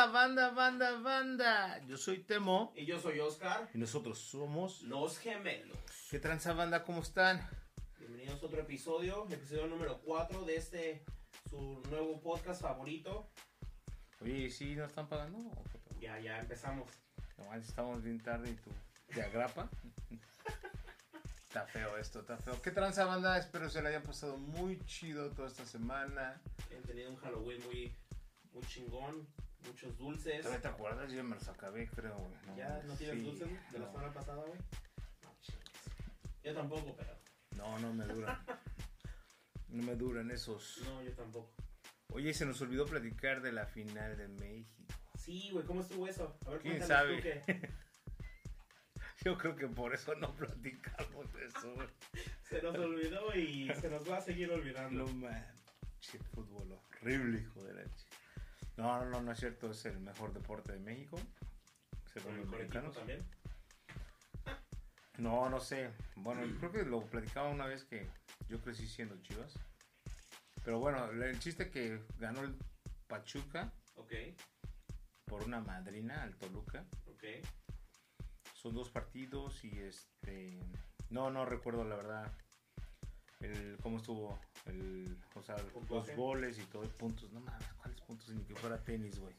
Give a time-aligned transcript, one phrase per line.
[0.00, 1.80] tranza, banda, banda, banda?
[1.86, 4.80] Yo soy Temo Y yo soy Oscar, y nosotros somos.
[4.82, 5.76] los gemelos.
[6.10, 6.84] ¿Qué tranza, banda?
[6.84, 7.46] ¿Cómo están?
[7.98, 11.04] Bienvenidos a otro episodio, episodio número 4 de este,
[11.50, 13.30] su nuevo podcast favorito.
[14.22, 15.38] Oye, ¿sí nos están pagando?
[15.38, 16.00] ¿O qué pedo?
[16.00, 16.88] Ya, ya empezamos.
[17.36, 18.70] No manches, estamos bien tarde y tú
[19.12, 19.68] te agrapa.
[21.46, 22.60] está feo esto, está feo.
[22.62, 23.36] ¿Qué tranza, banda?
[23.36, 26.40] Espero se la hayan pasado muy chido toda esta semana.
[26.74, 27.94] Han tenido un Halloween muy,
[28.54, 29.28] muy chingón,
[29.66, 30.40] muchos dulces.
[30.42, 31.12] ¿Todavía te acuerdas?
[31.12, 32.32] Yo me los acabé, creo, güey.
[32.46, 33.92] No, ¿Ya no tienes sí, dulces de la no.
[33.92, 34.58] semana pasada, güey?
[35.22, 35.70] No, chingues.
[36.44, 37.18] Yo tampoco, pero.
[37.56, 38.38] No, no me duran.
[39.68, 40.80] No me duran esos.
[40.84, 41.52] No, yo tampoco.
[42.12, 44.94] Oye, se nos olvidó platicar de la final de México.
[45.16, 46.36] Sí, güey, ¿cómo estuvo eso?
[46.46, 47.16] A ver, ¿Quién sabe?
[47.16, 47.68] tú que
[49.24, 51.74] Yo creo que por eso no platicamos de eso.
[51.74, 51.88] güey.
[52.48, 55.04] se nos olvidó y se nos va a seguir olvidando.
[55.04, 56.72] No manches, fútbol
[57.02, 58.06] horrible, hijo de la ch-
[58.80, 59.70] No, no, no, no es cierto.
[59.70, 61.18] Es el mejor deporte de México.
[62.12, 62.94] Según los mexicanos.
[62.96, 63.20] también.
[65.18, 65.90] No, no sé.
[66.16, 68.08] Bueno, yo creo que lo platicaba una vez que
[68.48, 69.52] yo crecí siendo chivas.
[70.64, 72.54] Pero bueno, el chiste que ganó el
[73.06, 74.12] Pachuca Ok,
[75.26, 76.84] por una madrina al Toluca.
[77.06, 77.24] ok.
[78.54, 80.58] Son dos partidos y este.
[81.10, 82.32] No, no recuerdo la verdad.
[83.40, 87.32] El, cómo estuvo el, o sea, los goles y todo, puntos.
[87.32, 88.28] No mames, ¿cuáles puntos?
[88.30, 89.34] Ni que fuera tenis, güey.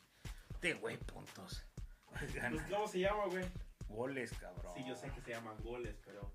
[0.61, 1.63] De güey, puntos.
[2.11, 2.35] Pues,
[2.69, 3.45] ¿Cómo se llama, güey?
[3.87, 4.73] Goles, cabrón.
[4.75, 6.29] Sí, yo sé que se llaman goles, pero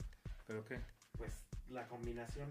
[0.47, 0.81] ¿Pero qué?
[1.19, 2.51] pues la combinación,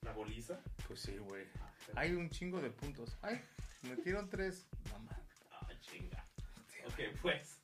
[0.00, 0.58] la goliza.
[0.86, 1.44] Pues sí, güey.
[1.60, 3.18] Ah, pero- Hay un chingo de puntos.
[3.20, 3.38] Ay,
[3.82, 4.66] metieron tres.
[4.90, 5.26] No mames.
[5.52, 6.24] Ah, chinga.
[6.86, 7.60] Ok, pues.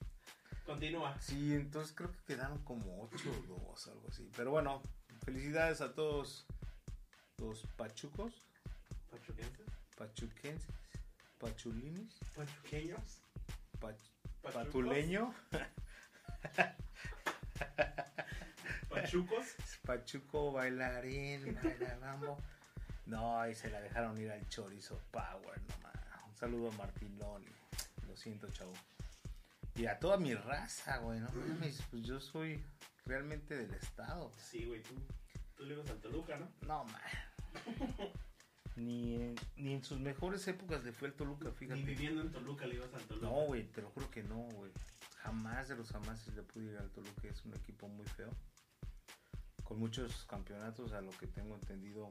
[0.67, 1.19] Continúa.
[1.21, 4.31] Sí, entonces creo que quedaron como 8-2, algo así.
[4.37, 4.83] Pero bueno,
[5.25, 6.47] felicidades a todos
[7.39, 8.33] los pachucos,
[9.11, 9.67] Pachuquenses.
[9.97, 10.75] pachuquenses,
[11.39, 13.21] pachulines, Pachuqueños.
[13.81, 13.97] pach-
[14.43, 15.35] Pachucos, patuleño,
[18.91, 19.47] Pachucos.
[19.85, 22.39] pachuco bailarín, baila, vamos.
[23.07, 25.95] No, ahí se la dejaron ir al chorizo power nomás.
[26.29, 27.53] Un saludo a Martinoli.
[28.09, 28.73] Lo siento, chavo.
[29.77, 32.63] Y a toda mi raza, güey, no mames, pues yo soy
[33.07, 34.31] realmente del estado.
[34.39, 34.95] Sí, güey, tú.
[35.57, 36.49] Tú le ibas al Toluca, ¿no?
[36.67, 37.01] No, man.
[38.77, 41.83] Ni en, ni en sus mejores épocas le fue el Toluca, Ni fíjate.
[41.83, 43.27] viviendo en Toluca le ibas al Toluca.
[43.27, 44.73] No, güey, te lo juro que no, güey.
[45.23, 47.29] Jamás de los jamás le pude ir al Toluca.
[47.29, 48.31] Es un equipo muy feo.
[49.63, 52.11] Con muchos campeonatos, a lo que tengo entendido.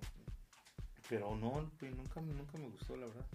[1.10, 3.26] Pero no, güey, nunca, nunca me gustó, la verdad.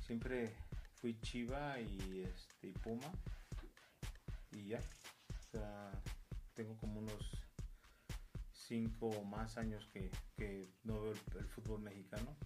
[0.00, 0.52] Siempre
[0.96, 3.12] fui Chiva y, este, y Puma.
[4.50, 4.80] Y ya.
[4.80, 5.92] O sea,
[6.54, 7.30] tengo como unos
[8.70, 12.36] cinco o más años que, que no veo el, el fútbol mexicano.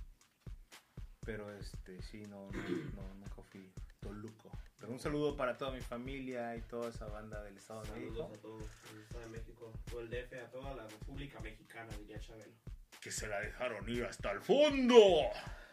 [1.20, 2.62] Pero este sí, no, no,
[2.96, 4.50] no, nunca fui Toluco.
[4.78, 8.30] Pero un saludo para toda mi familia y toda esa banda del Estado de Saludos
[8.30, 8.32] México.
[8.34, 12.18] a todos, el Estado de México, todo el DF, a toda la República Mexicana, diría
[12.20, 12.54] Chabelo.
[13.02, 14.96] Que se la dejaron ir hasta el fondo.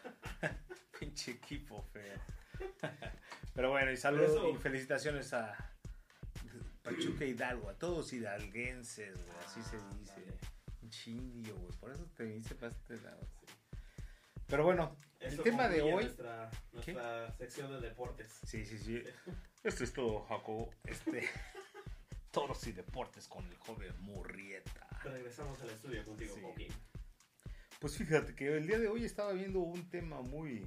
[1.00, 2.20] Pinche equipo feo.
[3.54, 5.71] Pero bueno, y saludos y felicitaciones a
[6.82, 10.12] Pachuca Hidalgo, a todos hidalguenses, güey, así se dice.
[10.14, 10.38] Ándale.
[10.80, 13.20] Pinche indio, güey, por eso te dice para este lado.
[13.40, 13.46] Sí.
[14.48, 16.04] Pero bueno, el tema de hoy.
[16.04, 18.40] Nuestra, nuestra sección de deportes.
[18.44, 19.02] Sí, sí, sí.
[19.64, 20.70] Esto es todo, Jacobo.
[20.84, 21.28] Este.
[22.32, 24.88] Toros y deportes con el joven Murrieta.
[25.04, 26.40] Regresamos al estudio contigo, Sí.
[26.40, 26.72] Joaquín.
[27.78, 30.66] Pues fíjate que el día de hoy estaba viendo un tema muy.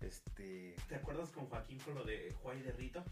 [0.00, 0.74] Este.
[0.88, 3.04] ¿Te acuerdas con Joaquín con lo de Juay de Rito?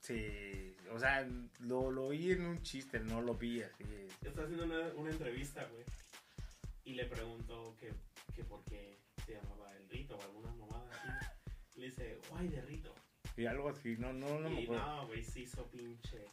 [0.00, 0.74] Sí.
[0.92, 1.26] O sea,
[1.60, 3.84] lo, lo oí en un chiste, no lo vi así.
[4.22, 5.84] Está haciendo una, una entrevista, güey.
[6.84, 7.92] Y le preguntó que,
[8.34, 11.50] que por qué se llamaba el Rito o alguna mamada así.
[11.76, 12.94] Le dice, Juay de Rito.
[13.36, 14.84] Y algo así, no, no, no me y acuerdo.
[14.86, 16.24] no, güey, se hizo pinche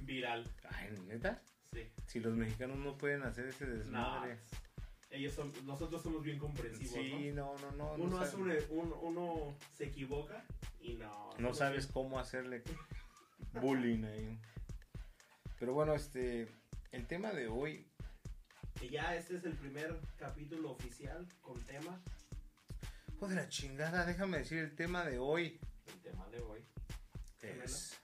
[0.00, 0.46] viral.
[0.70, 1.40] Ay, neta.
[1.72, 1.88] Sí.
[2.06, 4.38] Si los mexicanos no pueden hacer ese desmadre.
[5.10, 7.96] ellos son, nosotros somos bien comprensivos, sí, no, no, no.
[7.96, 8.04] ¿no?
[8.04, 10.44] Uno, no, hace un, un- uno se equivoca
[10.80, 11.30] y no.
[11.38, 12.62] no sabes bien- cómo hacerle
[13.60, 14.38] bullying ahí.
[15.58, 16.48] Pero bueno, este.
[16.92, 17.90] El tema de hoy
[18.80, 22.00] Y ya este es el primer capítulo oficial con tema.
[23.12, 26.64] Hijo de la chingada, déjame decir el tema de hoy El tema de hoy.
[27.42, 27.98] es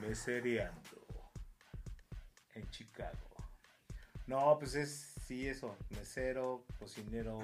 [0.00, 1.06] mesereando
[2.54, 3.18] en Chicago.
[4.26, 7.40] No, pues es sí eso, mesero, cocinero.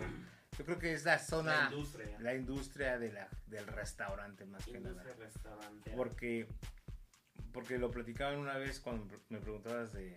[0.58, 2.18] Yo creo que es la La zona, industria.
[2.20, 4.88] la industria de la, del restaurante más que nada.
[4.90, 5.90] industria restaurante.
[5.96, 6.48] Porque,
[7.52, 10.16] porque lo platicaban una vez cuando me preguntabas de,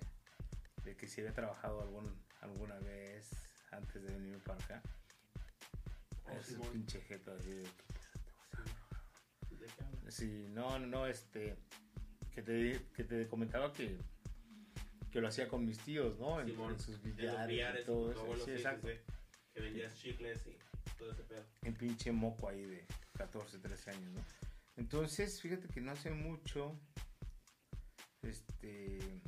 [0.84, 3.32] de que si había trabajado algún, alguna vez
[3.72, 4.82] antes de venir para acá.
[6.26, 6.72] Oh, Ese Simón.
[6.72, 7.68] pinche jefe así de,
[10.10, 11.56] Sí, no, no, este,
[12.32, 13.98] que te, que te comentaba que,
[15.12, 16.40] que lo hacía con mis tíos, ¿no?
[16.40, 18.46] En, sus billares billares, y todo eso.
[18.46, 18.90] Sí, exacto.
[18.90, 18.94] sí,
[19.54, 20.58] Que vendías chicles y
[21.00, 21.44] todo ese pedo.
[21.64, 24.22] En pinche moco ahí de 14, 13 años, ¿no?
[24.76, 26.80] Entonces, fíjate que no hace mucho,
[28.26, 29.22] este,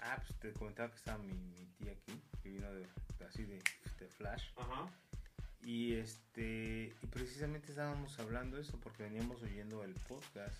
[0.00, 2.86] ah, pues te comentaba que estaba mi, mi tía aquí, que vino de,
[3.26, 3.62] así de,
[3.98, 4.44] de flash.
[4.56, 4.90] Ajá.
[5.62, 10.56] Y este, y precisamente estábamos hablando de eso porque veníamos oyendo el podcast.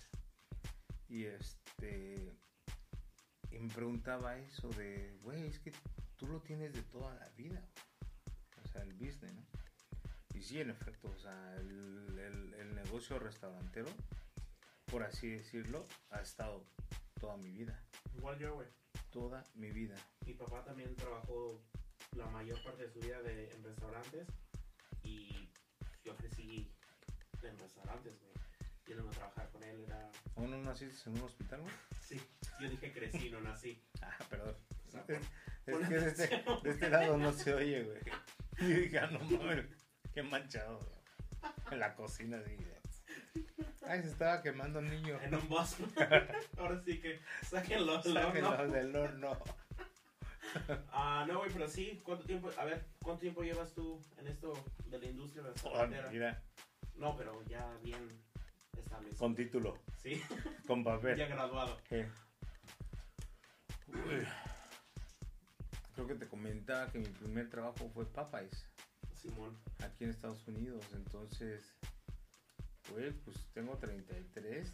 [1.07, 2.33] Y este,
[3.51, 5.71] y me preguntaba eso de, güey, es que
[6.17, 7.61] tú lo tienes de toda la vida.
[7.61, 8.65] güey".
[8.65, 9.45] O sea, el business, ¿no?
[10.33, 13.89] Y sí, en efecto, o sea, el, el- el negocio restaurantero,
[14.85, 16.65] por así decirlo, ha estado
[17.19, 17.83] toda mi vida.
[18.15, 18.67] Igual yo, güey.
[19.11, 19.95] Toda mi vida.
[20.25, 21.63] Mi papá también trabajó
[22.15, 24.27] la mayor parte de su vida de, en restaurantes
[25.03, 25.49] y
[26.03, 26.71] yo crecí
[27.43, 28.33] en restaurantes, güey.
[28.87, 30.09] Yendo a trabajar con él era...
[30.35, 31.73] ¿Aún no naciste en un hospital, güey?
[32.01, 32.21] Sí,
[32.61, 33.83] yo dije crecí, no nací.
[34.01, 34.55] Ah, perdón.
[34.87, 35.19] O sea, Es,
[35.65, 36.27] Pon es que de este,
[36.63, 37.99] de este lado no se oye, güey.
[38.59, 39.65] Y dije, ah, no mames,
[40.13, 40.79] qué manchado.
[40.79, 41.53] güey.
[41.71, 42.55] En la cocina, así.
[42.55, 42.76] de-
[43.87, 45.19] Ay, se estaba quemando un niño.
[45.21, 45.75] En un bus.
[46.57, 48.01] Ahora sí que sáquenlo.
[48.01, 48.73] del Sáquenlo horno.
[48.73, 49.37] del horno.
[50.91, 52.01] Ah, no, güey, pero sí.
[52.03, 52.49] ¿Cuánto tiempo?
[52.57, 54.53] A ver, ¿cuánto tiempo llevas tú en esto
[54.85, 56.09] de la industria Oh, restaurantera?
[56.09, 56.41] mira,
[56.95, 58.09] No, pero ya bien
[58.77, 59.19] establecido.
[59.19, 60.21] con título, Sí,
[60.67, 61.17] con papel.
[61.17, 61.77] ya graduado.
[63.87, 64.27] Uy.
[65.95, 68.65] Creo que te comentaba que mi primer trabajo fue Popeyes,
[69.15, 69.57] Simón.
[69.83, 70.85] aquí en Estados Unidos.
[70.93, 71.75] Entonces,
[72.91, 74.71] güey, pues tengo 33,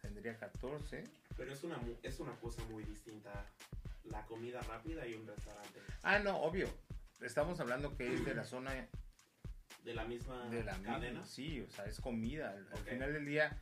[0.00, 1.04] tendría 14.
[1.36, 3.46] Pero es una, es una cosa muy distinta
[4.04, 5.80] la comida rápida y un restaurante.
[6.02, 6.68] Ah, no, obvio.
[7.20, 8.74] Estamos hablando que es de la zona
[9.84, 11.20] De la misma de la cadena.
[11.20, 11.26] misma.
[11.26, 12.50] Sí, o sea, es comida.
[12.72, 13.56] Al, final del día,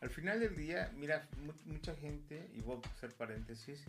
[0.00, 3.84] al final del día, mira, mu- mucha gente, y voy a hacer paréntesis,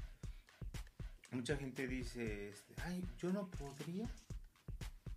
[1.31, 4.07] mucha gente dice, este, ay, yo no podría,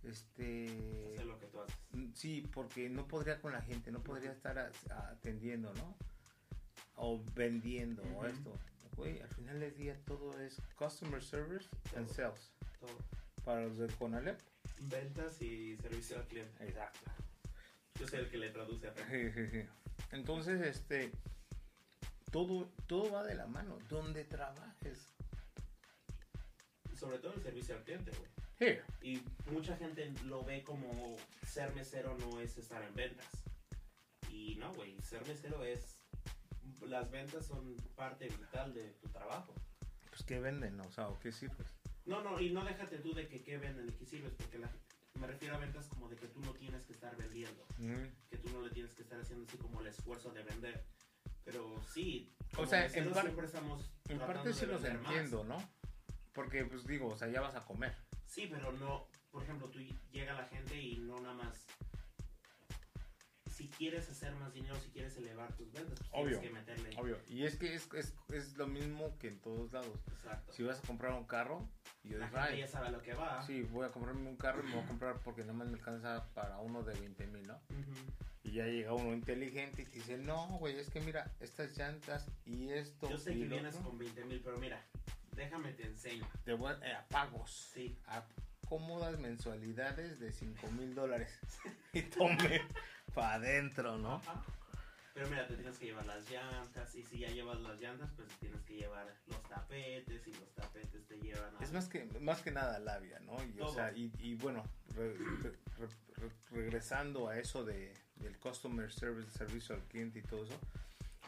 [0.05, 0.65] este,
[1.13, 1.75] Hacer lo que tú haces.
[1.91, 5.95] mm, sí, porque no podría con la gente, no podría estar a- a- atendiendo, ¿no?
[6.95, 8.57] O vendiendo, o esto.
[8.95, 11.67] Güey, al final del día todo es customer service
[11.97, 12.51] and sales.
[12.79, 12.97] Todo.
[13.43, 14.39] Para los del Conalep.
[14.79, 16.63] Ventas y servicio al cliente.
[16.65, 17.11] Exacto.
[17.99, 18.93] Yo soy el que le traduce a.
[20.11, 21.11] Entonces, este,
[22.31, 23.77] todo, todo va de la mano.
[23.89, 25.13] Donde trabajes.
[26.97, 28.29] Sobre todo el servicio al cliente, güey.
[28.59, 28.77] Sí.
[29.01, 29.21] Y
[29.51, 31.15] mucha gente lo ve como
[31.45, 33.27] ser mesero no es estar en ventas.
[34.29, 35.99] Y no, güey, ser mesero es...
[36.81, 39.53] Las ventas son parte vital de tu trabajo.
[40.09, 40.79] Pues, ¿qué venden?
[40.81, 41.67] O sea, ¿o qué sirves?
[42.05, 44.71] No, no, y no déjate tú de que qué venden y qué sirves, porque la-
[45.19, 47.65] me refiero a ventas como de que tú no tienes que estar vendiendo,
[48.29, 50.85] que tú no le tienes que estar haciendo así como el esfuerzo de vender.
[51.45, 54.91] Pero sí, O sea, en par- siempre estamos En parte de sí los más.
[54.91, 55.57] entiendo, ¿no?
[56.33, 57.95] Porque, pues digo, o sea, ya vas a comer.
[58.25, 59.79] Sí, pero no, por ejemplo, tú
[60.11, 61.65] llega la gente y no nada más.
[63.49, 67.01] Si quieres hacer más dinero, si quieres elevar tus ventas, pues Obvio, tienes que meterle.
[67.01, 67.17] Obvio.
[67.29, 69.97] Y es que es, es, es lo mismo que en todos lados.
[70.11, 70.51] Exacto.
[70.51, 71.65] Si vas a comprar un carro,
[72.03, 73.45] y yo la digo, gente ay, ya sabe lo que va.
[73.47, 75.75] sí, voy a comprarme un carro y me voy a comprar porque nada más me
[75.77, 77.59] alcanza para uno de 20 mil, ¿no?
[78.43, 82.27] Y ya llega uno inteligente y te dice, no, güey, es que mira, estas llantas
[82.45, 84.85] y esto Yo sé que vienes otro, con 20 mil, pero mira,
[85.35, 86.27] déjame te enseño.
[86.43, 87.69] te voy a, eh, a pagos.
[87.73, 87.97] Sí.
[88.07, 88.23] a
[88.67, 91.31] cómodas mensualidades de 5 mil dólares.
[91.93, 92.61] Y tome
[93.13, 94.15] para adentro, ¿no?
[94.15, 94.43] Ajá.
[95.13, 98.27] Pero mira, te tienes que llevar las llantas y si ya llevas las llantas, pues
[98.39, 101.63] tienes que llevar los tapetes y los tapetes te llevan a...
[101.63, 103.37] Es más que, más que nada labia, ¿no?
[103.45, 104.61] Y, o sea, y, y bueno,
[104.93, 105.87] re- re- re-
[106.17, 110.59] re- regresando a eso de, del customer service, servicio al cliente y todo eso,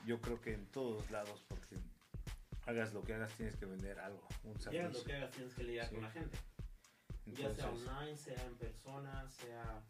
[0.05, 1.77] yo creo que en todos lados, porque
[2.67, 4.89] hagas lo que hagas, tienes que vender algo, un servicio.
[4.89, 5.95] lo que hagas tienes que lidiar Sí.
[5.95, 6.37] con la gente.
[7.25, 9.83] ya sea online, sea en persona, sea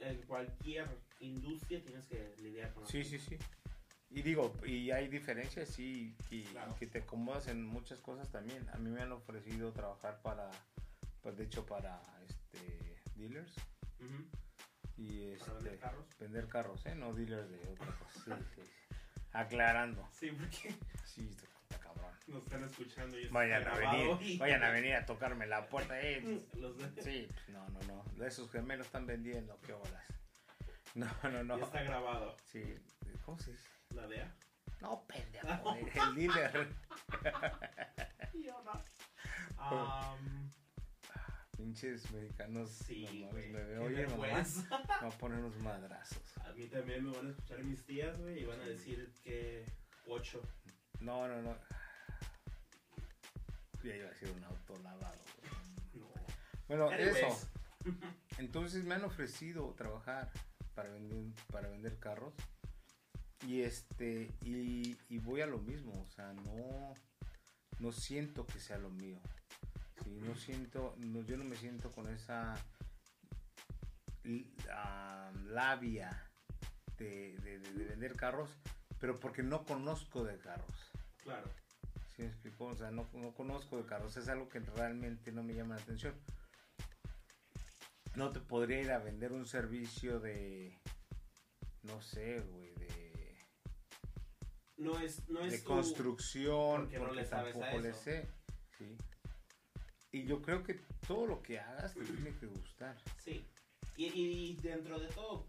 [0.00, 0.86] en cualquier
[1.20, 3.18] industria tienes que lidiar con la Sí, gente.
[3.18, 3.38] sí, sí.
[4.10, 6.72] Y digo, y hay diferencias, sí, y, Claro.
[6.74, 8.68] y que te acomodas en muchas cosas también.
[8.70, 10.50] A mí me han ofrecido trabajar para,
[11.22, 13.54] pues de hecho, para este dealers
[14.96, 16.18] y Para vender este, carros.
[16.18, 16.94] vender carros, ¿eh?
[16.96, 18.10] No dealers de otra cosa.
[18.24, 18.70] Sí, sí, sí.
[19.32, 20.08] Aclarando.
[20.12, 21.30] Sí, porque Sí,
[21.68, 22.10] está cabrón.
[22.26, 26.00] nos están escuchando y Vayan a venir, vayan a venir a tocarme la puerta.
[26.00, 26.40] Eh.
[26.54, 28.24] Los de- Sí, pues, no, no, no.
[28.26, 30.04] Esos gemelos están vendiendo, qué bolas.
[30.94, 31.58] No, no, no.
[31.58, 32.36] Ya está grabado.
[32.50, 32.76] Sí,
[33.24, 33.64] ¿cómo se dice?
[33.90, 34.34] La DEA.
[34.80, 35.74] No, pendejo,
[36.08, 36.68] el dealer.
[38.34, 38.84] Yo no.
[39.58, 40.50] Am,
[41.60, 42.70] Pinches mexicanos.
[42.70, 43.54] Sí, güey.
[43.76, 44.42] Oye, mamá,
[45.02, 46.38] va a poner unos madrazos.
[46.38, 49.66] A mí también me van a escuchar mis tías, güey, y van a decir que
[50.06, 50.40] ocho.
[51.00, 51.54] No, no, no.
[53.82, 55.18] Ya iba a decir un auto lavado.
[55.92, 56.02] güey.
[56.02, 56.08] No.
[56.66, 57.50] Bueno, eso.
[58.38, 60.30] Entonces me han ofrecido trabajar
[60.74, 62.32] para vender, para vender carros.
[63.46, 66.94] Y este, y, y voy a lo mismo, o sea, no,
[67.80, 69.20] no siento que sea lo mío.
[70.10, 72.56] Sí, no siento, no, yo no me siento con esa
[75.46, 76.10] labia
[76.98, 78.50] de, de- de- de vender carros,
[78.98, 80.92] pero porque no conozco de carros.
[81.22, 81.48] Claro.
[82.16, 82.66] ¿Sí me explico?
[82.66, 85.82] O sea, no, no conozco de carros, es algo que realmente no me llama la
[85.82, 86.14] atención.
[88.16, 90.76] No te podría ir a vender un servicio de,
[91.82, 93.38] no sé, güey, de,
[94.76, 97.94] No es, no es de tu- construcción, porque porque, no le sabes a tampoco le
[97.94, 98.28] sé.
[98.76, 98.96] Sí.
[100.12, 100.74] Y yo creo que
[101.06, 102.96] todo lo que hagas te tiene que gustar.
[103.18, 103.46] Sí.
[103.96, 105.46] Y, y dentro de todo,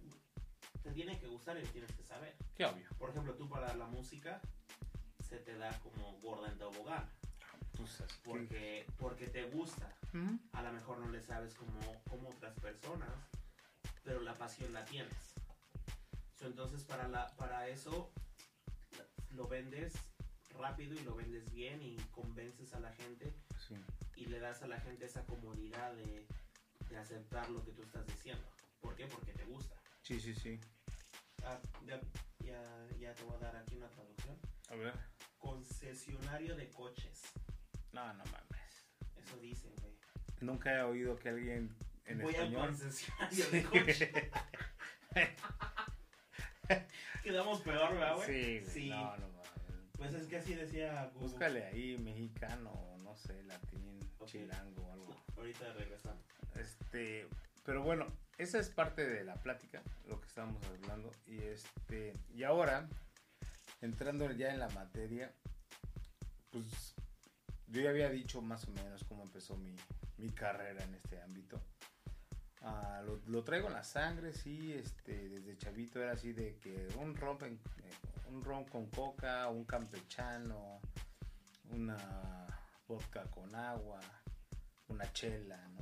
[0.83, 2.35] te tiene que gustar y tienes que saber.
[2.55, 2.87] Qué obvio.
[2.99, 4.39] Por ejemplo, tú para la música
[5.27, 7.09] se te da como gorda en tobogán.
[7.77, 9.91] Pues, así que- Porque, porque te gusta.
[10.51, 13.09] A lo mejor no le sabes como, como otras personas,
[14.03, 15.33] pero la pasión la tienes.
[16.37, 18.11] So, entonces para, la, para eso
[19.31, 19.93] lo vendes
[20.57, 23.33] rápido y lo vendes bien y convences a la gente
[23.67, 23.75] Sí.
[24.21, 26.27] Y le das a la gente esa comodidad de,
[26.89, 28.43] de aceptar lo que tú estás diciendo.
[28.79, 29.07] ¿Por qué?
[29.07, 29.75] Porque te gusta.
[30.01, 30.59] sí, sí, sí.
[31.43, 31.99] Ah, ya,
[32.39, 34.37] ya, ya te voy a dar aquí una traducción.
[34.69, 34.93] A ver.
[35.39, 37.21] Concesionario de coches.
[37.93, 38.85] No, no mames.
[39.15, 39.93] Eso dicen, güey.
[40.41, 41.75] Nunca he oído que alguien
[42.05, 42.67] en Voy al español...
[42.67, 44.09] concesionario de coches.
[47.23, 48.59] Quedamos peor, ¿verdad, güey?
[48.61, 48.89] Sí, Sí.
[48.89, 49.51] no, no mames.
[49.97, 51.27] Pues es que así decía Google.
[51.27, 52.71] Búscale ahí mexicano,
[53.11, 54.27] no sé, latín, Ok.
[54.29, 55.15] chilango o algo.
[55.35, 56.23] Ahorita regresamos.
[56.55, 57.27] Este,
[57.65, 61.11] pero bueno, esa es parte de la plática, lo que estábamos hablando.
[61.27, 62.87] Y este, y ahora,
[63.81, 65.33] entrando ya en la materia,
[66.51, 66.95] pues
[67.67, 69.75] yo ya había dicho más o menos cómo empezó mi,
[70.17, 71.61] mi carrera en este ámbito.
[72.61, 76.87] Ah, lo, lo traigo en la sangre, sí, este, desde chavito era así de que
[76.97, 77.57] un ron, eh,
[78.29, 80.79] un ron con coca, un campechano,
[81.71, 82.45] una
[82.91, 83.99] vodka con agua,
[84.87, 85.81] una chela, ¿no?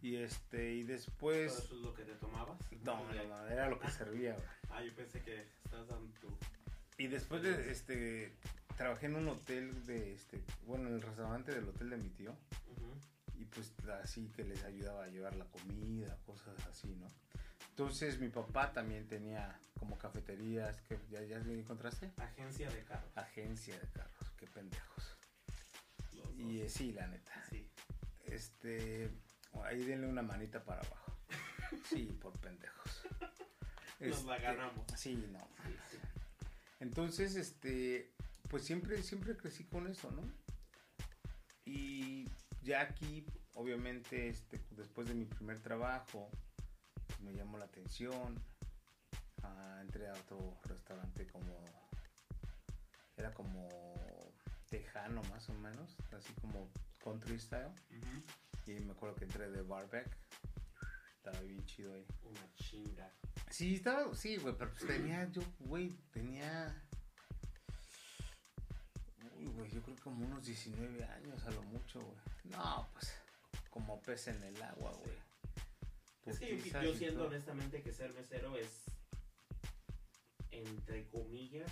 [0.00, 2.58] Y este, y ¿Todo después, eso es lo que te tomabas?
[2.84, 4.46] no, no, no, era lo que servía, güey.
[4.70, 6.28] Ah, yo pensé que estabas dando tu...
[6.98, 8.36] Y después de, este,
[8.76, 12.34] trabajé en un hotel de, este, bueno, en el restaurante del hotel de mi tío.
[13.38, 17.06] Y pues así que les ayudaba a llevar la comida, cosas así, ¿no?
[17.70, 23.10] Entonces mi papá también tenía como cafeterías, que ya, ya encontraste, Agencia de carros.
[23.14, 24.95] agencia de carros, qué pendejos.
[26.36, 26.52] Los dos.
[26.52, 27.68] Y eh, sí, la neta, Sí.
[28.24, 29.10] este,
[29.64, 31.16] ahí denle una manita para abajo.
[31.88, 33.02] Sí, por pendejos.
[34.00, 34.86] Nos la Este, ganamos.
[34.96, 35.40] Sí, no.
[35.64, 35.96] Sí, sí.
[36.80, 38.12] Entonces, este,
[38.48, 40.22] pues siempre, siempre crecí con eso, ¿no?
[41.64, 42.28] Y
[42.62, 43.24] ya aquí,
[43.54, 46.30] obviamente, este, después de mi primer trabajo,
[47.06, 48.40] pues, me llamó la atención.
[49.42, 51.56] Ah, entré a otro restaurante como,
[53.16, 53.68] era como
[54.68, 56.70] tejano más o menos, así como
[57.02, 57.72] country style.
[58.66, 60.08] Y me acuerdo que entré de barback.
[61.16, 62.06] Estaba bien chido ahí.
[62.24, 63.12] Una chinga.
[63.50, 66.82] Sí, estaba, sí, güey, pero pues tenía, yo, güey, tenía...
[69.38, 72.16] Uy, güey, yo creo que como unos 19 años a lo mucho, güey.
[72.44, 73.12] No, pues,
[73.70, 75.16] como pez en el agua, güey.
[76.26, 77.28] Es que yo, siento todo.
[77.28, 78.84] honestamente que ser mesero es,
[80.50, 81.70] entre comillas,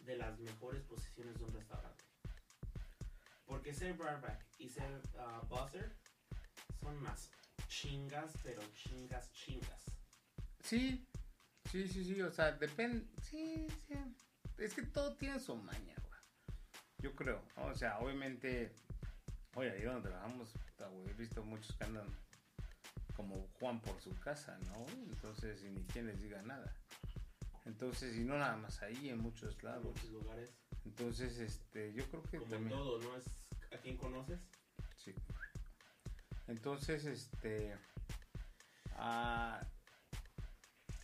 [0.00, 2.03] de las mejores posiciones de un restaurante.
[3.54, 5.94] Porque ser barback y ser ah, buzzer
[6.80, 7.30] son unas
[7.68, 9.92] chingas, pero chingas, chingas.
[10.60, 11.06] Sí,
[11.70, 13.94] sí, sí, sí, o sea, depende, sí, sí.
[14.58, 16.20] Es que todo tiene su maña, güey.
[16.98, 18.74] Yo creo, o sea, obviamente,
[19.54, 20.52] oye, ahí donde trabajamos,
[20.90, 22.08] güey, he visto muchos que andan
[23.14, 24.84] como Juan por su casa, ¿no?
[25.12, 26.74] Entonces, y ni quien les diga nada.
[27.66, 29.84] Entonces, y no nada más ahí, en muchos En lados.
[29.84, 30.50] muchos lugares.
[30.84, 32.76] Entonces, este, yo creo que Como también...
[32.76, 33.16] todo, ¿no?
[33.16, 33.24] Es
[33.74, 34.40] a quien conoces.
[34.96, 35.14] Sí.
[36.46, 37.76] Entonces, este.
[38.96, 39.60] ah,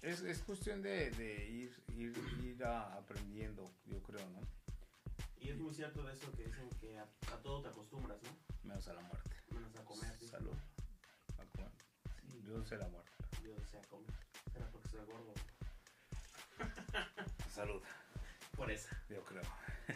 [0.03, 4.41] es, es cuestión de, de ir, ir, ir a- aprendiendo, yo creo, ¿no?
[5.39, 8.31] Y es muy cierto de eso que dicen que a, a todo te acostumbras, ¿no?
[8.69, 9.31] Menos a la muerte.
[9.51, 10.15] Menos a comer.
[10.19, 10.29] ¿sí?
[10.29, 10.55] Salud.
[11.39, 11.71] A comer.
[12.31, 13.11] Sí, Yo sé la muerte.
[13.43, 14.11] yo deseo comer.
[14.55, 15.33] Era porque soy gordo.
[17.55, 17.83] Salud,
[18.57, 18.89] Por eso.
[19.09, 19.43] yo creo.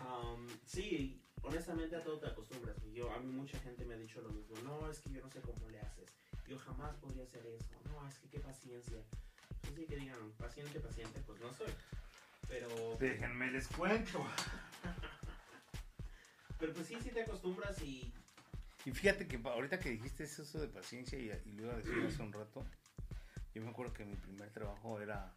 [0.02, 2.76] Um, sí, honestamente a todo te acostumbras.
[2.92, 4.56] Yo, a mí mucha gente me ha dicho lo mismo.
[4.64, 6.10] No, es que yo no sé cómo le haces.
[6.46, 7.74] Yo jamás podría hacer eso.
[7.84, 8.98] No, es que qué paciencia.
[9.62, 11.72] Pues sí que digan, paciente, paciente, pues no soy.
[12.48, 14.24] Pero, Déjenme les cuento.
[16.58, 18.12] pero pues sí, sí te acostumbras y
[18.84, 21.94] Y fíjate que ahorita que dijiste eso de paciencia y, y lo iba a decir
[22.06, 22.66] hace un rato,
[23.54, 25.34] yo me acuerdo que mi primer trabajo era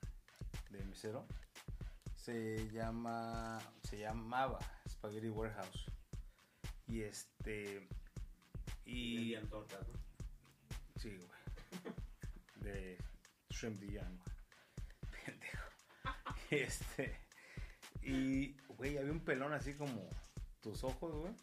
[0.71, 1.25] de mesero.
[2.15, 4.59] Se llama, se llamaba
[4.89, 5.97] Spaghetti Warehouse.
[6.88, 7.88] Y este,
[8.86, 9.94] y vendían tortas, ¿no?
[11.00, 11.94] sí, güey,
[12.62, 12.98] de
[13.50, 15.25] shrimp Dijon, güey.
[15.25, 15.70] pendejo.
[16.50, 17.20] Y este,
[18.01, 20.10] y güey, había un pelón así como
[20.62, 21.34] tus ojos, güey.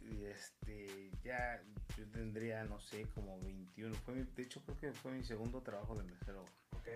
[0.00, 1.62] Y este, ya
[1.96, 3.94] yo tendría, no sé, como 21.
[3.96, 6.44] Fue mi- de hecho, creo que fue mi segundo trabajo de mesero.
[6.70, 6.88] Ok.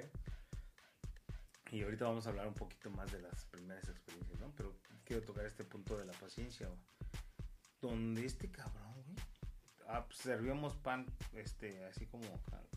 [1.73, 4.53] Y ahorita vamos a hablar un poquito más de las primeras experiencias, ¿no?
[4.57, 6.81] Pero quiero tocar este punto de la paciencia, güey.
[7.81, 9.17] Donde este cabrón, güey,
[9.89, 12.25] ah, pues, servíamos pan, este, así como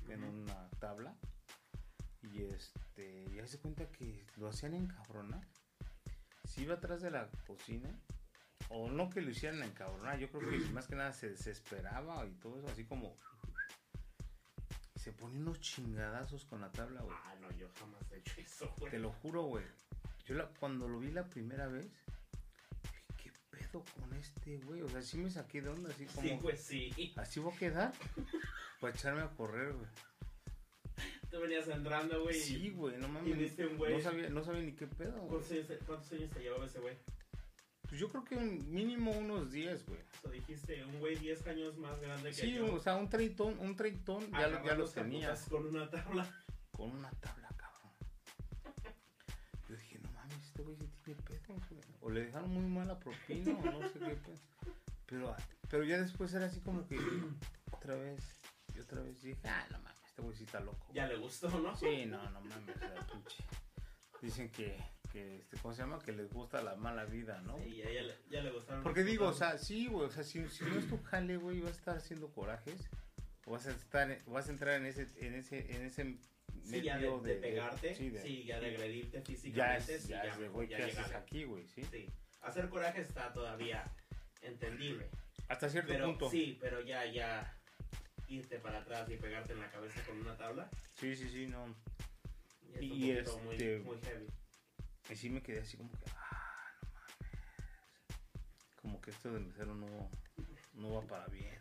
[0.07, 1.15] en una tabla.
[2.21, 5.45] Y este, ya se cuenta que lo hacían encabronar.
[6.45, 7.89] Si iba atrás de la cocina,
[8.69, 12.33] o no que lo hicieran encabronar, yo creo que más que nada se desesperaba y
[12.35, 13.15] todo eso, así como.
[14.95, 17.15] Se ponía unos chingadazos con la tabla, güey.
[17.23, 18.91] Ah, no, yo jamás he hecho eso, güey.
[18.91, 19.63] Te lo juro, güey.
[20.25, 22.18] Yo la- cuando lo vi la primera vez, dije, ¿qué
[23.59, 24.81] pedo con este, güey?
[24.81, 27.13] O sea, sí me saqué de onda, así como, Sí, pues sí.
[27.17, 27.93] ¿así voy a quedar?
[28.79, 29.87] Para echarme a correr, güey.
[31.29, 32.39] Tú venías entrando, güey.
[32.39, 33.37] Sí, güey, no Y mames.
[33.37, 33.93] viste un güey.
[33.93, 35.29] No sabía, no sabía ni qué pedo, güey.
[35.29, 36.97] ¿Cuántos años, cuántos años te llevaba ese güey?
[37.87, 39.99] Pues yo creo que un mínimo unos 10, güey.
[39.99, 42.73] O sea, dijiste, un güey 10 años más grande que Sí, yo.
[42.73, 45.35] o sea, un treintón, un treintón, ya, lo- ya agarrando los tenía.
[45.35, 46.43] zapatas Con una tabla.
[46.71, 47.48] Con una tabla,
[50.59, 51.81] este güey sí tiene pedo, güey.
[52.01, 54.39] O le dejaron muy mala propina o no sé qué pedo.
[55.05, 55.35] Pero,
[55.69, 56.97] pero ya después era así como que
[57.71, 58.39] otra vez,
[58.75, 60.87] y otra vez dije, ah, no mames, este güey sí está loco.
[60.93, 61.75] Ya le gustó, ¿no?
[61.75, 63.43] Sí, no, no mames, sea, pinche.
[64.21, 64.77] Dicen que,
[65.11, 65.99] que este, ¿cómo se llama?
[65.99, 67.57] Que les gusta la mala vida, ¿no?
[67.57, 68.83] Sí, ya, ya, le, ya le gustaron.
[68.83, 71.61] Porque digo, o sea, sí, güey, o sea, si, si no es tu jale, güey,
[71.61, 72.87] vas a estar haciendo corajes,
[73.45, 76.19] o vas a estar, vas a entrar en ese, en ese, en ese
[76.63, 77.95] Sí, ya de, pegarte.
[77.95, 79.95] Sí, de- ya de agredirte Ya físicamente.
[79.95, 81.67] es, sí, ya ya, es mejor ya ¿qué haces aquí, güey?
[81.67, 81.83] ¿sí?
[81.85, 82.07] Sí.
[82.41, 83.83] Hacer coraje está todavía
[84.41, 85.09] entendible.
[85.47, 86.29] Hasta cierto Pero punto.
[86.29, 87.55] sí, pero ya, ya
[88.27, 90.69] irte para atrás y pegarte en la cabeza con una tabla.
[90.95, 91.65] Sí, sí, sí, no.
[92.73, 94.27] es un Y poquito muy, este- muy heavy.
[95.09, 97.15] Y sí me quedé así como que, ah, no mames.
[98.75, 100.11] Como que esto de mesero no,
[100.73, 101.57] no va para bien.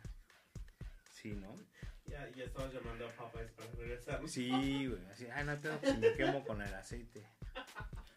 [1.14, 1.54] Sí, ¿no?
[2.08, 4.28] Ya, ya estabas llamando a Popeyes para regresar.
[4.28, 5.04] Sí, güey.
[5.12, 7.26] Así, ay, no hay pedo si me quemo con el aceite.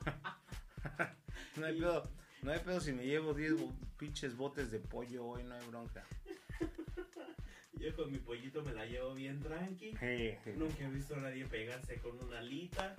[1.58, 2.10] no hay pedo.
[2.42, 5.66] No hay pedo si me llevo 10 bo- pinches botes de pollo hoy, no hay
[5.68, 6.04] bronca.
[7.74, 9.94] Yo con mi pollito me la llevo bien tranqui.
[10.56, 12.96] Nunca he visto a nadie pegarse con una alita.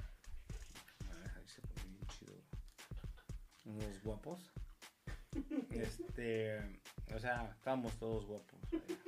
[1.09, 2.35] Ah, ahí se pone bien chido.
[3.65, 4.41] Unos guapos.
[5.71, 6.59] Este,
[7.15, 8.61] o sea, estamos todos guapos.
[8.73, 8.99] ahí.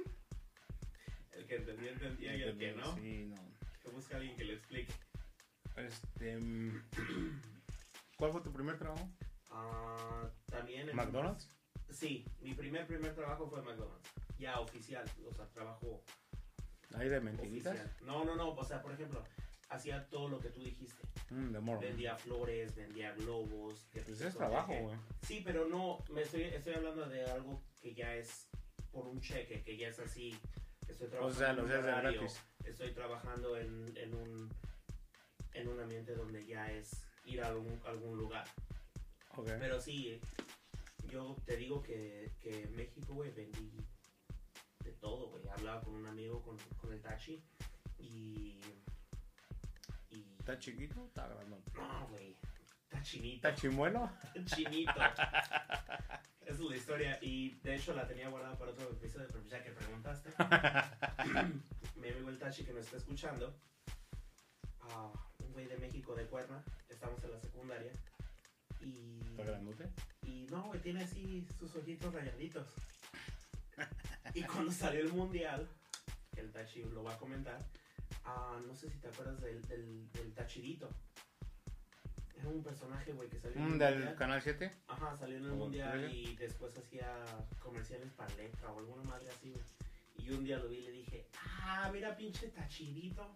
[1.37, 2.95] El que entendía, entendía y el que no.
[2.97, 3.37] Sí, no.
[3.83, 4.93] Que busque a alguien que le explique.
[5.77, 6.83] Este, mm,
[8.17, 9.09] ¿cuál fue tu primer trabajo?
[9.51, 11.49] Ah, también en ¿McDonald's?
[11.91, 14.09] Sí, mi primer primer trabajo fue McDonald's.
[14.39, 16.03] Ya oficial, o sea, trabajo
[16.95, 17.75] Ahí de mentiritas.
[17.75, 17.97] oficial.
[18.05, 19.23] No, no, no, o sea, por ejemplo,
[19.69, 21.03] hacía todo lo que tú dijiste.
[21.31, 21.81] Mm, de morro.
[21.81, 23.87] Vendía flores, vendía globos.
[23.93, 24.97] Pues es trabajo, güey.
[25.23, 28.49] Sí, pero no, me estoy, estoy hablando de algo que ya es
[28.93, 30.37] por un cheque, que ya es así.
[30.89, 32.27] Estoy O trabajando sea, en un horario.
[32.65, 34.49] Estoy trabajando en, en un
[35.55, 38.45] en un ambiente donde ya es ir a algún, algún lugar.
[39.37, 39.49] Ok.
[39.59, 40.21] Pero sí,
[41.09, 43.73] yo te digo que, que en México, güey, vendí
[44.81, 45.47] de todo, güey.
[45.49, 47.43] Hablaba con un amigo, con, con el Tachi,
[47.99, 48.61] y...
[50.11, 51.57] y ¿Está chiquito o está grande?
[51.75, 52.37] no, güey,
[52.83, 53.49] está chinito.
[53.49, 54.11] ¿Está chimuelo?
[54.45, 54.93] chinito.
[56.55, 59.61] Esa es la historia, y de hecho la tenía guardada para otro episodio, pero ya
[59.61, 60.31] que preguntaste,
[61.97, 63.53] mi amigo el Tachi que nos está escuchando,
[64.83, 67.91] ah, un güey de México de Cuerna, estamos en la secundaria,
[68.81, 69.21] y...
[69.31, 69.91] ¿Está grandote?
[70.23, 72.69] Y no, güey, tiene así sus ojitos rayaditos.
[74.33, 75.69] Y cuando salió el mundial,
[76.33, 77.59] que el Tachi lo va a comentar,
[78.27, 80.89] ah, no sé si te acuerdas del, del, del Tachirito.
[82.37, 84.17] Era un personaje, güey, que salió en el Mm, ¿Del mundial.
[84.17, 84.71] canal 7?
[84.89, 87.25] Ajá, salió en el ¿O mundial y después hacía
[87.63, 89.65] comerciales para letra o alguna madre así, güey.
[90.17, 91.29] Y un día lo vi y le dije,
[91.63, 93.33] ah, mira pinche Tachirito,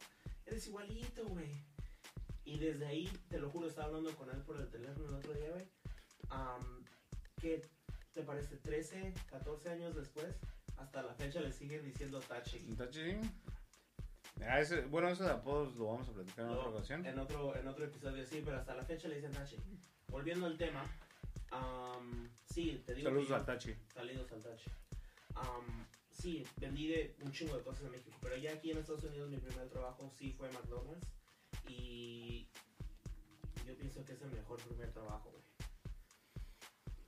[0.46, 1.64] eres igualito, güey.
[2.44, 5.32] Y desde ahí, te lo juro, estaba hablando con él por el teléfono el otro
[5.34, 5.68] día, güey.
[6.30, 6.84] am,
[7.40, 7.62] que
[8.14, 8.56] te parece?
[8.56, 10.34] 13, 14 años después,
[10.76, 12.58] hasta la fecha le siguen diciendo Tachi.
[12.76, 13.20] Tachi.
[14.46, 17.04] Ah, ese- bueno, eso de apodos lo vamos a platicar en otra ocasión.
[17.06, 19.56] En otro, en otro episodio sí, pero hasta la fecha le dicen Tachi.
[20.08, 20.84] Volviendo al tema,
[21.50, 23.08] am, sí, te digo.
[23.08, 23.74] Saludos yo- a Tachi.
[23.92, 24.70] Saludos al Tachi.
[25.34, 29.04] Am, sí, vendí de un chingo de cosas en México, pero ya aquí en Estados
[29.04, 31.06] Unidos mi primer trabajo sí fue McDonald's
[31.68, 32.48] y
[33.66, 35.42] yo pienso que es el mejor primer trabajo, güey.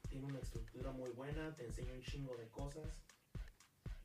[0.09, 2.89] Tiene una estructura muy buena, te enseña un chingo de cosas.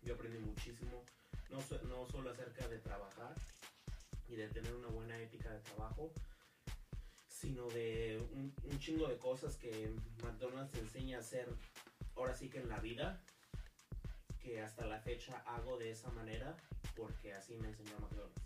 [0.04, 1.04] Yo aprendí muchísimo,
[1.50, 3.36] no, no solo acerca de trabajar
[4.28, 6.12] y de tener una buena ética de trabajo,
[7.28, 11.48] sino de un, un chingo de cosas que McDonald's te enseña a hacer
[12.16, 13.22] ahora sí que en la vida,
[14.40, 16.56] que hasta la fecha hago de esa manera
[16.96, 18.42] porque así me enseñó McDonald's.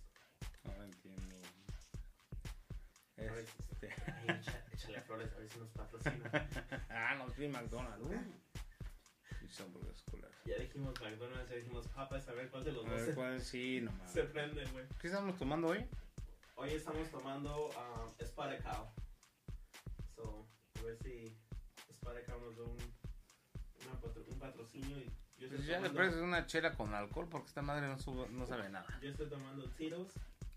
[0.64, 1.36] No entiendo.
[3.18, 3.90] Este.
[4.28, 4.42] Ay,
[4.74, 6.32] échale flores a ver si nos patrocina.
[6.90, 8.02] ah, no, sí, McDonald's.
[8.02, 8.34] Uh.
[9.50, 10.04] Son hamburguesas.
[10.46, 13.16] Ya dijimos McDonald's, ya dijimos papas, a ver cuál de los A dos ver, se,
[13.16, 13.42] ¿cuál?
[13.42, 14.12] Sí, nomás.
[14.12, 14.86] se prende, güey.
[15.00, 15.86] ¿Qué estamos tomando hoy?
[16.56, 18.88] Hoy estamos tomando um, Espada Cow.
[20.16, 20.48] So,
[20.80, 21.38] a ver si
[22.02, 22.78] Cow nos da un,
[24.02, 25.06] patro- un patrocinio y
[25.38, 27.98] yo estoy, Pues ya tomando, después es una chela con alcohol porque esta madre no,
[27.98, 28.88] sube- no sabe nada.
[29.02, 30.14] yo estoy tomando Tito's.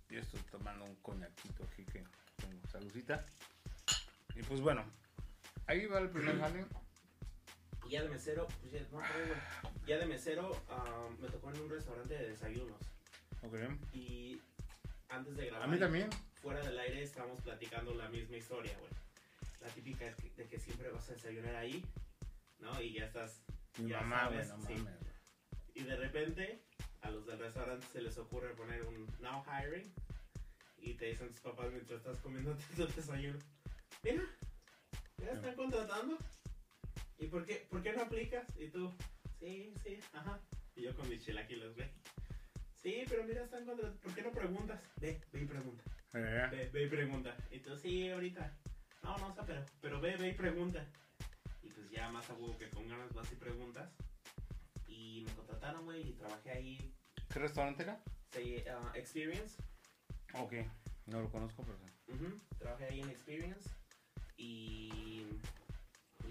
[0.09, 2.05] Yo estoy tomando un coñaquito aquí que
[2.37, 2.69] tengo.
[2.71, 3.25] Saludcita.
[4.35, 4.85] Y pues bueno,
[5.67, 6.67] ahí va el primer jale.
[7.87, 9.07] Y ya de mesero, pues ya, no, güey,
[9.87, 12.81] ya de mesero um, me tocó en un restaurante de desayunos.
[13.43, 13.55] Ok.
[13.93, 14.41] Y
[15.09, 16.09] antes de grabar, A mí también.
[16.41, 18.91] fuera del aire, estábamos platicando la misma historia, güey.
[19.61, 21.85] La típica es que- de que siempre vas a desayunar ahí,
[22.59, 22.81] ¿no?
[22.81, 23.43] Y ya estás.
[23.79, 24.75] Mi ya mamá, sabes, sí.
[24.75, 24.95] mames.
[25.75, 26.63] Y de repente,
[27.01, 29.93] a los del restaurante se les ocurre poner un now hiring.
[30.79, 33.39] Y te dicen tus papás mientras estás comiendo tu desayuno.
[34.03, 34.23] Mira,
[35.19, 36.19] ya están contratando.
[37.23, 38.45] ¿Y por qué, por qué no aplicas?
[38.59, 38.93] Y tú,
[39.39, 40.41] sí, sí, ajá.
[40.75, 41.89] Y yo con mis chilaquiles, ve.
[42.75, 44.01] Sí, pero mira, están contratando.
[44.01, 44.81] ¿Por qué no preguntas?
[45.01, 45.85] Ve, ve y pregunta.
[46.15, 47.37] Eh, Ve, ve y pregunta.
[47.53, 48.53] Y tú, sí, ahorita.
[49.05, 50.85] No, no, o sea, pero, pero ve, ve y pregunta.
[51.63, 53.89] Y pues ya más a huevo que con ganas vas y preguntas.
[54.89, 56.93] Y me contrataron, güey, y trabajé ahí.
[57.33, 58.03] ¿Qué restaurante era?
[58.33, 59.63] Se, ah, Experience.
[60.35, 60.55] Ok.
[61.07, 62.13] No lo conozco, pero sí.
[62.15, 63.71] Ujú, Trabajé ahí en Experience.
[64.37, 65.25] Y,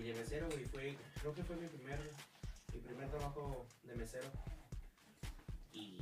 [0.02, 2.00] y de mesero, güey, fue, creo que fue mi primer,
[2.74, 4.28] mi primer trabajo de mesero.
[5.72, 6.02] Y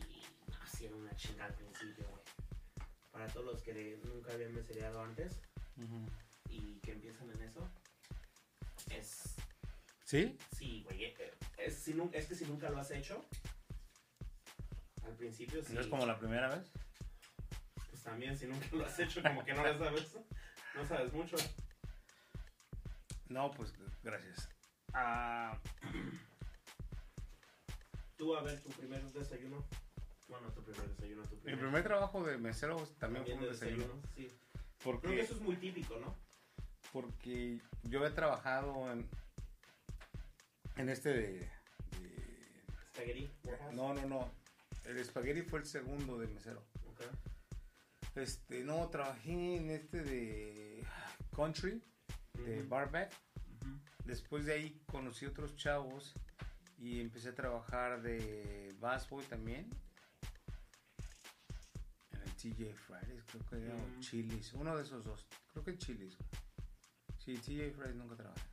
[0.63, 2.23] así era una chingada al principio, güey.
[3.11, 5.33] Para todos los que nunca habían mesereado antes
[6.49, 7.69] y que empiezan en eso,
[8.89, 9.35] es
[10.05, 10.37] ¿Sí?
[10.57, 11.03] Sí, güey.
[11.03, 13.23] eh, eh, Es, si es que si nunca lo has hecho,
[15.03, 15.73] al principio sí.
[15.73, 16.71] ¿No es como la primera vez?
[17.89, 20.15] Pues también, si nunca lo has hecho, como que no lo sabes.
[20.75, 21.35] No sabes mucho.
[23.29, 24.49] No, pues gracias.
[24.93, 25.57] Ah,
[28.17, 29.65] Tú, a ver, tu primer desayuno.
[30.27, 31.59] Bueno, tu primer desayuno, tu mi primer.
[31.59, 33.83] primer trabajo de mesero también, fue un de desayuno.
[33.85, 34.29] desayuno, sí.
[34.83, 36.15] Creo que eso es muy típico, ¿no?
[36.91, 39.07] porque yo he trabajado en,
[40.75, 41.51] en este de,
[42.01, 42.63] de-
[42.93, 43.31] Spaghetti.
[43.73, 44.31] No, no, no.
[44.85, 46.65] El spaghetti fue el segundo de mesero.
[46.87, 47.01] Ok.
[48.15, 50.83] Este, no, trabajé en este de
[51.35, 51.83] country,
[52.33, 53.13] de barback.
[54.05, 56.15] Después de ahí conocí otros chavos
[56.77, 59.69] y empecé a trabajar de busboy también.
[62.11, 63.99] En el TJ Fridays, creo que era, o.
[63.99, 65.27] Chili's, uno de esos dos.
[65.51, 66.17] Creo que Chili's.
[67.17, 68.49] Sí, TJ Fridays nunca trabajé.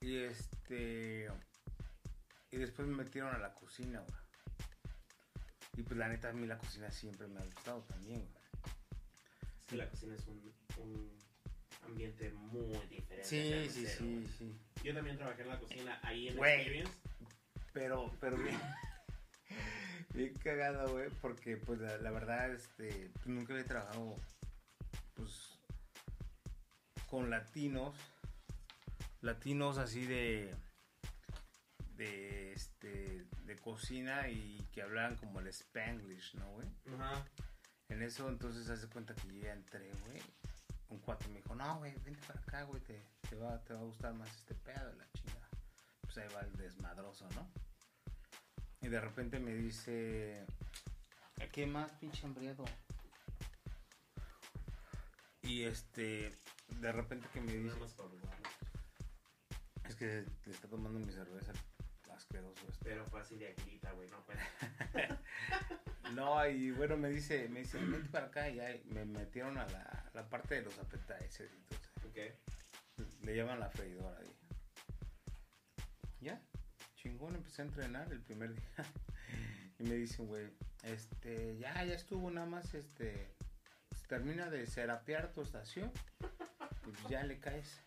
[0.00, 1.30] Y este.
[2.50, 4.20] Y después me metieron a la cocina, güey.
[5.78, 8.44] Y pues la neta, a mí la cocina siempre me ha gustado también, güey.
[9.58, 11.21] Es que la cocina es un, un
[11.82, 13.24] ambiente muy diferente.
[13.24, 14.60] Sí, sí, sí, sí.
[14.82, 16.54] Yo también trabajé en la cocina ahí en Güey.
[16.54, 16.92] Experience.
[17.72, 18.60] Pero, pero bien,
[20.14, 24.16] bien cagado, güey, porque pues la, la verdad, este, nunca había trabajado,
[25.14, 25.58] pues,
[27.08, 27.94] con latinos,
[29.22, 30.54] latinos así de,
[31.96, 36.68] de, este, de cocina y que hablaban como el spanglish, ¿no, güey?
[36.94, 37.24] Ajá.
[37.88, 40.22] En eso, entonces, hace cuenta que yo ya entré, güey.
[40.92, 43.80] Un cuate me dijo, no, güey, vente para acá, güey, te, te, va, te va
[43.80, 45.48] a gustar más este pedo de la chingada.
[46.02, 47.50] Pues ahí va el desmadroso, ¿no?
[48.82, 50.44] Y de repente me dice,
[51.50, 52.64] ¿qué más, pinche hambriado?
[55.40, 57.74] Y este, de repente que me dice,
[59.88, 61.52] es que le está tomando mi cerveza
[62.14, 62.84] asqueroso este.
[62.84, 64.44] Pero fue así de aguilita, güey, no cuenta.
[66.14, 69.66] No, y bueno, me dice, me dice, vente para acá y ahí me metieron a
[69.68, 72.08] la, la parte de los appetizers y todo eso.
[72.08, 73.24] Ok.
[73.24, 74.36] Le llaman la freidora ahí.
[77.02, 78.62] chingón, empecé a entrenar el primer día.
[79.78, 80.48] y me dicen, güey,
[80.84, 83.34] este, ya, ya estuvo nada más, este,
[84.08, 85.90] termina de serapear tu estación.
[86.86, 87.80] Y pues ya le caes.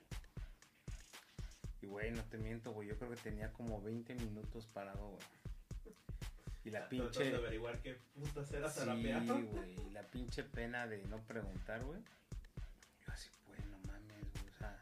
[1.81, 5.23] Y güey, no te miento, güey, yo creo que tenía como 20 minutos parado, güey.
[6.65, 7.25] Y la pinche...
[7.25, 12.01] de averiguar qué putas era Sí, güey, y la pinche pena de no preguntar, güey.
[13.05, 14.81] Yo así, güey, no mames, güey, o sea,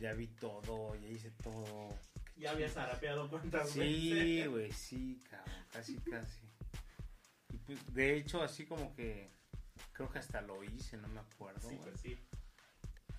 [0.00, 1.94] ya vi todo, ya hice todo.
[2.36, 4.48] Ya había zarapeado cuántas Sí, veces.
[4.48, 6.40] güey, sí, cabrón, casi, casi.
[7.52, 9.30] Y pues, de hecho, así como que,
[9.92, 12.18] creo que hasta lo hice, no me acuerdo, Sí, pues sí.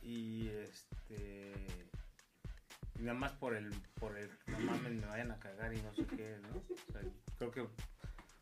[0.02, 1.54] Y este.
[3.02, 6.06] Nada más por el, por el, no mames, me vayan a cagar y no sé
[6.06, 6.58] qué, ¿no?
[6.58, 7.02] O sea,
[7.38, 7.68] creo que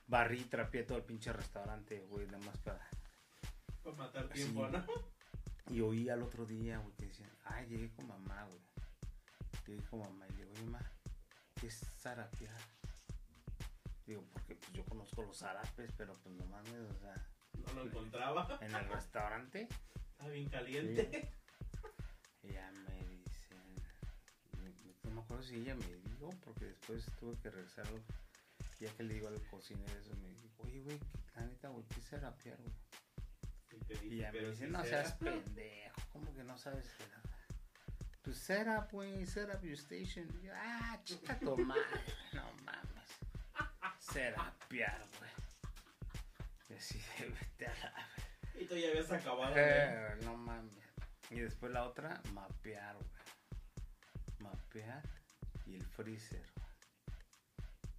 [0.08, 2.86] barrí, trapié todo el pinche restaurante, güey, nada más para.
[3.84, 4.72] Para matar tiempo, Sí.
[4.74, 4.86] ¿no?
[5.74, 8.60] Y oí al otro día, güey, que decían, ay, llegué con mamá, güey.
[9.68, 10.82] Llegué con mamá y le digo, oye, ma,
[11.60, 12.58] ¿qué es zarapear?
[14.06, 17.16] Digo, porque pues yo conozco los zarapes, pero pues no mames, o sea,
[17.68, 18.58] No lo encontraba.
[18.62, 19.68] en el restaurante.
[20.12, 21.32] Estaba bien caliente.
[22.42, 23.04] Y ya me
[25.20, 28.00] me- acuerdo si ella me dijo, porque después tuve que regresarlo.
[28.80, 31.86] Ya que le digo al cocinero eso, me dijo, oye, güey, ¿qué- la neta, güey,
[31.88, 32.74] ¿qué es zarapear, güey?
[33.72, 35.04] Y te dije, Y ya me dice, no será.
[35.04, 37.22] seas pendejo, ¿cómo que no sabes será?
[38.22, 40.28] Pues up, güey, set up your station.
[40.42, 41.82] Y yo, ah, chica madre,
[42.34, 43.10] no mames.
[44.00, 45.32] Serapear, güey.
[46.70, 48.08] Y así de vete a la
[48.60, 49.52] Y tú ya habías acabado.
[49.52, 49.64] güey.
[49.66, 50.74] Eh, no mames.
[51.32, 53.08] Y después la otra, mapear, güey.
[54.40, 55.04] Mapear
[55.66, 56.46] y el freezer.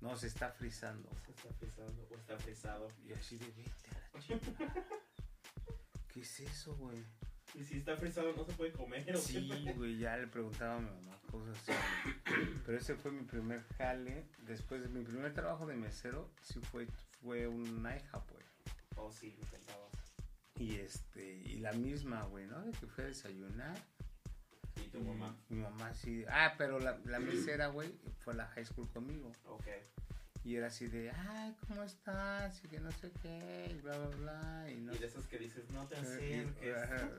[0.01, 1.11] No, se está frizando.
[1.25, 2.89] Se está frisando o está frisado.
[3.05, 4.87] Y así de vete a la chingada.
[6.09, 7.05] ¿Qué es eso, güey?
[7.55, 9.17] Y si está frisado no se puede comer.
[9.19, 11.73] Sí, güey, ya le preguntaba a mi mamá cosas así.
[12.65, 14.27] Pero ese fue mi primer jale.
[14.39, 16.87] Después de mi primer trabajo de mesero, sí fue,
[17.23, 18.45] fue un IHOP, güey.
[18.97, 19.91] Oh, sí, me contabas.
[20.59, 22.61] Y este, y la misma, güey, ¿no?
[22.63, 23.79] De que fui a desayunar.
[24.93, 25.37] Tu mamá.
[25.49, 26.25] Mi mamá sí.
[26.29, 29.33] Ah, pero la, la mesera, güey, fue a la high school conmigo.
[29.45, 29.67] Ok.
[30.43, 32.65] Y era así de, ay, ¿cómo estás?
[32.65, 34.71] Y que no sé qué, y bla, bla, bla.
[34.71, 36.77] Y no Y de esos que dices, no te Eh, acerques.
[36.77, 37.11] ajá,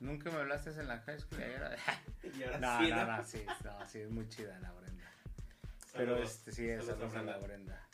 [0.00, 1.76] Nunca me hablaste en la high school y ahora.
[2.38, 3.16] Y ahora No, sí, no, ¿no?
[3.16, 5.04] no, sí, no, sí, es muy chida la Brenda.
[5.94, 6.30] Pero Saludos.
[6.30, 7.88] este, sí, Saludos a saludos a la Brenda.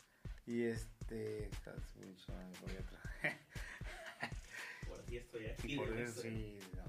[0.45, 3.29] Y este, estás mucho, voy a
[4.87, 5.73] Por ti estoy aquí.
[5.73, 6.83] Y por eso sí, no.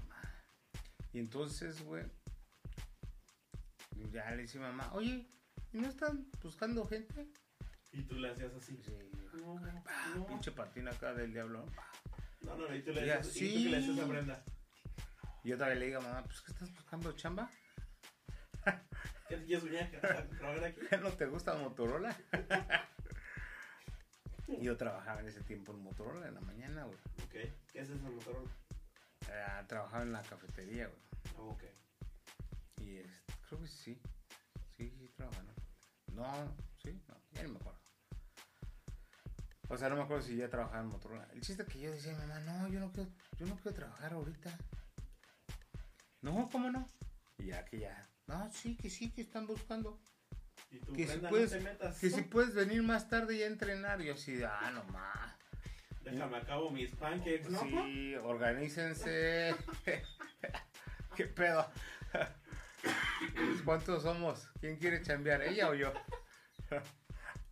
[1.17, 2.05] Y entonces, güey,
[4.11, 5.27] ya le dice mamá, oye,
[5.73, 7.27] ¿y no están buscando gente?
[7.91, 8.79] Y tú le hacías así.
[8.85, 8.93] Sí,
[9.43, 10.27] No, pa, no.
[10.27, 11.65] pinche patín acá del diablo.
[12.41, 13.99] No, no, y tú le Ya, haces, y tú le sí.
[13.99, 14.43] a Brenda.
[15.43, 17.49] Y otra vez le digo, mamá, pues que estás buscando chamba.
[19.27, 20.81] ¿Qué te quieres venir a trabajar aquí?
[21.01, 22.15] ¿No te gusta Motorola?
[24.61, 26.97] Yo trabajaba en ese tiempo en Motorola en la mañana, güey.
[27.25, 27.51] Ok.
[27.73, 28.51] ¿Qué haces en Motorola?
[29.29, 31.06] Eh, trabajaba en la cafetería, güey.
[31.37, 31.63] Ok.
[32.77, 33.99] Y este, creo que sí.
[34.75, 35.43] Sí, sí, trabajaba.
[36.13, 36.21] ¿no?
[36.23, 37.79] No, sí, no, ya no me acuerdo.
[39.69, 41.27] O sea, no me acuerdo si ya trabajaba en Motorola.
[41.33, 44.57] El chiste que yo decía, mamá, no, yo no quiero, yo no quiero trabajar ahorita.
[46.21, 46.87] No, ¿cómo no?
[47.37, 49.99] Y ya que ya, no, sí, que sí, que están buscando.
[50.71, 51.99] Y tú, Que si puedes- no te metas.
[51.99, 54.01] Que si puedes venir más tarde y a entrenar.
[54.01, 55.35] Yo así, ah, no más.
[56.01, 57.59] Déjame acabo mis pancakes, ¿no?
[57.61, 59.53] Sí, organícense.
[61.17, 61.69] ¿Qué pedo?
[63.65, 64.47] ¿Cuántos somos?
[64.59, 65.41] ¿Quién quiere chambear?
[65.41, 65.93] ¿Ella o yo?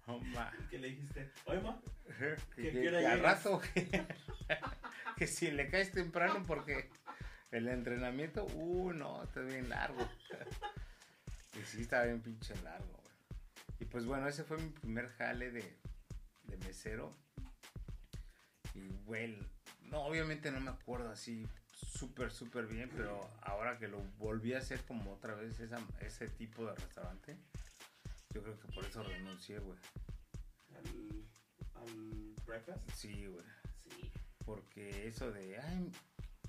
[0.07, 0.53] Oh, ma.
[0.69, 1.31] ¿Qué le dijiste?
[1.45, 4.05] Oye, ma, Que, ¿Qué- que- qué hora que al rato que,
[5.17, 6.91] que si le caes temprano porque
[7.49, 10.07] el entrenamiento, uh, no, está bien largo.
[11.59, 13.15] Y sí, está bien pinche largo, güey.
[13.79, 15.75] Y pues bueno, ese fue mi primer jale de,
[16.43, 17.17] de mesero.
[18.75, 19.39] Y, güey,
[19.81, 21.47] no, obviamente no me acuerdo así
[21.85, 26.27] súper, súper bien, pero ahora que lo volví a hacer como otra vez esa, ese
[26.29, 27.37] tipo de restaurante,
[28.33, 29.77] yo creo que por eso renuncié, güey.
[30.75, 32.89] al, al breakfast.
[32.91, 33.45] Sí, güey.
[33.83, 34.11] Sí.
[34.45, 35.91] Porque eso de, ay,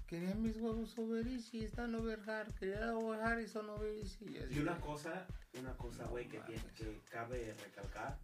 [0.06, 4.24] quería mis huevos over easy, están over hard, quería over hard y son over easy.
[4.26, 5.26] Y, Y una cosa,
[5.58, 8.18] una cosa, No güey, que, tiene- que cabe recalcar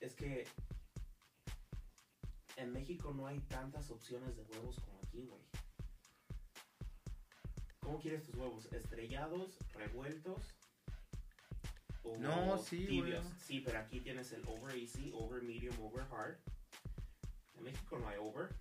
[0.00, 0.46] es que
[2.56, 5.40] en México no hay tantas opciones de huevos como aquí, güey.
[7.90, 8.72] ¿Cómo quieres tus huevos?
[8.72, 10.54] ¿Estrellados, revueltos?
[12.04, 13.24] ¿O No, sí, tibios?
[13.24, 13.40] güey.
[13.40, 16.36] Sí, pero aquí tienes el over easy, over medium, over hard.
[17.56, 18.54] En México no hay over,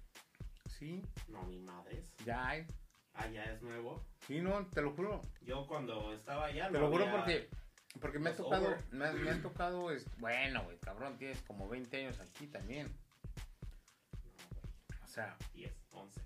[0.80, 2.12] Sí, no, ni madres.
[2.26, 2.66] ya hay.
[3.14, 4.04] Allá es nuevo.
[4.26, 5.22] Sí, no, te lo juro.
[5.42, 7.50] Yo cuando estaba allá Te lo juro había- porque,
[8.02, 11.70] porque me ha tocado, me, ha- me han tocado, es, bueno, güey, cabrón, tienes como
[11.70, 12.92] 20 años aquí también.
[14.90, 16.20] No, O sea, güey, 10, 11.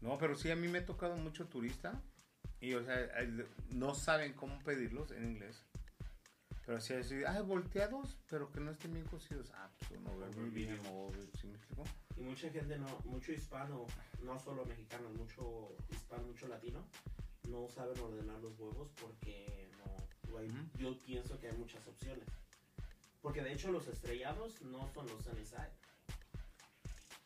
[0.00, 2.00] No, pero sí a mí me ha tocado mucho turista
[2.60, 5.64] y, o sea, el- no saben cómo pedirlos en inglés.
[6.66, 9.50] Pero así así, ah, volteados, pero que no estén bien cocidos.
[9.54, 11.84] Ah, pues uno o ¿sí me explico?
[12.16, 13.86] Y mucha gente, no, mucho hispano,
[14.22, 16.86] no solo mexicano, mucho hispano, mucho latino,
[17.48, 22.28] no saben ordenar los huevos porque no, hay- yo pienso que hay muchas opciones.
[23.20, 25.72] Porque de hecho los estrellados no son los sunny side.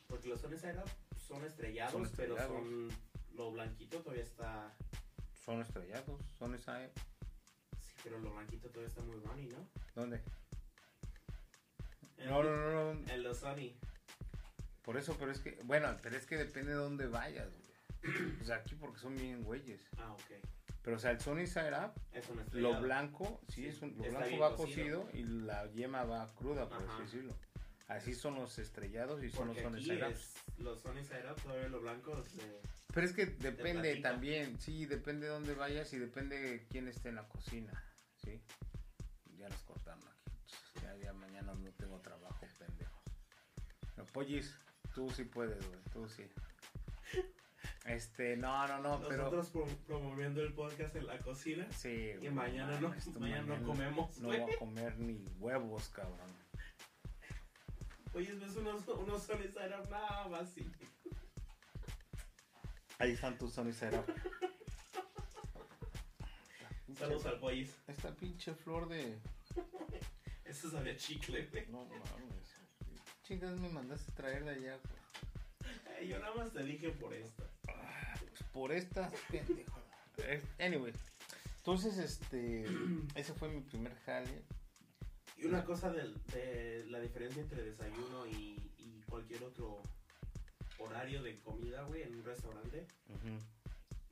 [0.07, 0.91] Porque los sunny side up
[1.27, 2.89] son estrellados, Son pero son
[3.35, 4.73] lo blanquito todavía está,
[5.45, 6.79] Son estrellados, son esa...
[7.81, 9.69] sí, pero lo blanquito todavía está muy runny, ¿no?
[9.95, 10.23] ¿Dónde?
[12.19, 13.77] En, No, no, no, no, en los sunny.
[14.83, 18.35] por eso, pero es que, bueno, pero es que depende de dónde vayas, güey.
[18.41, 19.81] O sea, aquí porque son bien güeyes.
[19.99, 20.21] Ah, ok.
[20.83, 24.05] Pero, o sea, el Sony Side Up Es Lo blanco, sí, Sí, es un, lo
[24.05, 25.05] está blanco va cocido.
[25.07, 26.93] cocido y la yema va cruda, por Ajá.
[26.95, 27.35] así decirlo.
[27.87, 31.41] Así son los estrellados y son Porque los aquí Sony es los sunny side up,
[31.43, 32.61] todavía lo blanco de...
[32.95, 37.11] Pero es que depende también, sí, depende de dónde vayas y depende de quién esté
[37.11, 37.73] en la cocina,
[38.23, 38.41] ¿sí?
[39.37, 40.33] Ya nos cortaron aquí.
[40.83, 43.03] Ya, ya mañana no tengo trabajo, pendejos.
[43.97, 44.57] No, Pollis,
[44.95, 46.25] tú sí puedes, güey, tú sí.
[47.85, 49.25] Este, no, no, no, pero...
[49.31, 53.67] Nosotros pro- promoviendo el podcast en la cocina Sí, y mañana no, tú mañana no
[53.67, 56.44] comemos, No voy a comer ni huevos, cabrón.
[58.15, 60.71] Oye, ves unos, unos sunny side up, nada más sí.
[62.99, 64.07] Ahí están tus Sony Side Up.
[66.97, 67.75] Saludos al pollis.
[67.89, 69.19] Esta pinche flor de.
[70.45, 71.67] Eso sabía chicle, güey.
[71.67, 72.55] No mames.
[73.25, 75.75] Chingas me mandaste traer de allá, güey.
[75.99, 77.43] Eh, Yo nada más te dije por esto.
[77.69, 79.81] Ah, pues por esta, pendejo.
[80.61, 80.93] Anyway.
[81.57, 82.65] Entonces, este.
[83.17, 84.45] Ese fue mi primer jale.
[85.45, 89.83] Y una cosa de, la diferencia entre desayuno y, y cualquier otro
[90.79, 92.87] horario de comida, güey, en un restaurante.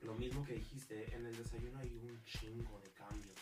[0.01, 3.35] Lo mismo que dijiste, en el desayuno hay un chingo de cambios.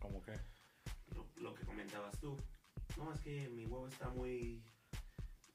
[0.00, 0.32] ¿Cómo que?
[1.14, 2.36] Lo, lo que comentabas tú.
[2.96, 4.60] No, es que mi huevo está muy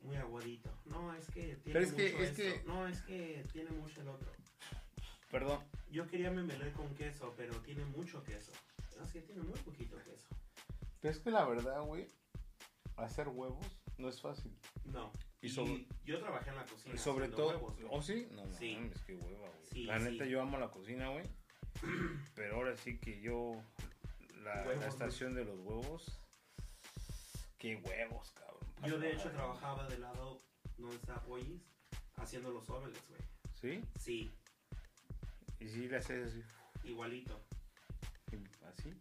[0.04, 0.70] muy aguadito.
[0.86, 2.42] No, es que tiene Pero es que- mucho es esto.
[2.62, 4.32] que- No, es que tiene mucho el otro.
[5.30, 5.60] Perdón.
[5.92, 8.54] Yo quería memelé con queso, pero tiene mucho queso.
[8.98, 10.28] No, es que tiene muy poquito queso.
[11.02, 12.08] Pero es que la verdad, güey.
[12.96, 13.66] Hacer huevos
[13.98, 14.56] no es fácil.
[14.86, 15.12] No.
[15.42, 16.94] Y Y, sobre- yo trabajé en la cocina.
[16.96, 17.48] Y sobre todo.
[17.50, 17.76] huevos.
[17.90, 18.28] ¿Oh, sí?
[18.32, 18.76] No Sí.
[18.76, 19.66] mames, qué hueva, güey.
[19.66, 20.30] Sí, la neta, sí.
[20.30, 21.26] yo amo la cocina, güey.
[22.36, 23.62] Pero ahora sí que yo.
[24.44, 26.20] La, estación de los huevos.
[27.58, 28.70] Qué huevos, cabrón.
[28.86, 30.42] Yo de hecho trabajaba del lado
[30.78, 31.62] donde está Pollis
[32.18, 33.22] haciendo los omelets, güey.
[33.54, 33.86] ¿Sí?
[33.98, 34.32] Sí,
[35.60, 36.44] Y si le haces así.
[36.84, 37.42] igualito.
[38.66, 38.94] ¿Así?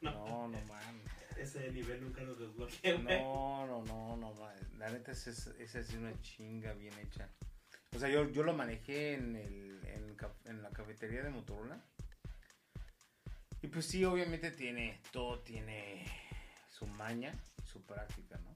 [0.00, 0.10] No.
[0.12, 1.06] No, no mames.
[1.36, 2.98] Ese nivel nunca lo desbloqueé.
[2.98, 4.72] No, no, no, no mames.
[4.74, 7.28] La neta, es, esa es una chinga bien hecha.
[7.94, 11.82] O sea, yo, yo lo manejé en, el, en, en la cafetería de Motorola.
[13.62, 16.04] Y pues sí, obviamente tiene, todo tiene
[16.68, 17.32] su maña,
[17.64, 18.54] su práctica, ¿no?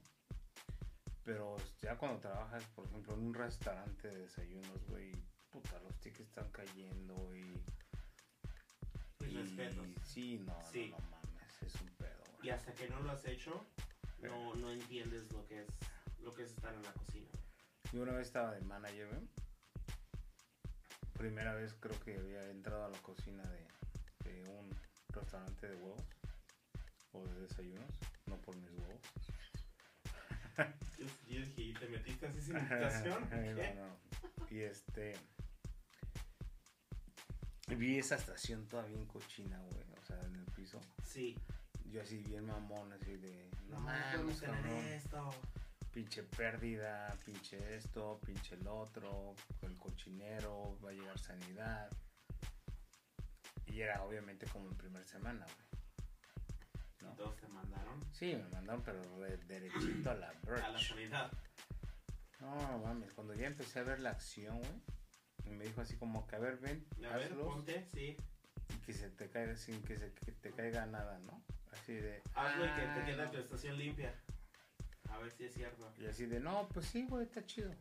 [1.23, 5.11] Pero ya cuando trabajas, por ejemplo, en un restaurante de desayunos, güey,
[5.49, 7.61] puta, los tickets están cayendo y...
[9.31, 9.87] Y- respetos.
[10.05, 10.89] Sí, no, Sí.
[10.91, 12.47] no, no mames, es un pedo, güey.
[12.47, 13.65] Y hasta que no lo has hecho,
[14.19, 15.67] no, no entiendes lo que es
[16.19, 17.27] lo que es estar en la cocina.
[17.91, 19.27] Yo una vez estaba de manager, güey.
[21.13, 23.67] Primera vez creo que había entrado a la cocina de,
[24.31, 24.69] de un
[25.09, 26.03] restaurante de huevos
[27.11, 27.89] o de desayunos,
[28.27, 29.01] no por mis huevos.
[30.97, 33.27] Yo, yo dije, ¿y te metiste así sin invitación?
[33.31, 34.47] no, no.
[34.51, 35.13] Y este.
[37.77, 39.83] Vi esa estación toda bien cochina, güey.
[40.01, 40.79] O sea, en el piso.
[41.03, 41.37] Sí.
[41.91, 43.49] Yo así bien mamón, así de.
[43.69, 45.29] No, No no mames, tener esto.
[45.91, 51.89] pinche pérdida, pinche esto, pinche el otro, el cochinero, va a llegar sanidad.
[53.67, 57.11] Y era obviamente como en primera semana, güey.
[57.11, 61.31] Y todos te mandaron Sí, me mandaron, pero re- derechito a la a la sanidad.
[62.39, 64.81] No, no mames, cuando ya empecé a ver la acción, güey,
[65.51, 68.17] me dijo así como que, a ver, ven, A ver, ponte, sí.
[68.69, 71.43] y que se te caiga sin que se que te caiga nada, ¿no?
[71.71, 72.21] Así de...
[72.35, 73.31] Hazlo y que "Ah, te quede no".
[73.31, 74.13] tu estación limpia.
[75.09, 75.91] A ver si es cierto.
[75.99, 77.73] Y así de, no, pues sí, güey, está chido.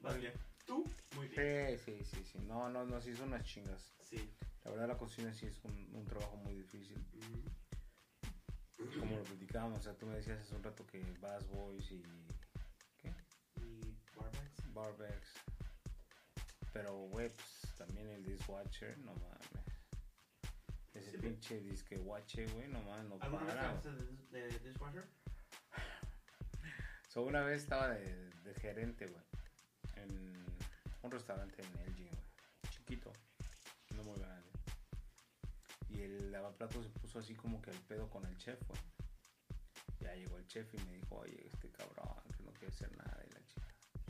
[0.00, 0.32] ¿Vas bien?
[0.66, 0.84] ¿Tú?
[1.16, 1.78] Muy bien.
[1.78, 2.38] Sí, sí, sí, sí.
[2.46, 3.92] No, no, no, sí son unas chingas.
[4.02, 4.30] Sí.
[4.64, 6.98] La verdad la cocina sí es un, un trabajo muy difícil.
[7.12, 8.98] Mm.
[8.98, 12.02] Como lo platicábamos, o sea, tú me decías hace un rato que Bass Boys y
[12.98, 13.12] ¿qué?
[13.56, 14.72] Y Barbex.
[14.74, 15.43] Barbex.
[16.74, 19.40] Pero, güey, pues también el dishwasher, no mames.
[20.92, 23.80] Ese Sí, pinche disque watche, güey, no mames, no ¿Alguna vez para.
[24.30, 25.08] de, de dishwasher?
[27.08, 29.22] So, una vez estaba de, de gerente, güey,
[29.96, 30.44] en
[31.02, 33.12] un restaurante en Elgin, güey, chiquito,
[33.94, 34.50] no muy grande.
[35.90, 38.80] Y el lavaplatos se puso así como que al pedo con el chef, güey.
[40.00, 43.24] Ya llegó el chef y me dijo, oye, este cabrón, que no quiere hacer nada
[43.28, 43.43] y la.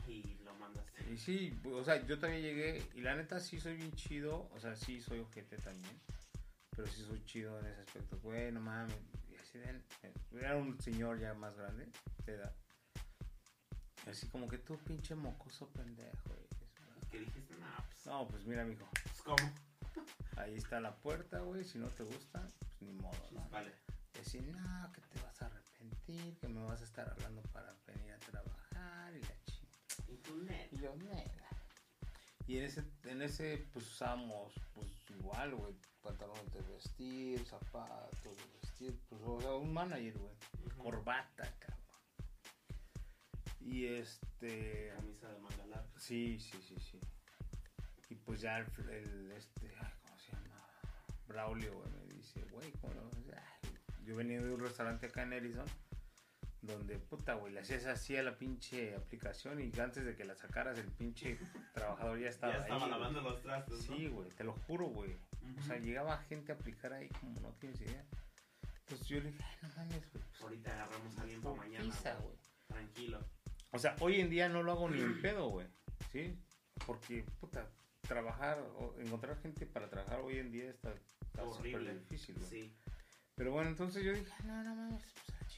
[0.07, 1.11] Y lo mandaste.
[1.11, 4.59] Y sí, o sea, yo también llegué y la neta sí soy bien chido, o
[4.59, 5.99] sea, sí soy ojete también,
[6.75, 8.19] pero sí soy chido en ese aspecto.
[8.19, 8.95] Güey, no mames,
[9.29, 9.81] y así de-
[10.39, 11.87] era un señor ya más grande
[12.25, 12.53] de edad.
[14.07, 16.29] Así como que tú pinche mocoso pendejo.
[16.35, 17.55] y ¿Qué dijiste?
[17.57, 19.51] Nah, pues, No, pues mira, mijo, pues, ¿cómo?
[20.37, 23.49] ahí está la puerta, güey, si no te gusta, pues ni modo, ¿no?
[23.49, 23.73] Vale.
[24.13, 28.11] Decir, no, que te vas a arrepentir, que me vas a estar hablando para venir
[28.13, 29.44] a trabajar y la.
[30.07, 30.69] Y tú, net.
[30.71, 31.45] Y yo, nena.
[32.47, 38.59] Y en ese, en ese, pues usamos, pues igual, güey, pantalones de vestir, zapatos de
[38.61, 40.35] vestir, pues, o sea, un manager, güey.
[40.77, 41.75] Corbata, cabrón.
[43.59, 45.99] Y este, Camisa de manga larga.
[45.99, 46.99] sí, sí, sí, sí.
[48.09, 50.69] Y pues ya el, el, este, ay, ¿cómo se llama?
[51.27, 53.33] Braulio, güey, me dice, güey, ¿cómo lo ves?
[53.33, 53.71] Ay,
[54.05, 55.65] Yo venía de un restaurante acá en Edison,
[56.65, 60.35] donde, puta, güey, le hacías así a la pinche aplicación y antes de que la
[60.35, 61.37] sacaras, el pinche
[61.73, 62.91] trabajador ya estaba ya estaba ahí.
[62.91, 63.95] lavando los trastos, ¿no?
[63.97, 65.15] Sí, güey, te lo juro, güey.
[65.59, 68.03] O sea, llegaba gente a aplicar ahí como no tienes idea.
[68.81, 70.23] Entonces yo le dije, ay, no mames, güey.
[70.31, 71.85] pues, Ahorita agarramos a alguien para mañana.
[72.21, 72.35] güey.
[72.67, 73.19] Tranquilo.
[73.71, 75.67] O sea, hoy en día no lo hago ni en pedo, güey.
[76.11, 76.37] ¿Sí?
[76.85, 77.67] Porque, puta,
[78.07, 81.93] trabajar, o encontrar gente para trabajar hoy en día está está Horrible.
[81.95, 82.49] difícil, güey.
[82.49, 82.73] Sí.
[83.35, 85.03] Pero bueno, entonces yo dije, no, no mames,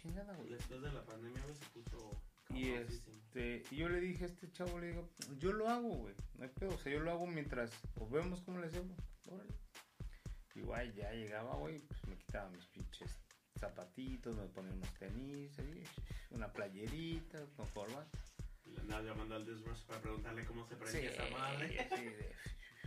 [0.07, 0.49] chingada, güey.
[0.49, 4.51] Después de la pandemia, güey, se puso Y este, y yo le dije a este
[4.51, 7.27] chavo, le digo, yo lo hago, güey, no hay pedo, o sea, yo lo hago
[7.27, 8.97] mientras, o vemos cómo le hacemos,
[9.27, 9.53] órale.
[10.55, 13.11] Y güey, ya llegaba, güey, pues me quitaba mis pinches
[13.59, 15.83] zapatitos, me ponía unos tenis, ahí,
[16.31, 18.17] una playerita, con corbata.
[18.79, 21.87] Andaba llamando al dishwasher para preguntarle cómo se prendía esa madre.
[21.95, 22.35] sí, de-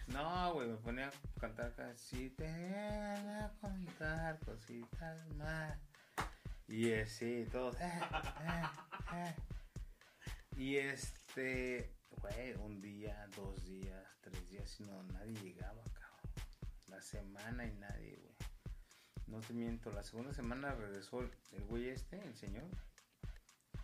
[0.09, 5.79] No, güey, me ponía a cantar casi te voy a contar cositas más.
[6.71, 7.75] Y así, todos.
[7.81, 8.01] eh,
[8.43, 8.63] eh,
[9.15, 9.35] eh.
[10.57, 11.91] Y este,
[12.21, 16.33] güey, un día, dos días, tres días, no, nadie llegaba, cabrón.
[16.87, 18.35] La semana y nadie, güey.
[19.27, 22.65] No te miento, la segunda semana regresó el, güey este, el señor.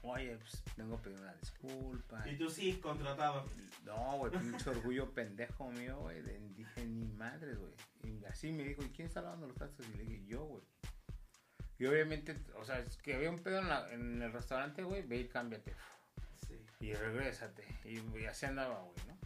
[0.02, 2.28] Oye, pues vengo a pedir una disculpa.
[2.28, 3.50] Y tú sí, contratado.
[3.84, 6.22] No, güey, pinche orgullo pendejo mío, güey.
[6.54, 7.72] Dije, ni madre, güey.
[8.04, 9.84] Y así me dijo, ¿y quién está lavando los trastos?
[9.88, 10.62] Y le dije, yo, güey.
[11.78, 15.02] Y obviamente, o sea, es que había un pedo en, la- en el restaurante, güey,
[15.02, 15.74] ve y cámbiate.
[16.46, 16.58] Sí.
[16.80, 17.64] Y regrésate.
[17.84, 19.18] Y, y así andaba, güey, ¿no?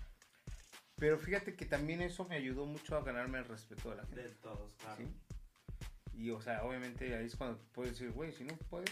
[0.96, 4.22] Pero fíjate que también eso me ayudó mucho a ganarme el respeto de la gente.
[4.22, 4.96] De todos, claro.
[4.98, 5.08] ¿sí?
[6.14, 8.90] Y, o sea, obviamente ahí es cuando puedes decir, güey, si no puedes,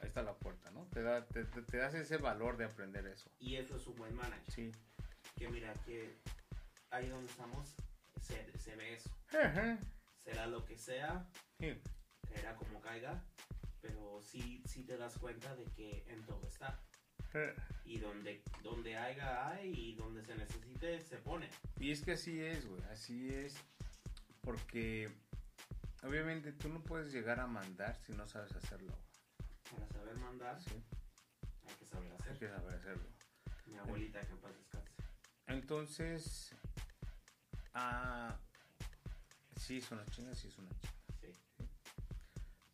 [0.00, 0.86] ahí está la puerta, ¿no?
[0.86, 3.28] Te, da, te, te- te das ese valor de aprender eso.
[3.38, 4.50] Y eso es un buen manager.
[4.54, 4.72] Sí.
[5.36, 6.16] Que mira, que
[6.90, 7.74] ahí donde estamos
[8.22, 9.10] se, se ve eso.
[10.24, 11.26] Será lo que sea,
[11.60, 11.78] Sí.
[12.28, 13.22] Caerá como caiga,
[13.80, 16.80] pero sí, sí te das cuenta de que en todo está.
[17.84, 21.48] Y donde, donde haya hay y donde se necesite se pone.
[21.78, 23.54] Y es que así es, güey, así es.
[24.40, 25.10] Porque
[26.02, 28.96] obviamente tú no puedes llegar a mandar si no sabes hacerlo.
[29.70, 30.82] Para saber mandar Sí,
[31.66, 32.38] hay que saber hay hacer.
[32.38, 33.08] que saber hacerlo.
[33.66, 34.92] Mi abuelita que en paz descanse.
[35.46, 36.54] Entonces,
[37.74, 38.38] ah,
[39.56, 40.97] sí es una chinga, sí es una chinga.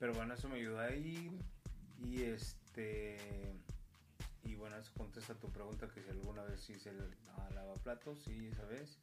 [0.04, 1.30] Pero bueno, eso me ayudó ahí.
[1.96, 3.56] Y este.
[4.42, 8.48] Y bueno, eso contesta tu pregunta: que si alguna vez hice el ah, lavaplatos, sí,
[8.52, 8.98] esa vez.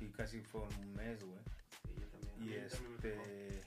[0.00, 1.40] Y casi fue un mes, güey.
[1.86, 2.34] Sí, yo también.
[2.36, 3.62] Y también este.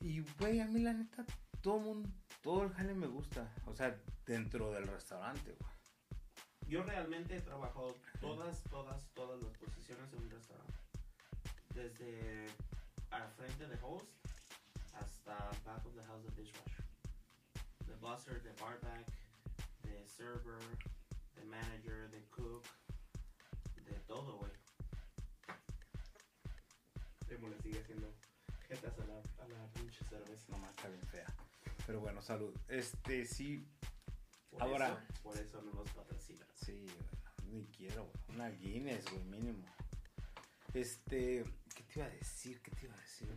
[0.00, 1.24] Y güey, a mí la neta,
[1.62, 2.10] todo mundo,
[2.42, 3.50] todo el jale me gusta.
[3.64, 5.72] O sea, dentro del restaurante, güey.
[6.68, 10.74] Yo realmente he trabajado todas, todas, todas las posiciones en un restaurante.
[11.74, 12.48] Desde
[13.10, 14.21] al frente de host
[14.94, 15.34] hasta
[15.64, 16.84] back of the house de dishwasher.
[17.86, 19.06] The busser, the barback,
[19.82, 20.58] the server,
[21.36, 22.64] the manager, the cook,
[23.84, 24.50] de todo, güey.
[27.26, 28.12] Primo le sigue haciendo
[28.68, 30.46] jetas a la, a la pinche cerveza.
[30.50, 31.26] No más, está bien fea.
[31.86, 32.54] Pero bueno, salud.
[32.68, 33.66] Este, sí,
[34.50, 36.46] Por Ahora- eso- por eso no nos patrocinan.
[36.54, 36.86] sí,
[37.50, 38.36] ni quiero, güey.
[38.36, 39.66] Una Guinness, güey, mínimo.
[40.74, 42.60] Este, ¿qué te iba a decir?
[42.62, 43.28] ¿Qué te iba a decir?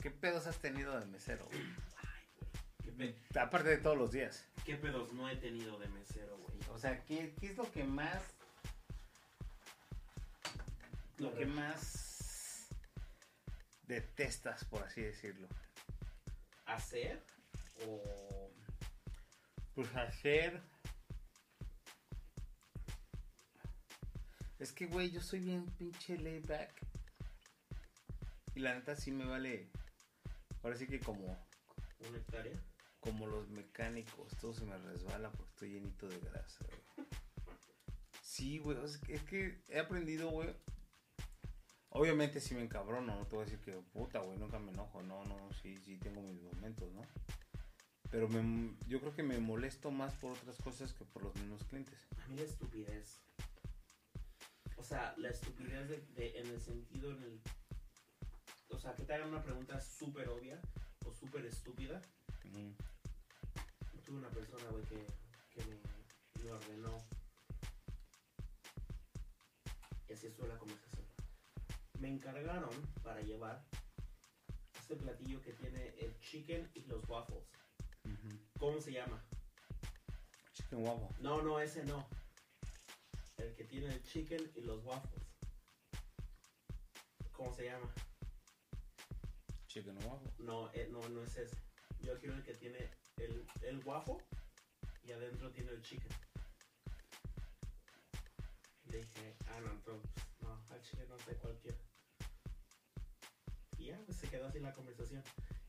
[0.00, 1.60] ¿Qué pedos has tenido de mesero, güey?
[1.96, 2.52] Ay, güey.
[2.82, 4.46] ¿Qué Ve, Aparte de todos los días.
[4.64, 6.58] ¿Qué pedos no he tenido de mesero, güey?
[6.70, 8.22] O sea, ¿qué, qué es lo que más...
[11.18, 12.68] Lo que más
[13.86, 15.48] detestas, por así decirlo?
[16.64, 17.22] ¿Hacer?
[17.86, 18.50] O...
[19.74, 20.62] Pues hacer...
[24.58, 26.72] Es que, güey, yo soy bien pinche laid back.
[28.54, 29.68] Y la neta sí me vale...
[30.62, 31.24] Ahora sí que como,
[32.08, 32.60] ¿Una hectárea?
[33.00, 37.08] como los mecánicos, todo se me resbala porque estoy llenito de grasa, güey.
[38.22, 40.54] Sí, güey, es que- es que he aprendido, güey.
[41.90, 45.02] Obviamente sí me encabrono, no te voy a decir que puta, güey, nunca me enojo,
[45.02, 47.02] no, no, sí, sí tengo mis momentos, ¿no?
[48.10, 51.64] Pero me, yo creo que me molesto más por otras cosas que por los mismos
[51.64, 51.98] clientes.
[52.24, 53.20] A mí la estupidez.
[54.76, 57.40] O sea, la estupidez de, de- en el sentido en el...
[58.70, 60.60] O sea, que te hagan una pregunta súper obvia
[61.04, 62.00] o súper estúpida.
[64.04, 65.06] Tuve una persona, güey, que,
[65.50, 66.98] que me, me ordenó.
[70.08, 71.06] Y así estuvo la conversación.
[72.00, 72.70] Me encargaron
[73.02, 73.64] para llevar
[74.78, 77.44] este platillo que tiene el chicken y los waffles.
[78.58, 79.22] ¿Cómo se llama?
[80.52, 81.08] Chicken waffle.
[81.20, 82.08] No, no, ese no.
[83.36, 85.22] El que tiene el chicken y los waffles.
[87.32, 87.92] ¿Cómo se llama?
[89.70, 90.32] Chicken waffle.
[90.40, 91.56] No, eh, no, no es ese.
[92.00, 94.16] Yo quiero el que tiene el, el waffle
[95.04, 96.10] y adentro tiene el chicken.
[98.86, 100.10] Le dije, ah, no, entonces,
[100.40, 101.78] no, al chicken no sé cualquiera.
[103.78, 105.22] Y ya, pues se quedó así la conversación.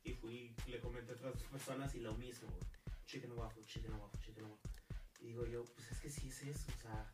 [0.04, 2.64] Y fui, le comenté a otras personas y lo mismo, güey.
[3.06, 4.72] Chicken waffle, chicken waffle, chicken waffle.
[5.20, 7.14] Y digo yo, pues es que sí es eso, o sea,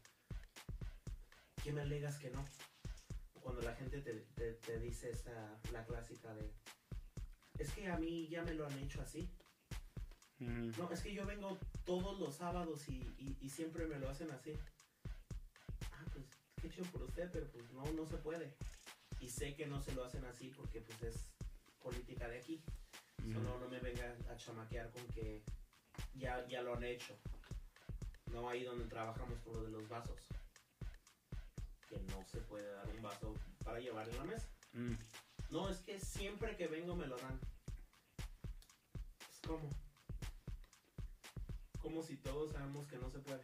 [1.62, 2.46] ¿qué me alegas que no?
[3.42, 6.54] Cuando la gente te, te, te dice esa, la clásica de,
[7.58, 9.30] es que a mí ya me lo han hecho así.
[10.39, 10.72] Ujú.
[10.78, 14.30] No, es que yo vengo todos los sábados y, y, y siempre me lo hacen
[14.32, 14.53] así.
[15.91, 16.26] Ah, pues
[16.62, 18.53] qué chido por usted, pero pues no, no se puede.
[19.20, 21.30] Y sé que no se lo hacen así porque pues es
[21.82, 22.64] política de aquí.
[23.20, 23.39] Ujú.
[23.39, 25.43] no, me vengan a chamaquear con que
[26.14, 27.18] ya, ya lo han hecho.
[28.32, 30.28] No ahí donde trabajamos con lo de los vasos.
[31.89, 33.34] Que no se puede dar un vaso
[33.64, 34.47] para llevar en la mesa.
[34.74, 34.93] Mm.
[35.58, 37.39] No, es que siempre que vengo me lo dan.
[38.16, 39.72] Pues, ¿cómo?
[41.80, 43.41] Como si todos sabemos que no se puede.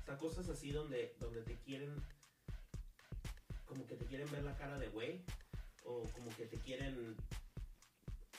[0.00, 2.00] O sea, cosas así donde, donde te quieren.
[3.64, 5.24] Como que te quieren ver la cara de güey.
[5.84, 7.16] O como que te quieren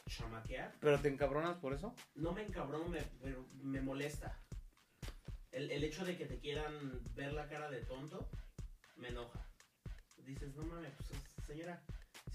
[0.07, 0.77] chamaquear.
[0.79, 1.93] ¿Pero te encabronas por eso?
[2.15, 4.33] No me encabrono, me, pero me molesta.
[5.51, 8.29] El, el hecho de que te quieran ver la cara de tonto,
[8.95, 9.45] me enoja.
[10.25, 11.09] Dices, no mames, pues
[11.45, 11.81] señora,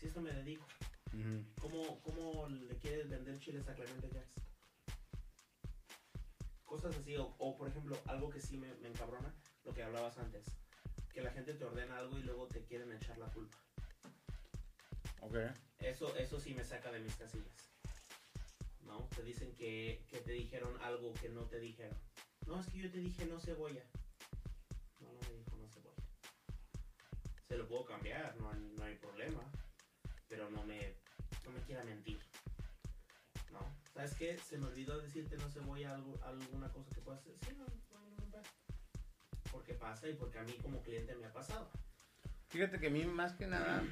[0.02, 0.66] si esto me dedico.
[1.60, 4.34] ¿Cómo, cómo le quieres vender chiles a Clemente Jacks?
[6.64, 9.32] Cosas así, o, o, por ejemplo, algo que sí me, me encabrona,
[9.62, 10.44] lo que hablabas antes.
[11.12, 13.56] Que la gente te ordena algo y luego te quieren echar la culpa.
[15.20, 15.36] Ok.
[15.78, 17.54] Eso, eso sí me saca de mis casillas.
[18.80, 19.08] ¿No?
[19.14, 21.96] Te dicen que, que te dijeron algo que no te dijeron.
[22.46, 23.84] No, es que yo te dije no cebolla.
[24.98, 26.02] No, no me dijo no cebolla.
[27.46, 29.48] Se lo puedo cambiar, no, hay- no hay problema.
[30.32, 30.94] Pero no me,
[31.44, 32.18] no me quiera mentir.
[33.52, 33.60] ¿No?
[33.92, 34.38] ¿Sabes qué?
[34.38, 37.36] Se me olvidó decirte no cebolla algo, alguna cosa que puedas hacer.
[37.44, 38.42] Sí, no, no, no, no, no.
[39.52, 41.68] Porque pasa y porque a mí como cliente me ha pasado.
[42.48, 43.84] Fíjate que a mí más que nada,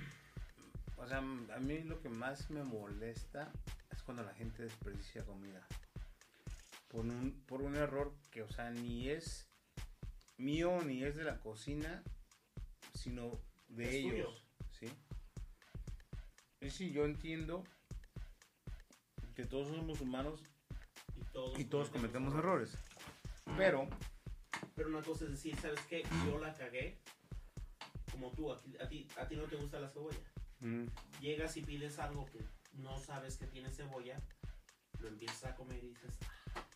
[0.96, 3.52] o sea, a mí lo que más me molesta
[3.90, 5.66] es cuando la gente desperdicia comida.
[6.88, 9.46] Por un, por un error que, o sea, ni es
[10.38, 12.02] mío ni es de la cocina,
[12.94, 13.38] sino
[13.68, 14.49] de Es ellos.
[16.60, 17.64] Es si yo entiendo
[19.34, 20.42] que todos somos humanos
[21.16, 22.76] Y todos, y todos cometemos errores.
[23.56, 23.88] Pero,
[24.76, 26.02] Pero una cosa es decir, ¿sabes qué?
[26.26, 26.98] Yo la cagué.
[28.12, 30.18] Como tú, a ti, a ti, a ti no te gusta la cebolla.
[30.60, 30.84] mm,
[31.20, 32.44] Llegas y pides algo que
[32.74, 34.20] no sabes que tiene cebolla,
[35.00, 36.18] lo empiezas a comer y dices,
[36.54, 36.66] "Ah,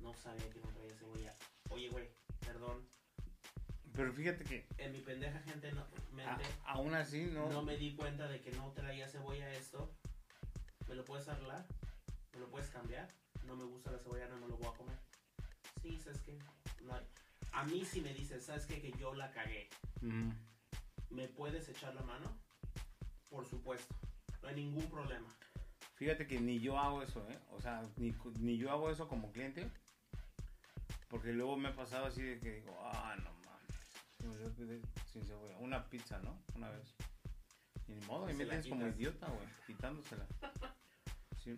[0.00, 1.36] no sabía que no traía cebolla.
[1.70, 2.08] Oye, güey,
[2.40, 2.88] perdón,
[3.94, 7.48] pero fíjate que en mi pendeja gente no, a- mente, aún así no...
[7.48, 9.90] no me di cuenta de que no traía cebolla esto.
[10.88, 11.64] ¿Me lo puedes arreglar?
[12.32, 13.08] ¿Me lo puedes cambiar?
[13.46, 14.96] No me gusta la cebolla, no me lo voy a comer.
[15.82, 16.38] Sí, ¿sabes qué?
[16.82, 17.06] No hay-
[17.52, 18.80] A mí si me dices, ¿sabes qué?
[18.80, 19.68] Que yo la cagué.
[20.00, 20.30] Mm.
[21.10, 22.36] ¿Me puedes echar la mano?
[23.30, 23.94] Por supuesto.
[24.42, 25.28] No hay ningún problema.
[25.94, 27.38] Fíjate que ni yo hago eso, ¿eh?
[27.52, 29.70] O sea, ni, ni yo hago eso como cliente.
[31.08, 33.30] Porque luego me ha pasado así de que digo, ah, no
[34.28, 34.42] mames.
[34.42, 35.56] Yo pedí sin cebolla.
[35.58, 36.42] Una pizza, ¿no?
[36.54, 36.94] Una vez.
[37.86, 40.26] Y ni modo, Y y me tienes como idiota, güey, quitándosela.
[41.36, 41.54] Sí.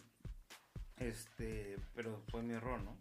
[0.97, 2.97] Este, pero fue mi error, ¿no?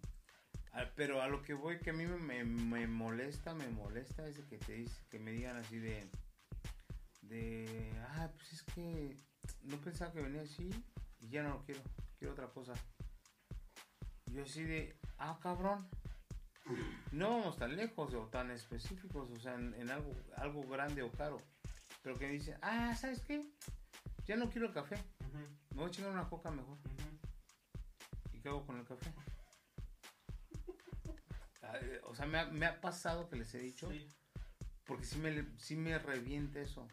[0.74, 4.28] Ah, pero a lo que voy, que a mí me, me, me molesta, me molesta
[4.28, 6.10] es de que te dice, que me digan así de,
[7.22, 9.18] de, ah, pues es que
[9.62, 10.70] no pensaba que venía así
[11.22, 11.82] y ya no lo quiero,
[12.20, 12.74] quiero otra cosa.
[14.26, 15.88] Yo así de, ah, cabrón,
[17.12, 21.12] no vamos tan lejos o tan específicos, o sea, en, en algo, algo grande o
[21.12, 21.42] caro.
[22.02, 23.44] Pero que dice, ah, ¿sabes qué?
[24.26, 24.96] Ya no quiero el café,
[25.72, 26.78] me voy a chingar una coca mejor.
[28.34, 29.12] ¿Y qué hago con el café?
[32.04, 34.08] O sea, me ha, me ha pasado que les he dicho, Sí.
[34.86, 36.88] porque sí me, sí me revienta eso.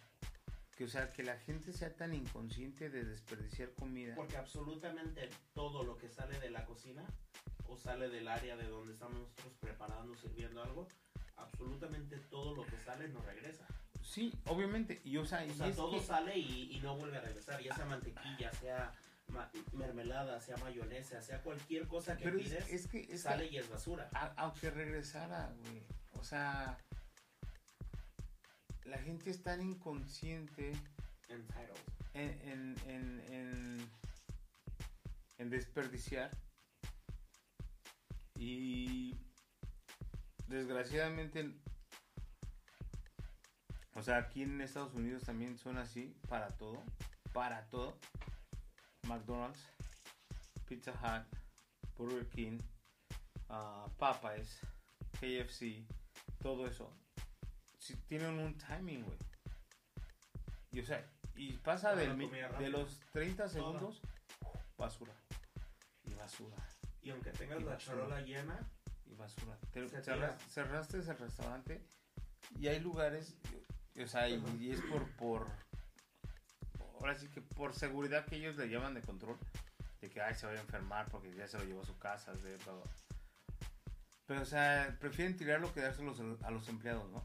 [0.76, 4.14] Que, o sea, que la gente sea tan inconsciente de desperdiciar comida.
[4.16, 7.04] Porque absolutamente todo lo que sale de la cocina
[7.68, 10.88] o sale del área de donde estamos nosotros preparando, sirviendo algo,
[11.36, 13.66] absolutamente todo lo que sale nos regresa.
[14.02, 15.00] Sí, obviamente.
[15.04, 17.74] Y, o sea, O sea, todo que- sale y, y no vuelve a regresar, ya
[17.74, 18.92] sea mantequilla, sea
[19.28, 23.18] ma- mermelada, sea mayonesa, sea cualquier cosa que pero es, pides, es que, es que
[23.18, 24.10] sale y es basura.
[24.12, 25.82] a- aunque regresara, güey.
[26.14, 26.78] O sea,
[28.84, 30.72] la gente es tan inconsciente
[31.28, 31.46] en,
[32.14, 32.76] en,
[33.30, 33.90] en,
[35.38, 36.30] en desperdiciar.
[38.44, 39.16] Y
[40.48, 41.54] desgraciadamente,
[43.94, 46.82] o sea, aquí en Estados Unidos también son así para todo,
[47.32, 47.96] para todo.
[49.06, 49.64] McDonald's,
[50.66, 51.38] Pizza Hut,
[51.96, 52.58] Burger King,
[53.48, 54.58] ah, Popeyes,
[55.20, 55.86] KFC,
[56.40, 56.92] todo eso.
[57.78, 59.18] Si tienen un timing, güey.
[60.72, 64.02] Y o sea, y pasa del de los 30 segundos,
[64.76, 65.14] basura.
[66.02, 66.71] Y basura.
[67.02, 67.96] Y aunque tengas Y la basura.
[67.96, 68.58] charola llena,
[69.06, 69.56] y basura.
[69.72, 71.80] Te- Se cerra- cerraste el restaurante
[72.58, 73.34] y hay lugares,
[74.02, 75.46] o sea, y, y es por, por,
[77.00, 79.36] ahora sí que por seguridad que ellos le llaman de control,
[80.00, 82.32] de que ay, se vaya a enfermar porque ya se lo llevó a su casa,
[82.34, 82.74] de, bla.
[84.26, 87.24] pero o sea, prefieren tirarlo que dárselo a los empleados, ¿no?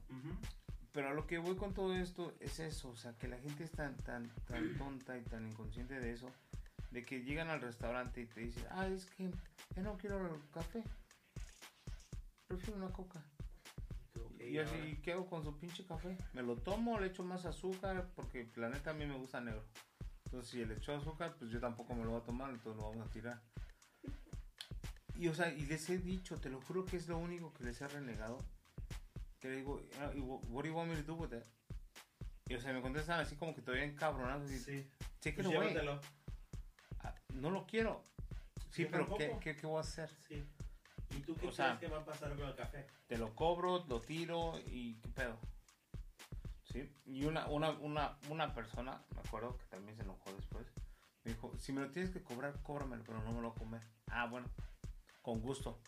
[0.92, 3.64] Pero a lo que voy con todo esto es eso, o sea, que la gente
[3.64, 6.32] es tan, tan, tan tonta y tan inconsciente de eso,
[6.92, 9.30] de que llegan al restaurante y te dicen, ah, es que
[9.78, 10.84] ya no quiero el café,
[12.48, 13.24] prefiero una coca.
[14.16, 16.18] ok, y así, ahora- ¿y ¿qué hago con su pinche café?
[16.34, 19.64] Me lo tomo, le echo más azúcar, porque la neta a mí me gusta negro.
[20.26, 22.90] Entonces, si le echo azúcar, pues yo tampoco me lo voy a tomar, entonces lo
[22.90, 23.40] vamos a tirar.
[25.16, 27.64] Y, o sea, y les he dicho, te lo juro que es lo único que
[27.64, 28.40] les he renegado.
[29.44, 31.46] Le digo, "Ah, what do you want me to do with that?
[32.48, 34.50] Y, o sea, me contestan así como que todavía encabronados.
[34.50, 34.90] Sí, sí,
[35.22, 36.02] que pues llévatelo.
[37.04, 38.04] Ah, No lo quiero.
[38.78, 40.10] Sí, Yo pero ¿qué, qué, qué voy a hacer?
[40.28, 40.48] Sí.
[41.10, 42.86] ¿Y tú qué O crees sea- que va a pasar con el café?
[43.08, 45.40] te lo cobro, lo tiro y qué pedo.
[46.72, 46.94] ¿Sí?
[47.06, 50.68] Y una, una, una, una persona, me acuerdo que también se enojó después,
[51.24, 53.60] me dijo, si me lo tienes que cobrar, cóbramelo, pero no me lo voy a
[53.60, 53.82] comer.
[54.08, 54.48] Ah, bueno,
[55.24, 55.80] con gusto.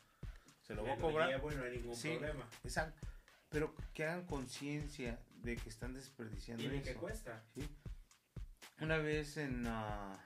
[0.64, 1.30] Se lo voy a cobrar.
[1.30, 2.10] llevo y no hay ningún Sí.
[2.18, 2.48] problema.
[2.64, 3.08] Exacto.
[3.50, 7.00] Pero que hagan conciencia de que están desperdiciando ¿Y de eso.
[7.00, 7.44] cuesta?
[7.54, 7.68] ¿sí?
[8.82, 9.66] Una vez en...
[9.68, 10.18] ah,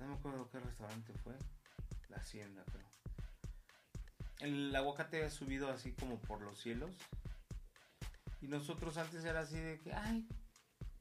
[0.00, 1.34] no me acuerdo qué restaurante fue.
[2.08, 2.88] La Hacienda, creo.
[4.40, 6.90] El aguacate ha subido así como por los cielos.
[8.40, 10.26] Y nosotros antes era así de que, ay,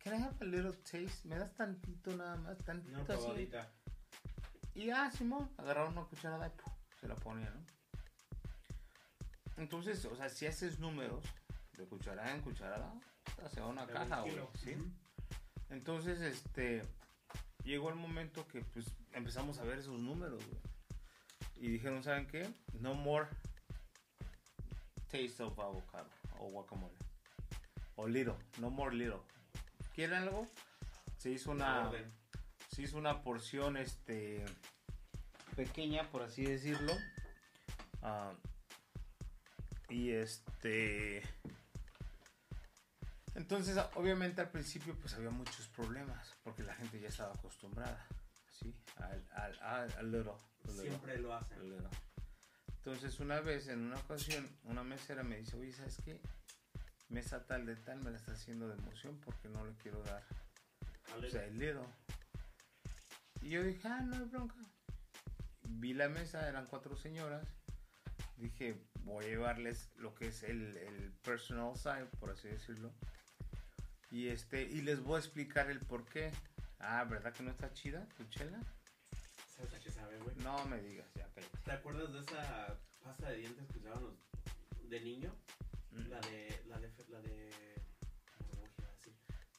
[0.04, 1.26] can I have a little taste?
[1.26, 3.24] Me das tantito nada más, tantito así.
[3.24, 3.72] probadita.
[4.76, 6.74] Y ah, Simón, agarraron una cucharada y ¡pum!
[7.00, 7.66] se la ponía, ¿no?
[9.56, 11.24] Entonces, o sea, si haces números
[11.78, 12.94] de cucharada en cucharada,
[13.52, 14.38] se va una de caja, güey.
[14.56, 14.76] ¿sí?
[15.70, 16.84] Entonces, este,
[17.70, 20.60] llegó el momento que pues empezamos a ver esos números, güey.
[21.58, 22.50] Y dijeron, ¿saben qué?
[22.80, 23.28] No more
[25.08, 26.10] taste of avocado
[26.40, 26.98] o guacamole.
[27.96, 29.20] O little, no more little.
[29.94, 30.48] ¿Quieren algo?
[31.18, 31.92] Se hizo una,
[32.70, 34.44] se hizo una porción, este,
[35.56, 36.94] pequeña, por así decirlo.
[38.02, 38.34] Ah,
[39.90, 41.22] y este...
[43.40, 48.06] Entonces, obviamente al principio pues había muchos problemas, porque la gente ya estaba acostumbrada,
[48.52, 48.76] ¿sí?
[48.98, 50.36] Al, al, al, al
[50.74, 51.58] Siempre lo hacen.
[52.76, 56.20] Entonces, una vez, en una ocasión, una mesera me dice, oye, ¿sabes qué?
[57.08, 60.22] Mesa tal de tal me la está haciendo de emoción porque no le quiero dar,
[61.18, 61.88] o sea, el little.
[63.42, 64.56] Y yo dije, ah, no hay bronca.
[65.64, 67.48] Vi la mesa, eran cuatro señoras.
[68.36, 72.92] Dije, voy a llevarles lo que es el, el personal side, por así decirlo.
[74.12, 76.32] Y este, y les voy a explicar el por qué.
[76.80, 78.60] Ah, ¿verdad que no está chida tu chela?
[79.56, 80.36] ¿Sabes a qué sabe, güey?
[80.38, 81.58] No me digas, ya cállate.
[81.64, 84.14] ¿Te acuerdas de esa pasta de dientes que usábamos
[84.84, 85.36] de niño?
[85.92, 86.08] Mm.
[86.10, 86.62] La de.
[86.68, 86.92] La de.
[87.10, 87.50] La de.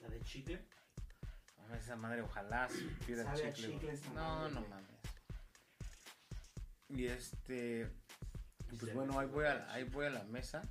[0.01, 0.67] La de chicle.
[1.59, 3.53] Mames, esa madre, ojalá supiera chicle.
[3.53, 5.01] chicle esa no, madre, no mames.
[6.89, 7.89] Y este,
[8.79, 10.63] pues bueno, ahí voy, a, ahí voy a la mesa.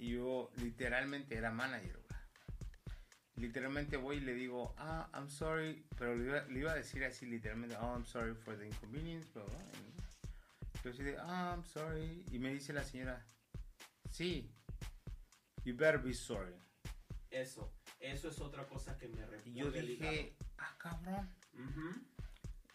[0.00, 2.20] Y yo literalmente era manager, güey.
[3.36, 7.04] Literalmente voy y le digo, ah, I'm sorry, pero le iba, le iba a decir
[7.04, 9.58] así literalmente, oh, I'm sorry for the inconvenience, bla, bla.
[10.82, 12.24] Pero así de, ah, I'm sorry.
[12.32, 13.26] Y me dice la señora,
[14.10, 14.50] sí,
[15.64, 16.54] you better be sorry.
[17.30, 17.70] Eso,
[18.00, 21.28] eso es otra cosa que me Y yo dije, ah, cabrón.
[21.52, 21.90] Ujú.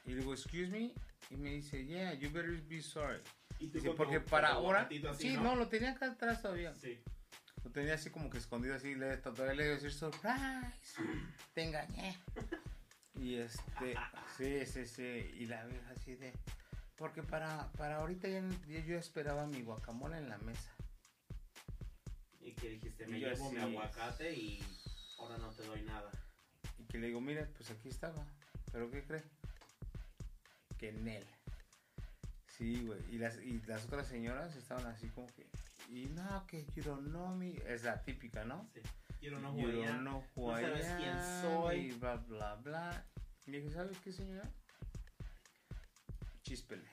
[0.06, 0.94] Y le digo, excuse me.
[1.32, 3.20] Y me dice, yeah, you better be sorry.
[3.60, 4.82] Y tú Dice, con porque tu- para con tu ahora.
[5.12, 6.74] así, Sí, no, lo tenía acá atrás todavía.
[6.76, 7.02] Sí.
[7.64, 8.96] Lo tenía así como que escondido así.
[8.96, 11.02] Le, todavía le iba a decir, surprise.
[11.54, 12.18] Te engañé.
[13.16, 13.96] Y este.
[14.38, 15.04] Sí, sí, sí.
[15.40, 16.34] Y la vieja así de.
[16.98, 20.70] Porque para, para ahorita ya, ya yo esperaba mi guacamole en la mesa.
[22.42, 24.64] Y que dijiste, me llevo mi aguacate y
[25.18, 26.12] ahora no te doy nada.
[26.78, 28.24] Y que le digo, mira, pues aquí estaba.
[28.72, 29.24] ¿Pero qué cree?
[30.78, 31.26] Que en él.
[32.58, 33.00] Sí, güey.
[33.12, 35.46] Y las, y las otras señoras estaban así como que.
[35.90, 37.56] Y no, que you don't know me.
[37.68, 38.70] Es la típica, ¿no?
[38.74, 38.82] Sí.
[39.22, 41.76] You don't know who no I sabes quién am, soy.
[41.76, 43.06] Y bla, bla, bla.
[43.46, 44.50] Y dije, ¿sabes qué, señora?
[46.44, 46.88] Chispele.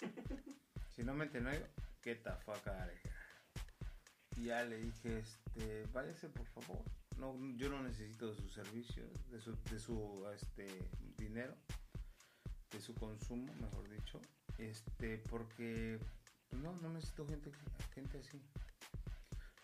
[0.96, 1.24] si no me
[2.66, 3.16] out of here.
[4.36, 6.82] Y ya le dije, este, váyase por favor.
[7.16, 10.66] No, yo no necesito de su servicio, de su, de su este,
[11.16, 11.56] dinero,
[12.70, 14.20] de su consumo, mejor dicho.
[14.58, 15.98] Este, porque
[16.48, 17.50] pues no, no necesito gente,
[17.94, 18.40] gente así.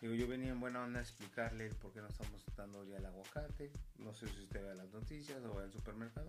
[0.01, 3.07] Digo, yo venía en buena onda a explicarle por qué no estamos dando ya el
[3.07, 3.73] aguacate.
[3.99, 6.27] No sé si usted ve las noticias o va al supermercado.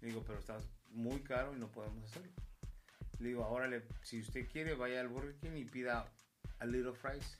[0.00, 0.58] Le digo, pero está
[0.88, 2.32] muy caro y no podemos hacerlo.
[3.18, 6.06] Le digo, ahora le, si usted quiere, vaya al Burger King y pida
[6.58, 7.38] a little fries,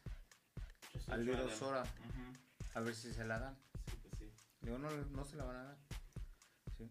[1.08, 2.36] a little soda, Ujú.
[2.74, 3.56] a ver si se la dan.
[3.90, 4.30] Sí, pues sí.
[4.60, 5.78] Le digo, no, no se la van a dar.
[6.76, 6.90] Sí.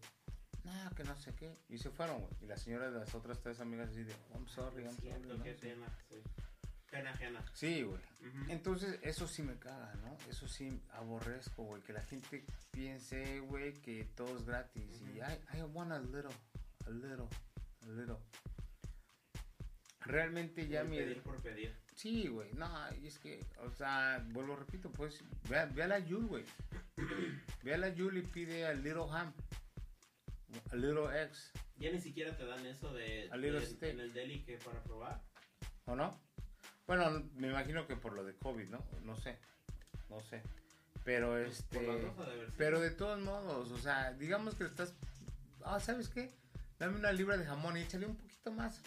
[0.64, 1.56] No, que no sé qué.
[1.68, 2.32] Y se fueron, güey.
[2.42, 5.08] Y la señora de las otras tres amigas así de, "Oh, I'm sorry, I'm sorry.
[5.10, 5.60] Siento no qué sé".
[5.60, 6.16] pena, sí.
[6.90, 7.44] Pena ajena.
[7.54, 8.00] Sí, güey.
[8.48, 10.16] Entonces, eso sí me caga, ¿no?
[10.28, 11.82] Eso sí aborrezco, güey.
[11.82, 15.00] Que la gente piense, güey, que todo es gratis.
[15.02, 15.18] Y.
[15.18, 16.34] I, I want a little,
[16.86, 17.28] a little,
[17.82, 18.16] a little.
[20.00, 20.96] Realmente ya mi...
[20.96, 21.76] Pedir por pedir.
[21.94, 22.50] Sí, güey.
[22.54, 22.68] No,
[23.00, 26.44] y es que, o sea, vuelvo, repito, pues, ve, ve a la Yul, güey.
[27.62, 29.32] Ve a la Yul y pide a Little Ham.
[30.70, 31.52] A Little X.
[31.76, 35.20] Ya ni siquiera te dan eso de, de- en el deli que para probar.
[35.86, 36.20] ¿O no?
[36.86, 38.84] Bueno, me imagino que por lo de COVID, ¿no?
[39.04, 39.38] No sé.
[40.08, 40.42] No sé.
[41.04, 41.78] Pero Pues, este...
[41.80, 42.52] de.
[42.56, 44.94] Pero de todos modos, o sea, digamos que estás.
[45.64, 46.30] Ah, ¿sabes qué?
[46.78, 48.80] Dame una libra de jamón y échale un poquito más.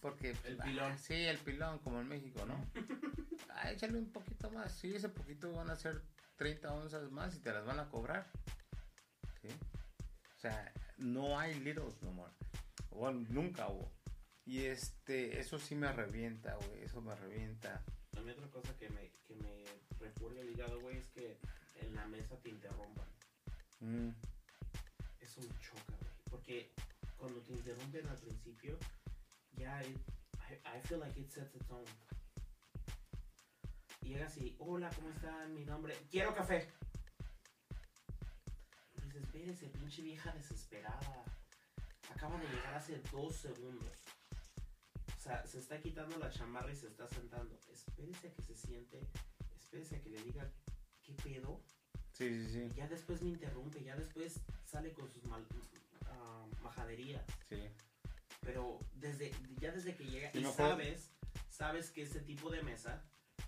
[0.00, 0.36] Porque.
[0.44, 0.98] El ah, pilón.
[0.98, 2.64] sí, el pilón, como en México, ¿no?
[3.50, 4.72] ah, échale un poquito más.
[4.72, 6.02] Sí, ese poquito van a ser
[6.36, 8.26] 30 onzas más y te las van a cobrar.
[9.40, 9.48] ¿Sí?
[10.36, 12.32] O sea, no hay littles no more.
[12.90, 13.90] O nunca hubo.
[14.44, 16.82] Y este, eso sí me revienta, güey.
[16.82, 17.82] Eso me revienta.
[18.16, 19.64] A mí otra cosa que me, que me
[20.00, 21.38] recuerda el hígado, güey, es que
[21.76, 23.06] en la mesa te interrumpan.
[23.80, 24.08] Mm,
[25.20, 26.12] Eso me choca, güey.
[26.30, 26.72] Porque
[27.16, 28.78] cuando te interrumpen al principio,
[29.52, 29.98] ya it-
[30.50, 31.84] I, I feel like it sets a tone.
[34.00, 35.54] Y llega así, hola, ¿cómo están?
[35.54, 36.66] Mi nombre, quiero café.
[39.18, 41.24] Y dices, espérese, pinche vieja desesperada.
[42.14, 44.04] Acaba de llegar hace dos segundos.
[45.16, 47.58] O sea, se está quitando la chamarra y se está sentando.
[47.72, 49.00] Espérese a que se siente,
[49.56, 50.50] espérese a que le diga
[51.02, 51.60] qué pedo.
[52.12, 52.70] sí, sí, sí.
[52.72, 55.44] Y ya después me interrumpe, ya después sale con sus mal,
[56.06, 57.24] ah, majaderías.
[57.48, 57.68] Sí.
[58.40, 61.10] Pero desde, ya desde que llega, Y sabes,
[61.50, 63.04] sabes que ese tipo de mesa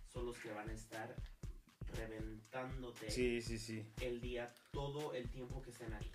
[0.08, 1.14] son los que van a estar
[1.92, 3.92] reventándote Sí, sí, sí.
[4.00, 6.10] el día, todo el tiempo que estén ahí.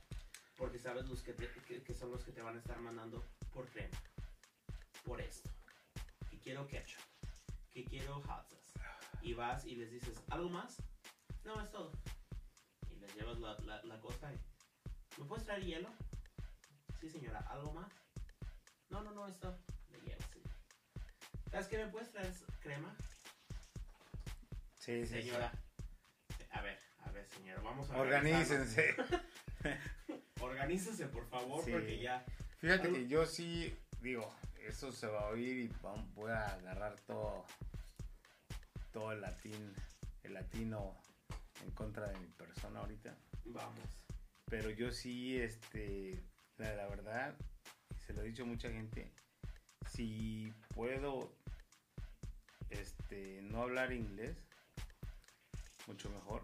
[0.57, 3.23] Porque sabes los que, te- que, que son los que te van a estar mandando
[3.53, 3.97] por crema,
[5.03, 5.49] por esto,
[6.29, 7.01] que quiero ketchup,
[7.71, 8.55] que quiero sauce.
[9.21, 10.81] Y vas y les dices, ¿algo más?
[11.43, 11.91] No, es todo.
[12.91, 14.39] Y les llevas la, la, la cosa y,
[15.19, 15.89] ¿me puedes traer hielo?
[17.01, 17.91] Sí, señora, ¿algo más?
[18.89, 19.57] No, no, no, es todo.
[19.91, 20.25] Le llevas.
[20.33, 20.41] sí.
[21.51, 21.77] ¿Sabes qué?
[21.79, 22.95] ¿Me puedes traer crema?
[24.79, 25.31] Sí, sí, sí.
[26.55, 28.95] A ver, a ver, señora, vamos a Organícense.
[30.41, 31.71] Organícese, por favor, Sí.
[31.71, 32.23] porque ya.
[32.59, 34.33] Fíjate que yo sí, digo,
[34.67, 35.71] eso se va a oír y
[36.13, 37.45] voy a agarrar todo,
[38.91, 39.73] todo el latín,
[40.23, 40.95] el latino
[41.63, 43.15] en contra de mi persona ahorita.
[43.45, 43.79] Vamos.
[44.49, 46.23] Pero yo sí, este,
[46.57, 47.35] la, la verdad,
[48.05, 49.11] se lo he dicho a mucha gente,
[49.91, 51.35] si puedo,
[52.69, 54.37] este, no hablar inglés,
[55.87, 56.43] mucho mejor.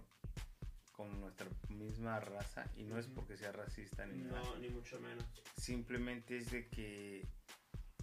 [0.91, 4.39] con nuestra misma raza y no es porque sea racista ni nada.
[4.43, 5.25] No, ni mucho menos.
[5.57, 7.27] Simplemente es de que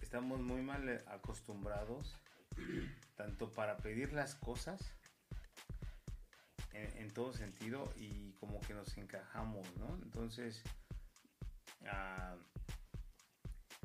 [0.01, 2.17] estamos muy mal acostumbrados
[3.15, 4.81] tanto para pedir las cosas
[6.73, 9.97] en, en todo sentido y como que nos encajamos, ¿no?
[10.03, 10.61] Entonces,
[11.85, 12.35] ah,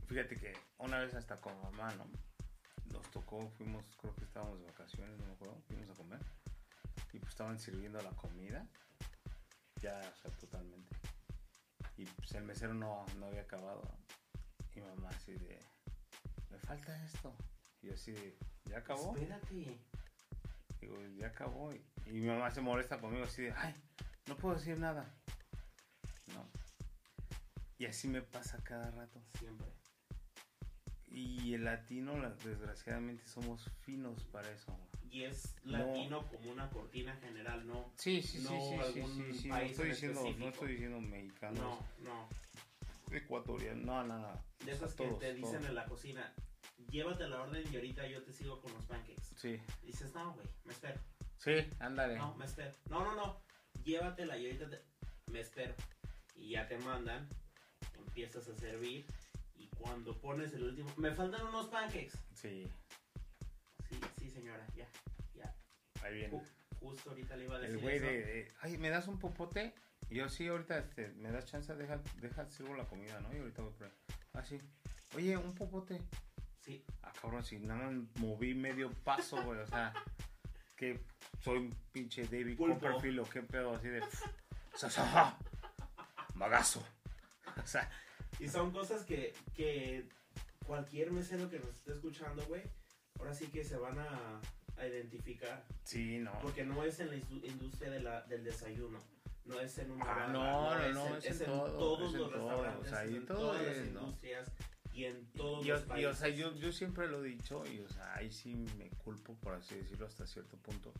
[0.08, 2.06] fíjate que una vez hasta con mamá, ¿no?
[2.92, 6.20] Nos tocó, fuimos, creo que estábamos de vacaciones, no me acuerdo, fuimos a comer
[7.14, 8.66] y pues estaban sirviendo la comida,
[9.80, 10.96] ya, o sea, totalmente.
[11.96, 13.82] Y pues el mesero no, no había acabado.
[14.74, 15.60] Y mamá así de,
[16.50, 17.32] me falta esto.
[17.80, 19.14] Y yo así de, ¿ya acabó?
[19.16, 19.78] Espérate.
[20.80, 21.72] Digo, ya acabó.
[21.72, 23.74] Y, y mi mamá se molesta conmigo así de, ay,
[24.26, 25.14] no puedo decir nada.
[26.34, 26.48] No.
[27.78, 29.22] Y así me pasa cada rato.
[29.38, 29.68] Siempre.
[31.06, 34.76] Y el latino, la- desgraciadamente, somos finos para eso.
[35.14, 35.78] Y es No.
[35.78, 37.92] latino como una cortina general, ¿no?
[37.96, 39.48] Sí, sí, sí, No sí, sí, algún sí, sí.
[39.48, 40.50] No país estoy en diciendo, no específico.
[40.50, 41.78] estoy diciendo mexicanos, No,
[42.10, 42.28] no.
[43.12, 44.44] ecuatorianos, no, no, no.
[44.64, 45.66] De esas que todos, te dicen todos.
[45.66, 46.32] en la cocina,
[46.90, 49.22] llévate la orden y ahorita yo te sigo con los pancakes.
[49.36, 51.00] Sí, Y dices, no, güey, me espero.
[51.38, 52.16] sí, ándale.
[52.16, 52.72] No, me espero.
[52.90, 53.40] No, no, no.
[53.84, 54.82] Llévatela y ahorita te-
[55.30, 55.74] me espero.
[56.36, 57.28] Y ya te mandan,
[57.98, 59.06] empiezas a servir.
[59.56, 62.18] Y cuando pones el último, me faltan unos pancakes.
[62.34, 62.66] Sí,
[64.34, 64.88] señora, ya,
[65.34, 65.54] ya.
[66.02, 66.32] ahí viene.
[66.34, 66.46] Ju-
[66.80, 68.06] justo ahorita le iba a decir El güey eso.
[68.06, 69.74] de, de, ay, ¿me das un popote?
[70.10, 73.34] Y yo, sí, ahorita, este, me das chance, deja, deja, sirvo la comida, ¿no?
[73.34, 73.92] Y ahorita voy por ahí.
[74.34, 74.60] Ah, sí.
[75.16, 75.98] Oye, un popote.
[76.60, 79.92] Sí, Ah, cabrón, si nada más moví medio paso, güey, o sea,
[80.76, 81.00] que
[81.40, 82.80] soy un pinche David Pulpo.
[82.80, 84.02] Copperfield o qué pedo, así de,
[86.34, 86.84] magazo.
[87.62, 87.88] O sea,
[88.40, 90.08] Y son cosas que, que
[90.66, 92.62] cualquier mesero que nos esté escuchando, güey,
[93.18, 94.40] ahora sí que se van a,
[94.76, 95.64] a identificar.
[95.84, 96.38] sí, no.
[96.40, 98.98] Porque no es en la indu- industria de la, del desayuno.
[99.44, 101.78] No es en una Ah, barra, no, no, es, no, en, es en en todo,
[101.78, 104.00] todos es en los todo, restaurantes, o sea, y en todo todas las es, ¿no?
[104.00, 104.52] industrias
[104.94, 106.10] y en todos Y, los y, países.
[106.10, 109.34] o sea, yo, yo siempre lo he dicho, y o sea, ahí sí me culpo,
[109.34, 110.92] por así decirlo, hasta cierto punto,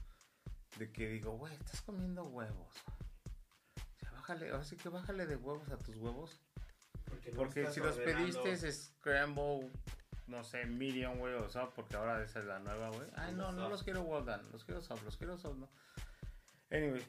[0.78, 2.68] de que digo, güey, estás comiendo huevos.
[3.76, 6.38] O sea, bájale, ahora sí que bájale de huevos a tus huevos.
[7.06, 9.70] porque no Porque estás si los pediste es scramble,
[10.26, 13.08] no sé, medium, güey, o sea, porque ahora esa es la nueva, güey.
[13.16, 13.70] Ay, no, no Soft.
[13.70, 15.68] los quiero well done, los quiero soft, los quiero soft, no.
[16.70, 17.04] Anyway,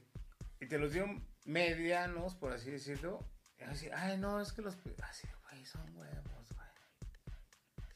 [0.59, 1.05] y te los dio
[1.45, 3.20] medianos, por así decirlo.
[3.57, 4.76] Y así, ay, no, es que los...
[5.03, 6.68] Así, güey, son huevos, güey.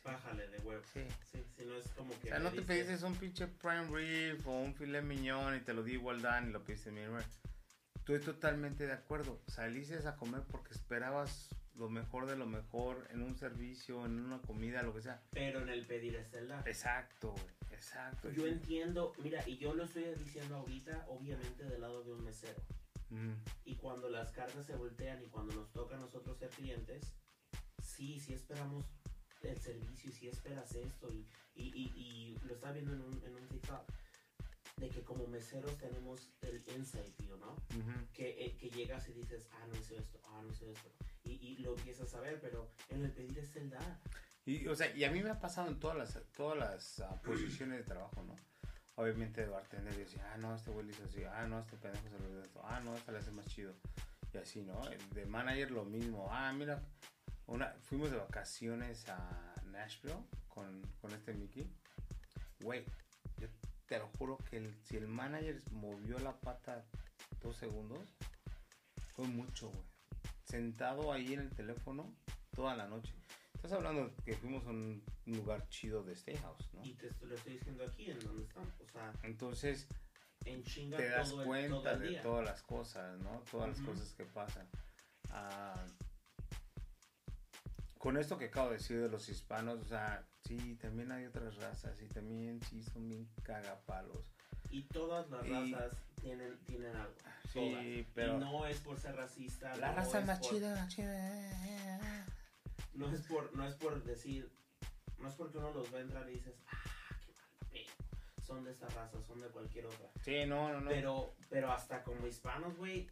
[0.04, 0.82] Bájale de huevo.
[0.94, 1.06] Sí.
[1.32, 2.28] Sí, si no es como que.
[2.28, 5.60] O sea, no te diste- pediste un pinche prime rib o un filet mignon y
[5.60, 7.28] te lo di done y lo pediste medium rare.
[7.96, 9.40] Estoy totalmente de acuerdo.
[9.48, 11.50] Saliste a comer porque esperabas
[11.80, 15.22] lo mejor de lo mejor en un servicio, en una comida, lo que sea.
[15.32, 16.68] Pero en el pedir está dar.
[16.68, 17.34] Exacto.
[17.72, 18.30] Exacto.
[18.32, 22.62] Yo entiendo, mira, y yo lo estoy diciendo ahorita, obviamente del lado de un mesero.
[23.10, 23.32] Mm,
[23.64, 27.16] Y cuando las cartas se voltean y cuando nos toca a nosotros ser clientes,
[27.82, 28.86] sí, sí esperamos
[29.42, 31.12] el servicio y sí esperas esto.
[31.14, 31.26] Y,
[31.56, 33.90] y, y, y lo estaba viendo en un, en un TikTok,
[34.78, 37.56] de que como meseros tenemos el insight ¿no?
[38.14, 40.90] Que, eh, que llegas y dices, ah, no hice esto, ah, no hice esto.
[41.30, 44.00] Y, lo empiezas a ver, pero en el pedir es el dar.
[44.46, 47.22] Y, o sea, y a mí me ha pasado en todas las, todas las ah,
[47.24, 48.36] posiciones de trabajo, ¿no?
[48.96, 52.10] Obviamente de bartender decía, ah, no, este güey le hizo así, ah, no, este pendejo
[52.10, 53.74] se lo esto, ah, no, esta le hace más chido.
[54.34, 54.80] Y así, ¿no?
[55.14, 56.84] De manager lo mismo, ah, mira,
[57.48, 60.16] una, fuimos de vacaciones a Nashville
[60.48, 61.72] con, con este Mickey.
[62.60, 62.86] Güey,
[63.38, 63.48] yo
[63.88, 66.86] te lo juro que si el manager movió la pata
[67.42, 68.00] dos segundos,
[69.16, 69.89] fue mucho, güey.
[70.50, 72.12] Sentado ahí en el teléfono
[72.56, 73.14] toda la noche.
[73.54, 76.84] Estás hablando que fuimos a un lugar chido de Steakhouse, ¿no?
[76.84, 78.74] Y te lo estoy diciendo aquí, en donde estamos.
[78.82, 79.88] O sea, Entonces
[80.46, 82.22] en chinga te das todo el- cuenta todo el de día.
[82.24, 83.44] todas las cosas, ¿no?
[83.52, 83.92] Todas las Ujú.
[83.92, 84.68] cosas que pasan.
[85.30, 85.86] Ah,
[88.00, 91.58] con esto que acabo de decir de los hispanos, o sea, sí, también hay otras
[91.58, 94.26] razas y también sí son bien cagapalos.
[94.72, 97.14] Y todas las Y- razas tienen, tienen algo.
[97.52, 98.14] Sí, todas.
[98.14, 99.76] pero- Y no es por ser racista.
[99.78, 102.26] La no raza es más por- chida, chida.
[102.94, 104.52] No es por, no es por decir,
[105.20, 108.44] no es porque uno los ve entrar y dices, ah, qué mal pedo.
[108.46, 110.10] Son de esta raza, son de cualquier otra.
[110.24, 110.90] Sí, no, no, no.
[110.90, 113.08] Pero, pero hasta como hispanos, güey,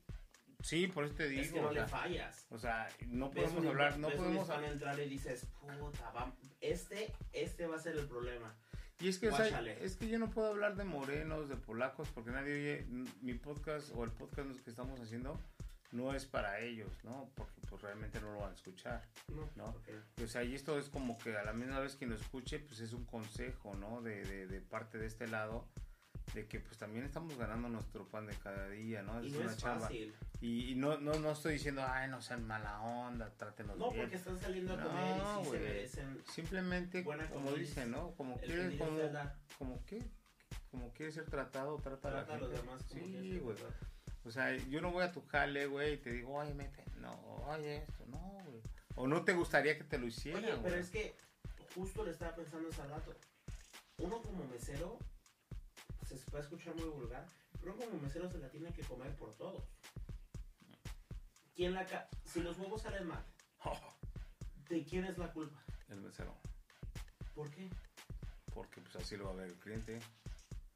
[0.61, 1.41] sí, por eso te digo.
[1.43, 2.45] es que no o le sea, fallas.
[2.49, 5.45] O sea, no podemos un- hablar, no un podemos hispano entrar y dices,
[5.79, 8.55] puta, va- este, este va a ser el problema.
[8.99, 9.29] Y es que,
[9.81, 12.85] es que yo no puedo hablar de morenos, de polacos, porque nadie oye
[13.21, 15.39] mi podcast o el podcast que estamos haciendo
[15.91, 17.29] no es para ellos, ¿no?
[17.35, 19.03] Porque pues realmente no lo van a escuchar.
[19.33, 19.75] No, No.
[20.23, 22.79] O sea, y esto es como que a la misma vez quien lo escuche, pues
[22.79, 24.01] es un consejo, ¿no?
[24.01, 25.65] De, de, de parte de este lado,
[26.33, 29.21] de que pues también estamos ganando nuestro pan de cada día, ¿no?
[29.23, 30.13] Y Es no una es fácil.
[30.41, 34.01] Y, y no, no, no estoy diciendo, ay, no sean mala onda, trátenos No, bien.
[34.03, 38.11] porque están saliendo a No, comer y sí se merecen Simplemente, como dicen, ¿no?
[38.11, 38.97] Como quieres, como,
[39.57, 40.03] como que,
[40.69, 43.57] como quieres ser tratado, trata, Trata a los demás como Sí, güey.
[44.25, 46.83] O sea, yo no voy a tu jale, güey, y te digo, oye, me pe-
[46.97, 47.13] no,
[47.47, 48.61] oye, esto, no, güey.
[48.95, 51.15] O no te gustaría que te lo hicieran, Oye, pero es que
[51.73, 53.15] justo le estaba pensando hace rato.
[53.99, 54.99] Uno como mesero,
[56.15, 57.27] se puede escuchar muy vulgar,
[57.59, 59.63] pero como mesero se la tiene que comer por todos.
[61.55, 63.25] ¿Quién la ca- si los huevos salen mal,
[64.69, 65.59] ¿de quién es la culpa?
[65.89, 66.35] El mesero.
[67.33, 67.69] ¿Por qué?
[68.53, 69.97] Porque pues así lo va a ver el cliente.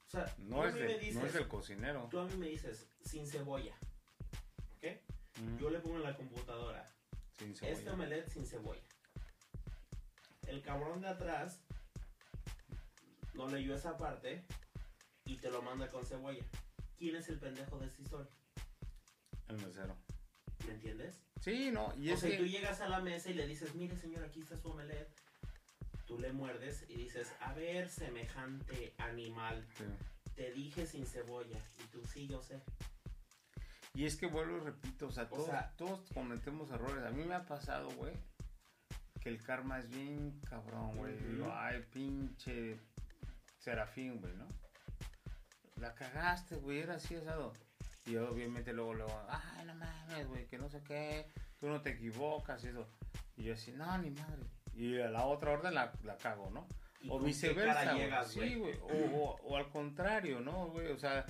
[0.07, 2.07] O sea, tú No a es, mí de- me dices, no es del cocinero.
[2.09, 3.75] tú a mí me dices sin cebolla,
[4.77, 4.85] ¿ok?
[5.41, 6.85] Mm, Yo le pongo en la computadora
[7.37, 7.77] sin cebolla.
[7.77, 8.81] este omelette sin cebolla.
[10.47, 11.61] El cabrón de atrás
[13.33, 14.43] no leyó esa parte
[15.31, 16.43] y te lo manda con cebolla.
[16.97, 18.29] ¿Quién es el pendejo de esta historia?
[19.47, 19.95] El mesero.
[20.67, 21.23] ¿Me entiendes?
[21.39, 22.37] Sí, no, y o sea, que...
[22.37, 25.09] tú llegas a la mesa y le dices, mire señor, aquí está su omelette.
[26.05, 29.85] Tú le muerdes y dices, a ver, semejante animal, Sí.
[30.35, 31.57] te dije sin cebolla.
[31.79, 32.61] Y tú, sí, yo sé.
[33.93, 37.03] Y es que vuelvo y repito, o sea, O todos, sea- todos cometemos errores.
[37.05, 38.13] A mí me ha pasado, güey,
[39.21, 41.15] que el karma es bien cabrón, güey.
[41.53, 42.77] Ay, pinche
[43.57, 44.47] serafín, güey, ¿no?
[45.81, 47.53] La cagaste, güey, era así asado.
[48.05, 51.25] Y obviamente luego, luego, ay, no mames, güey, que no sé qué,
[51.59, 52.87] tú no te equivocas y eso.
[53.35, 54.43] Y yo así, no, ni madre.
[54.75, 56.67] Y a la otra orden la, la cago, ¿no?
[57.01, 58.11] ¿Y o qué viceversa, güey.
[58.27, 58.77] Sí, güey.
[58.81, 60.87] O, o, o al contrario, ¿no, güey?
[60.91, 61.25] O sea,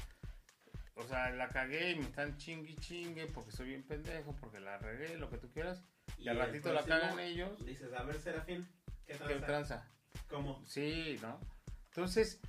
[0.96, 4.60] o sea, la cagué y me están chingue y chingue porque soy bien pendejo, porque
[4.60, 5.82] la regué, lo que tú quieras.
[6.18, 7.66] Y, al ratito la cagan ellos.
[7.66, 8.68] Dices, a ver, Serafín,
[9.06, 9.46] ¿qué ¿Qué tranza?
[9.46, 9.92] tranza?
[10.30, 10.62] ¿Cómo?
[10.66, 11.40] Sí, ¿no?
[11.88, 12.42] Entonces,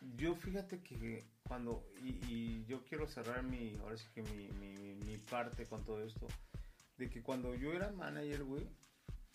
[0.00, 4.94] yo fíjate que cuando, y, yo quiero cerrar mi, ahora sí que mi, mi, mi-
[4.96, 6.26] mi parte con todo esto,
[6.96, 8.68] de que cuando yo era manager, güey,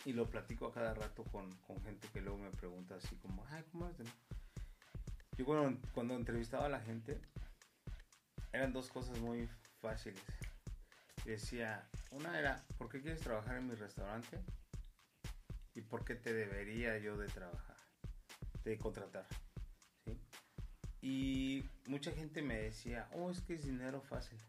[0.05, 3.45] y lo platico a cada rato con, con gente que luego me pregunta así como,
[3.47, 3.95] ay, ¿cómo es?
[5.37, 7.19] Yo cuando, cuando entrevistaba a la gente,
[8.51, 9.49] eran dos cosas muy
[9.81, 10.21] fáciles.
[11.25, 14.39] Decía, una era, ¿por qué quieres trabajar en mi restaurante?
[15.73, 17.77] ¿Y por qué te debería yo de trabajar?
[18.63, 19.25] De contratar.
[21.03, 24.39] Y mucha gente me decía, oh, es que es dinero fácil.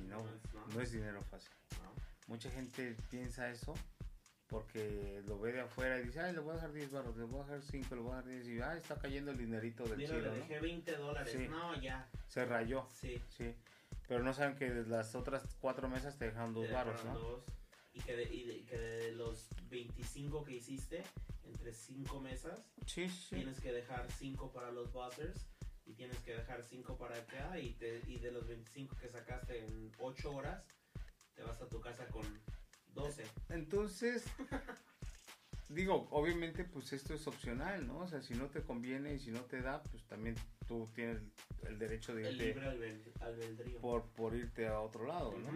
[0.00, 0.66] Y no, No es, no.
[0.66, 1.50] no dinero fácil.
[1.84, 1.92] ¿no?
[2.26, 3.72] Mucha gente piensa eso
[4.48, 7.22] porque lo ve de afuera y dice, ay, le voy a dejar 10 barros, le
[7.22, 9.84] voy a dejar 5, le voy a dejar 10 y, ay, está cayendo el dinerito
[9.84, 10.34] del Mira, chilo, le ¿no?
[10.34, 11.32] dejé 20 dólares.
[11.38, 11.46] Sí.
[11.48, 12.08] No, ya.
[12.26, 13.22] Se rayó, Sí.
[13.38, 13.54] sí.
[14.08, 17.28] Pero no saben que de las otras cuatro mesas te dejan dos barros, dejaron ¿no?
[17.28, 17.44] dos.
[17.92, 21.02] Y que, de, y de- que de los 25 que hiciste,
[21.44, 23.34] entre 5 mesas, Sí, sí.
[23.36, 25.46] tienes que dejar 5 para los buzzers
[25.86, 27.58] y tienes que dejar 5 para acá.
[27.58, 30.64] Y, te- y de los 25 que sacaste en 8 horas,
[31.34, 32.24] te vas a tu casa con
[32.94, 33.24] 12.
[33.48, 34.24] Entonces,
[35.68, 37.98] digo, obviamente, pues esto es opcional, ¿no?
[37.98, 40.36] O sea, si no te conviene y si no te da, pues también
[40.68, 41.22] tú tienes
[41.64, 43.80] el derecho de El irte libre albed- albedrío.
[43.80, 45.50] por, por irte a otro lado, ¿no?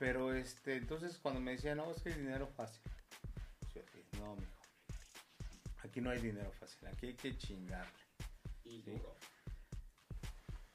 [0.00, 2.80] Pero este, entonces cuando me decían, no, es que es dinero fácil.
[3.74, 4.50] Yo dije, no, mijo.
[5.84, 7.92] Aquí no hay dinero fácil, aquí hay que chingarle.
[8.64, 9.00] Y Sí.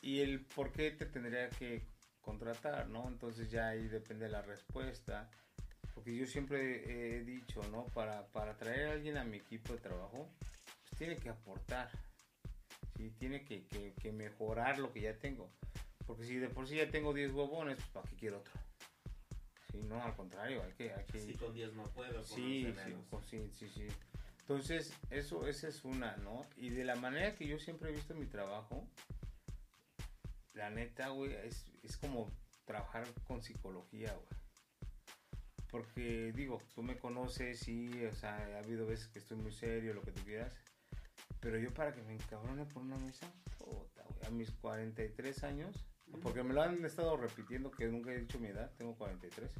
[0.02, 1.82] Y el por qué te tendría que
[2.22, 3.08] contratar, ¿no?
[3.08, 5.30] Entonces ya ahí depende la respuesta.
[5.96, 7.88] Porque yo siempre he dicho, ¿no?
[7.88, 10.30] Para, para traer a alguien a mi equipo de trabajo,
[10.84, 11.90] pues tiene que aportar.
[12.96, 13.10] ¿sí?
[13.18, 15.52] Tiene que, que- que mejorar lo que ya tengo.
[16.06, 18.54] Porque si de por sí ya tengo 10 huevones, pues ¿para qué quiero otro?
[19.76, 20.94] Sí, no, al contrario, hay que...
[20.94, 23.88] Hay que Si con 10 no puedo, con Sí, 11 sí, sí, sí, sí.
[24.40, 26.46] Entonces, eso, esa es una, ¿no?
[26.56, 28.88] Y de la manera que yo siempre he visto mi trabajo,
[30.54, 32.32] la neta, güey, es, es como
[32.64, 34.42] trabajar con psicología, güey.
[35.70, 39.94] Porque, digo, tú me conoces, sí, o sea, ha habido veces que estoy muy serio,
[39.94, 40.54] lo que tú quieras.
[41.42, 45.86] Pero yo para que me encabrone por una mesa, puta, güey, a mis 43 años.
[46.22, 49.52] Porque me lo han estado repitiendo que nunca he dicho mi edad, tengo 43.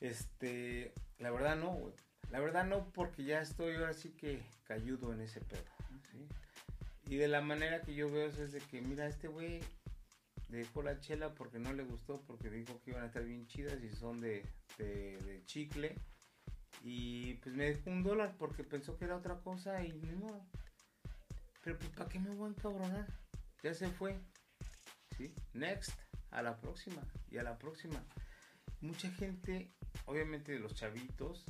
[0.00, 1.94] Este, la verdad no, güey.
[2.30, 5.62] La verdad no, porque ya estoy ahora sí que cayudo en ese pedo.
[7.08, 9.60] Y de la manera que yo veo es de que, mira, este güey
[10.48, 13.80] dejó la chela porque no le gustó, porque dijo que iban a estar bien chidas
[13.82, 14.44] y son de
[15.46, 15.96] chicle.
[16.82, 20.46] Y pues me dejó un dólar porque pensó que era otra cosa y ni modo.
[21.62, 23.06] Pero pues, ¿para qué me voy a encabronar?
[23.62, 24.20] Ya se fue.
[25.16, 25.34] ¿Sí?
[25.54, 25.98] Next.
[26.30, 27.02] A la próxima.
[27.30, 28.04] Y a la próxima.
[28.80, 29.72] Mucha gente,
[30.04, 31.44] obviamente los chavitos,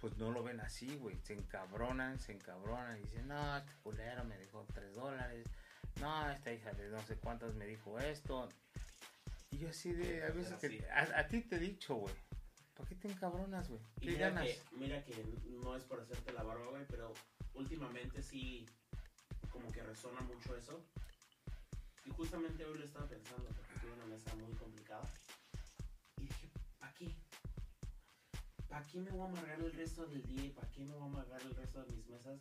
[0.00, 1.18] pues no lo ven así, güey.
[1.22, 5.46] Se encabronan, se encabronan y dicen, no, este culero me dejó tres dólares.
[6.00, 8.48] No, esta hija de no sé cuántas me dijo esto.
[9.50, 10.80] Y yo así de, a veces sí.
[10.90, 12.14] a, a ti te he dicho, güey.
[12.74, 13.80] ¿Por qué te encabronas, güey?
[14.00, 14.46] ¿Qué mira ganas?
[14.46, 15.24] que, mira que
[15.62, 17.12] no es por hacerte la barba, güey, pero
[17.54, 18.66] últimamente sí
[19.50, 20.84] como que resona mucho eso.
[22.04, 25.08] Y justamente hoy lo estaba pensando porque tuve una mesa muy complicada.
[26.18, 27.14] Y dije, ¿para qué?
[28.68, 31.02] ¿Para qué me voy a amargar el resto del día y para qué me voy
[31.02, 32.38] a amargar el resto de mis mesas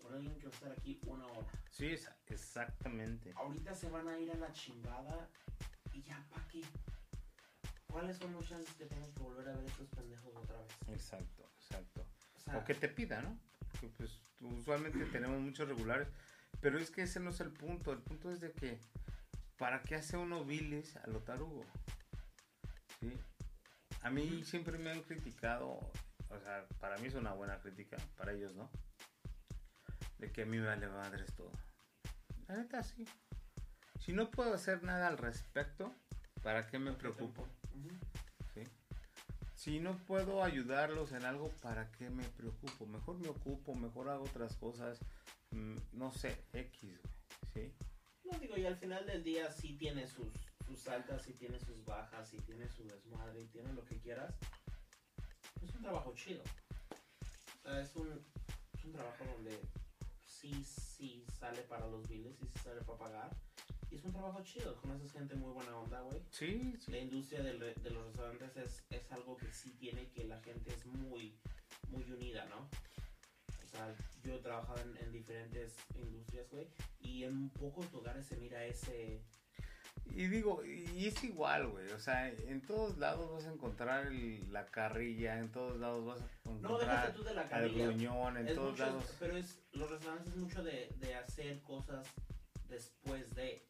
[0.00, 1.46] por alguien que va a estar aquí una hora?
[1.70, 3.32] Sí, es- exactamente.
[3.36, 5.28] Ahorita se van a ir a la chingada
[5.92, 6.62] y ya, ¿para qué?
[7.88, 10.72] ¿Cuáles son los chances que tengo que volver a ver estos pendejos otra vez?
[10.88, 12.04] Exacto, exacto.
[12.34, 13.38] O sea, O que te pida, ¿no?
[13.70, 16.08] Porque pues usualmente tenemos muchos regulares,
[16.60, 17.92] pero es que ese no es el punto.
[17.92, 18.78] El punto es de que,
[19.56, 21.64] ¿para qué hace uno bilis a lo tarugo?
[23.00, 23.12] ¿Sí?
[24.02, 25.78] A mí siempre me han criticado,
[26.28, 28.70] o sea, para mí es una buena crítica, para ellos no,
[30.18, 31.52] de que a mí me vale madres todo.
[32.48, 33.06] La neta sí.
[34.00, 35.94] Si no puedo hacer nada al respecto,
[36.42, 37.48] ¿para qué me preocupo?
[39.64, 42.84] Si no puedo ayudarlos en algo, ¿para qué me preocupo?
[42.84, 44.98] Mejor me ocupo, mejor hago otras cosas,
[45.54, 47.14] no sé, X, güey,
[47.68, 47.72] ¿sí?
[48.30, 50.28] No digo, y al final del día sí tiene sus,
[50.66, 54.34] sus altas, sí tiene sus bajas, sí tiene su desmadre, y tiene lo que quieras.
[55.62, 56.42] Es un trabajo chido.
[57.80, 58.08] Es un,
[58.72, 59.58] es un trabajo donde
[60.26, 63.36] sí, sí sale para los biles y sí sale para pagar.
[63.90, 66.20] Y es un trabajo chido, conoces gente muy buena onda, güey.
[66.30, 66.96] Sí, La sí.
[66.98, 70.74] industria del re- de los restaurantes es, es algo que sí tiene que la gente
[70.74, 71.38] es muy,
[71.88, 72.68] muy unida, ¿no?
[73.74, 76.68] Sea, yo he trabajado en, en diferentes industrias, güey,
[77.00, 79.20] y en pocos lugares se mira ese...
[80.06, 84.52] Y digo, y es igual, güey, o sea, en todos lados vas a encontrar el-
[84.52, 87.86] la carrilla, en todos lados vas a No, encontrar tú de la al carrilla.
[87.86, 89.16] gruñón, en Es todos mucho- lados.
[89.18, 92.06] Pero es, los restaurantes es mucho de, de hacer cosas
[92.68, 93.66] después de...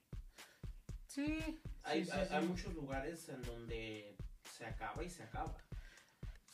[1.07, 2.35] Sí, sí, Hay, sí, hay, sí.
[2.35, 4.17] hay muchos lugares en donde
[4.59, 5.57] se acaba y se acaba.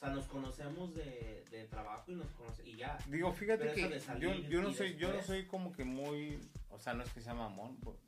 [0.00, 2.96] O sea, nos conocemos de, de trabajo y nos conoce y ya.
[3.08, 6.40] Digo, fíjate Pero que yo, yo no soy, yo no soy como que muy,
[6.70, 7.98] o sea, no es que sea mamón, por,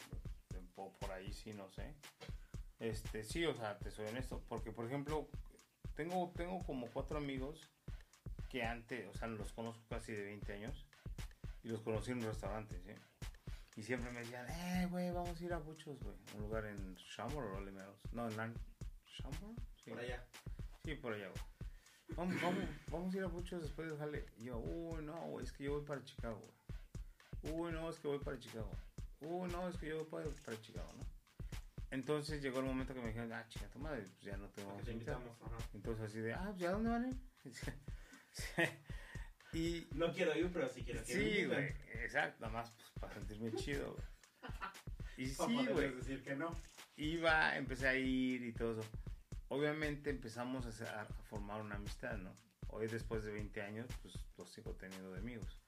[0.75, 1.95] por, por ahí sí, no sé.
[2.81, 5.29] Este, sí, o sea, te soy honesto, porque por ejemplo,
[5.95, 7.69] tengo, tengo como cuatro amigos
[8.49, 10.87] que antes, o sea, los conozco casi de 20 años
[11.63, 12.93] y los conocí en un restaurante, ¿sí?
[13.77, 16.95] Y siempre me decían, eh, güey, vamos a ir a Buchos, güey, un lugar en
[16.95, 17.99] Shamrock o Limeros.
[18.13, 18.57] No, en Lan-
[19.07, 19.91] Shamrock, sí.
[19.91, 20.25] Por allá.
[20.85, 21.52] Sí, por allá, güey.
[22.17, 24.27] Vamos, vamos, vamos a ir a muchos después de jale.
[24.39, 26.43] Y yo, uy, no, es que yo voy para Chicago.
[27.43, 28.71] Uy, no, es que voy para Chicago.
[29.21, 31.05] Uy, no, es que yo voy para, para Chicago, ¿no?
[31.93, 34.65] Entonces llegó el momento que me dijeron, ah, chica, tu madre, pues ya no te
[34.65, 35.59] vamos te invitamos, ajá.
[35.75, 37.17] Entonces así de, ah, pues ya dónde van a ir.
[39.53, 41.69] y No quiero ir, pero sí quiero que me sí, güey,
[42.03, 44.07] exacto, nada más pues, para sentirme chido, güey.
[45.19, 46.57] Y sí, güey decir que no.
[46.97, 48.89] iba, empecé a ir y todo eso.
[49.53, 52.35] Obviamente empezamos a, formar una amistad, ¿no?
[52.69, 55.61] Hoy después de 20 años, pues los sigo teniendo de amigos.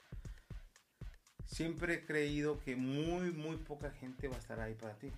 [1.45, 5.13] Siempre he creído que muy, muy poca gente va a estar ahí para ti.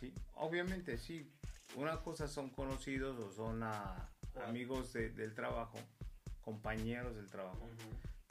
[0.00, 0.14] ¿sí?
[0.36, 1.30] Obviamente, sí.
[1.74, 4.48] Una cosa son conocidos o son ah, Claro.
[4.48, 5.78] amigos de- del trabajo,
[6.40, 7.68] compañeros del trabajo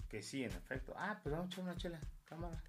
[0.09, 0.95] que sí, en efecto.
[0.97, 2.63] Ah, pues vamos a echar una chela, cámara.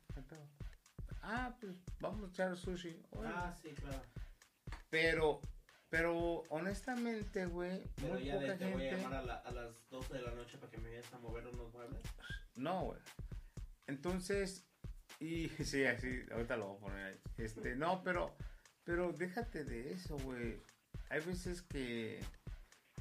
[1.23, 3.03] Ah, pues vamos a echar sushi.
[3.24, 4.03] Ah, sí, claro.
[4.90, 5.40] Pero,
[5.89, 9.51] pero honestamente, güey, Pero muy ya de, poca te voy a llamar a, la- a
[9.53, 12.03] las 12 de la noche para que me vayas a mover unos muebles.
[12.57, 13.01] No, güey.
[13.87, 14.67] Entonces,
[15.21, 17.21] y sí, así, ahorita lo voy a poner ahí.
[17.39, 18.37] Este, no, pero,
[18.85, 20.61] pero déjate de eso, güey.
[21.09, 22.21] Hay veces que,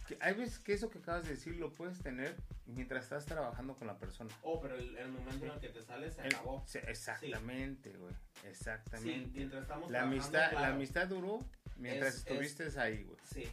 [0.07, 3.75] que, hay veces que eso que acabas de decir lo puedes tener mientras estás trabajando
[3.75, 4.29] con la persona.
[4.43, 6.63] Oh, pero el, el momento en el que te sales se El- acabó.
[6.67, 8.13] sí, exactamente, güey.
[8.41, 9.29] Sí, Exactamente.
[9.33, 11.39] mientras estamos la amistad, la amistad duró
[11.77, 13.17] mientras Es- estuviste ahí, güey.
[13.23, 13.43] Sí,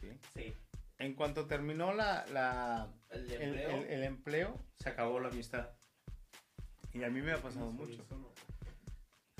[0.00, 0.18] ¿sí?
[0.34, 0.54] sí.
[0.98, 3.70] En cuanto terminó la, la, El empleo.
[3.70, 5.70] el- el empleo, se acabó la amistad.
[6.92, 8.02] Y a mí me ha pasado mucho.
[8.02, 8.30] eso no.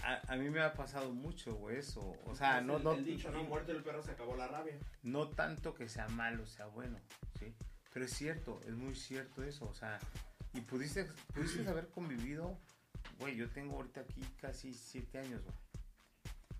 [0.03, 2.15] A, a mí me ha pasado mucho, güey, eso.
[2.27, 4.79] O sea, no, el, no, el dicho, no muerto el perro se acabó la rabia.
[5.03, 6.99] no tanto que sea malo, sea bueno,
[7.39, 7.55] ¿sí?
[7.93, 9.99] Pero es cierto, es muy cierto eso, o sea,
[10.55, 11.05] y pudiste,
[11.35, 12.59] pudiste haber convivido,
[13.19, 15.57] güey, yo tengo ahorita aquí casi siete años, güey.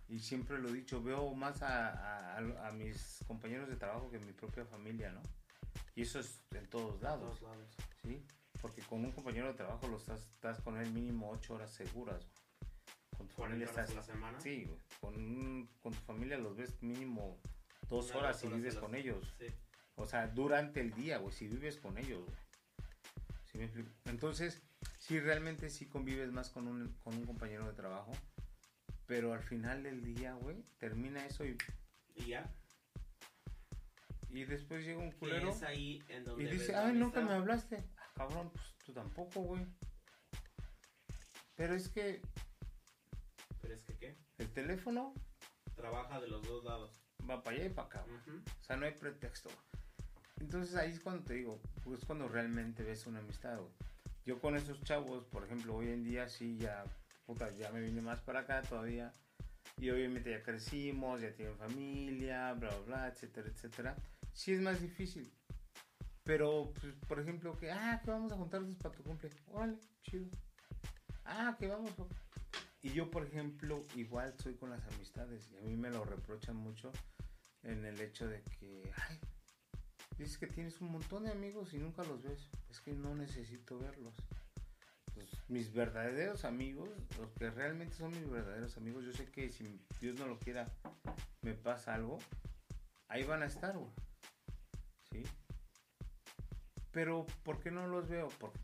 [0.09, 4.19] Y siempre lo he dicho, veo más a, a- a mis compañeros de trabajo que
[4.19, 5.23] mi propia familia, ¿no?
[5.97, 7.77] Y eso es en todos lados, todos lados.
[8.03, 8.23] ¿sí?
[8.61, 12.19] Porque con un compañero de trabajo lo estás, estás con él mínimo ocho horas seguras,
[12.21, 12.42] güey.
[13.23, 13.91] Con tu 40 familia horas estás...
[13.91, 14.41] a la semana.
[14.41, 14.79] Sí, güey.
[15.01, 17.39] Con, con tu familia los ves mínimo
[17.89, 19.35] dos Una, horas horas vives con ellos.
[19.39, 19.47] Sí.
[19.95, 22.37] O sea, durante el día, güey, si vives con ellos, güey.
[23.45, 23.91] ¿Sí me explico?
[24.07, 24.63] Entonces,
[24.99, 28.11] sí, realmente sí convives más con un, con un compañero de trabajo,
[29.07, 31.57] pero al final del día, güey, termina eso y,
[32.17, 32.51] Y ya.
[34.31, 37.85] y después llega un culero es ahí en donde y dice, ay, nunca me hablaste.
[37.99, 39.67] Ah, cabrón, pues tú tampoco, güey.
[41.55, 42.23] Pero es que
[43.73, 44.17] Pero es que, ¿qué?
[44.39, 45.15] el teléfono
[45.75, 47.01] Trabaja de los dos lados.
[47.29, 48.05] va para allá y para acá.
[48.05, 49.49] O sea, no hay pretexto.
[50.41, 53.73] Entonces ahí es cuando te digo, pues cuando realmente ves una amistad, güey.
[54.27, 56.85] Yo con esos chavos, por ejemplo, hoy en día sí ya,
[57.25, 59.15] puta, ya me vine más para acá todavía.
[59.79, 63.97] Y obviamente ya crecimos, ya tienen familia, bla, bla, bla, etcétera, etcétera.
[64.33, 65.33] Sí es más difícil.
[66.25, 69.31] Pero, pues, por ejemplo, que, ah, que vamos a juntarnos para tu cumple.
[69.47, 70.27] Órale, chido.
[71.25, 71.91] Ah, que vamos.
[71.93, 72.07] pa-
[72.83, 75.51] Y yo, por ejemplo, igual soy con las amistades.
[75.53, 76.93] Y a mí me lo reprochan mucho
[77.63, 79.21] en el hecho de que, ay,
[80.19, 82.51] dices que tienes un montón de amigos y nunca los ves.
[82.71, 84.15] Es que no necesito verlos.
[85.15, 86.89] Pues, mis verdaderos amigos,
[87.19, 90.67] los que realmente son mis verdaderos amigos, yo sé que si Dios no lo quiera,
[91.43, 92.19] me pasa algo,
[93.09, 93.93] ahí van a estar, güey.
[95.11, 95.23] ¿Sí?
[96.91, 98.29] Pero, ¿por qué no los veo?
[98.41, 98.61] Porque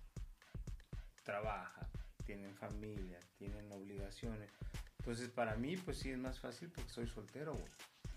[1.22, 1.87] trabajan,
[2.28, 4.50] tienen familia, tienen obligaciones.
[4.98, 7.72] Entonces, para mí, pues sí es más fácil porque soy soltero, güey.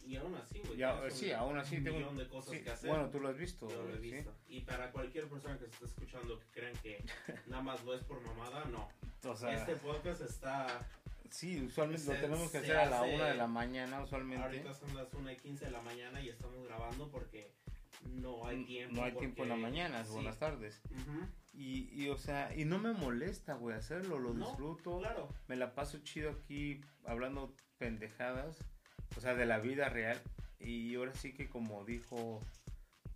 [0.05, 0.77] Y aún así, güey.
[1.11, 2.89] Sí, un aún así tengo millón de cosas sí, que hacer.
[2.89, 3.69] Bueno, tú lo has visto.
[3.69, 4.11] Yo lo he ¿sí?
[4.11, 4.35] visto.
[4.49, 7.05] Y para cualquier persona que se esté escuchando que crean que
[7.47, 8.89] nada más lo es por mamada, no.
[9.29, 10.85] O sea, este podcast está.
[11.29, 14.43] sí, usualmente lo se- tenemos que hacer a la una de la mañana, usualmente.
[14.43, 17.53] Ahorita son las 1 y 15 de la mañana y estamos grabando porque
[18.09, 18.95] no hay tiempo.
[18.95, 20.11] No hay tiempo en la mañana, sí.
[20.11, 20.81] buenas tardes.
[20.89, 24.99] Ujú, Y, y, o sea, y no me molesta, güey, hacerlo, lo No, disfruto.
[24.99, 25.29] Claro.
[25.47, 28.57] Me la paso chido aquí hablando pendejadas,
[29.17, 30.19] o sea, de la vida real.
[30.59, 32.41] Y ahora sí que como dijo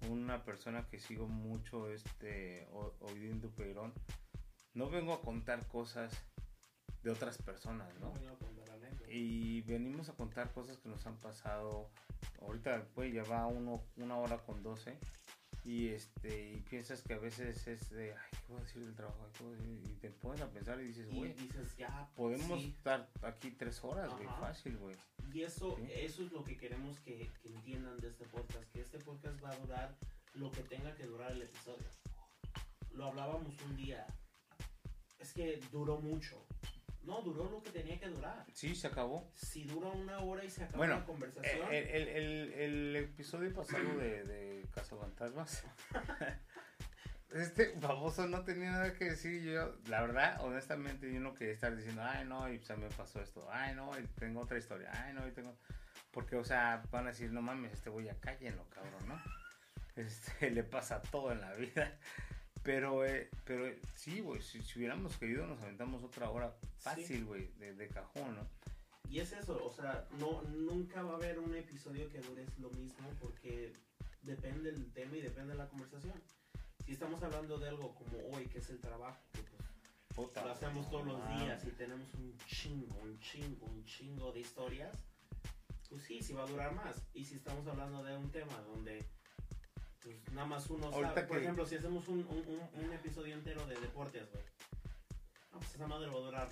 [0.09, 3.93] una persona que sigo mucho, este, O- Oidindo Peirón,
[4.73, 6.11] no vengo a contar cosas
[7.03, 8.11] de otras personas, ¿no?
[9.09, 11.89] Y venimos a contar cosas que nos han pasado.
[12.41, 14.97] Ahorita, güey, ya va uno, una hora con 12.
[15.65, 18.93] Y este y piensas que a veces es de, ay, ¿qué voy a decir del
[18.93, 19.27] trabajo?
[19.65, 22.07] Y te pones a pensar y dices, güey, dices, ya.
[22.15, 22.67] podemos sí.
[22.77, 24.95] estar aquí tres horas, güey, fácil, güey.
[25.33, 25.87] Y eso, Sí.
[25.91, 29.49] eso es lo que queremos que, que entiendan de este podcast, que este podcast va
[29.49, 29.95] a durar
[30.35, 31.87] lo que tenga que durar el episodio.
[32.93, 34.05] Lo hablábamos un día.
[35.19, 36.45] Es que duró mucho.
[37.05, 38.45] No, duró lo que tenía que durar.
[38.53, 39.29] Sí, se acabó.
[39.35, 42.95] Si dura una hora y se acaba Bueno, eh, la El, conversación, el, el- el
[42.95, 45.63] episodio pasado de, de Cazafantasmas.
[47.31, 49.43] Este baboso no tenía nada que decir.
[49.43, 53.19] Yo, la verdad, honestamente, yo no quería estar diciendo, ay, no, y se me pasó
[53.19, 53.45] esto.
[53.51, 54.89] Ay, no, y tengo otra historia.
[54.93, 55.57] Ay, no, y tengo.
[56.11, 59.21] Porque, o sea, van a decir, no mames, este güey ya cállenlo, cabrón, ¿no?
[59.97, 61.97] Este, le pasa todo en la vida.
[62.65, 67.23] Pero, eh, pero eh, sí, güey, si, si hubiéramos querido, nos aventamos otra hora fácil,
[67.23, 68.49] güey, de, de cajón, ¿no?
[69.09, 72.69] y es eso, o sea, no, nunca va a haber un episodio que dure lo
[72.71, 73.71] mismo porque
[74.23, 76.13] depende del tema y depende de la conversación.
[76.85, 80.51] Si estamos hablando de algo como hoy, que es el trabajo, que pues Puta, lo
[80.51, 84.97] hacemos todos los días y tenemos un chingo, un chingo, un chingo de historias,
[85.89, 87.01] pues sí, sí va a durar más.
[87.13, 89.05] Y si estamos hablando de un tema donde
[90.05, 92.93] pues nada más uno Ahorita sabe, por que- ejemplo, si hacemos un, un, un- un
[92.93, 94.43] episodio entero de deportes, güey.
[95.51, 96.49] No, pues esa madre va a durar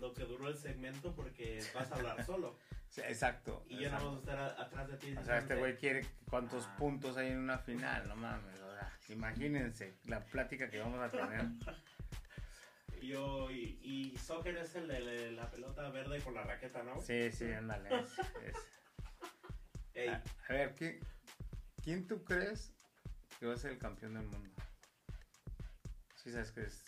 [0.00, 2.56] lo que duró el segmento porque vas a hablar solo.
[2.92, 3.64] Sí, exacto.
[3.70, 4.10] Y ya nada exacto.
[4.10, 5.16] más estar a- atrás de ti.
[5.16, 6.76] O sea, este güey quiere cuántos Ah.
[6.76, 8.60] puntos hay en una final, no mames.
[8.60, 11.40] O sea, imagínense la plática que vamos a tener.
[13.02, 15.00] Yo, y, y soccer es el de
[15.32, 17.00] la- la pelota verde con la raqueta, ¿no?
[17.00, 17.88] Sí, sí, ándale.
[17.98, 18.56] es- es.
[19.94, 21.00] Ey, A, a ver, ¿quién,
[21.82, 22.72] ¿quién tú crees
[23.38, 24.50] que va a ser el campeón del mundo?
[26.16, 26.82] Sí sabes que es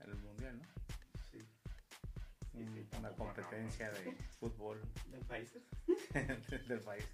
[0.00, 0.64] el mundial, ¿no?
[1.30, 1.38] sí.
[2.54, 4.80] Un- sí, una no, competencia de fútbol
[5.10, 5.62] ¿Del países?
[6.68, 7.04] del país.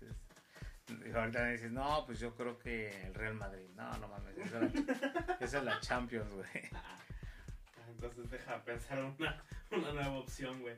[0.89, 3.69] Y ahorita me dices, no, pues yo creo que el Real Madrid.
[3.75, 6.47] No, no mames, esa es la, esa es la Champions, güey.
[6.73, 6.99] Ah,
[7.91, 10.77] Entonces deja pensar una, una nueva opción, güey.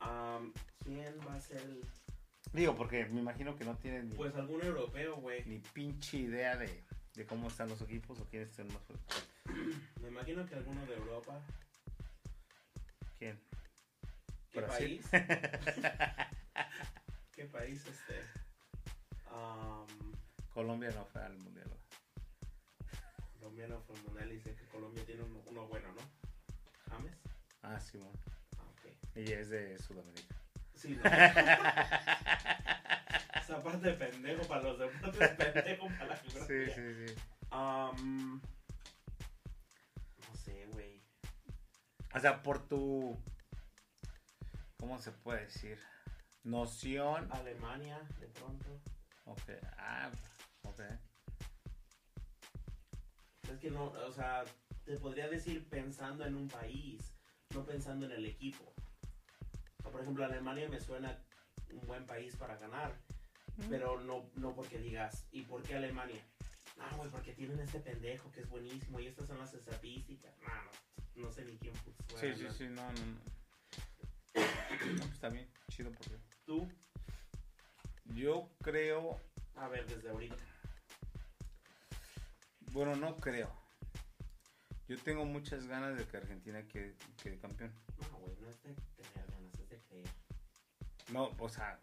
[0.00, 1.84] Am, ¿Quién va a ser el...?
[2.52, 5.44] Digo, porque me imagino que no tienes ni, Pues algún europeo, güey.
[5.44, 6.82] ni pinche idea de,
[7.14, 9.28] de cómo están los equipos o quiénes están más fuertes.
[10.00, 11.40] Me imagino que alguno de Europa.
[13.18, 13.38] ¿Quién?
[14.50, 15.02] ¿Qué Brasil.
[15.10, 15.24] país?
[17.32, 18.20] ¿Qué país este?
[19.30, 19.86] Am,
[20.52, 21.68] Colombia no fue al mundial.
[21.68, 21.80] güey.
[23.38, 26.00] Colombia no fue al mundial y dice que Colombia tiene uno, uno bueno, ¿no?
[26.90, 27.14] James.
[27.62, 28.12] Ah, Simón.
[28.56, 29.16] Ah, ok.
[29.16, 30.36] Y es de Sudamérica.
[30.78, 31.02] Sí, no.
[33.40, 36.74] Esa parte de pendejo para los deportes, pendejo para la Sí, geografía.
[36.74, 37.14] sí, sí.
[37.50, 38.40] Am,
[42.14, 43.16] O sea, por tu.
[44.78, 45.78] ¿Cómo se puede decir?
[46.42, 47.28] Noción.
[47.30, 48.80] Alemania, de pronto.
[49.24, 49.50] Ok.
[49.76, 50.10] Ah,
[50.62, 50.80] ok.
[53.52, 54.44] Es que no, o sea,
[54.84, 57.14] te podría decir pensando en un país,
[57.54, 58.74] no pensando en el equipo.
[59.82, 61.18] Por ejemplo, Alemania me suena
[61.72, 62.94] un buen país para ganar,
[63.68, 66.22] pero no, no porque digas, ¿y por qué Alemania?
[66.76, 70.34] No, güey, porque tienen este pendejo que es buenísimo y estas son las estadísticas.
[70.40, 70.54] No,
[71.16, 72.18] no, no sé ni quién puso.
[72.18, 73.38] Sí, sí, sí, no, no, no.
[74.34, 76.18] No, pues está bien, chido porque.
[76.44, 76.68] Tú,
[78.14, 79.20] Yo creo.
[79.56, 80.36] a ver, desde ahorita.
[82.72, 83.52] Bueno, no creo.
[84.86, 87.74] Yo tengo muchas ganas de que Argentina quede, quede campeón.
[88.00, 89.27] No, güey, no es de tener
[91.12, 91.78] No, o sea.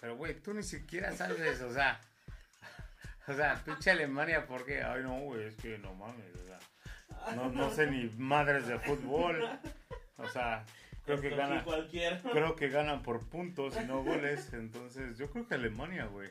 [0.00, 2.00] Pero, güey, tú ni siquiera sabes, o sea.
[3.26, 4.82] O sea, pinche Alemania, ¿por qué?
[4.82, 7.34] Ay, no, güey, es que no mames, o sea.
[7.34, 9.42] No, no sé ni madres de fútbol.
[10.16, 10.64] O sea,
[11.04, 11.64] creo que Escogí gana.
[11.64, 12.20] cualquiera.
[12.22, 14.52] Creo que ganan por puntos y no goles.
[14.54, 16.30] Entonces, yo creo que Alemania, güey.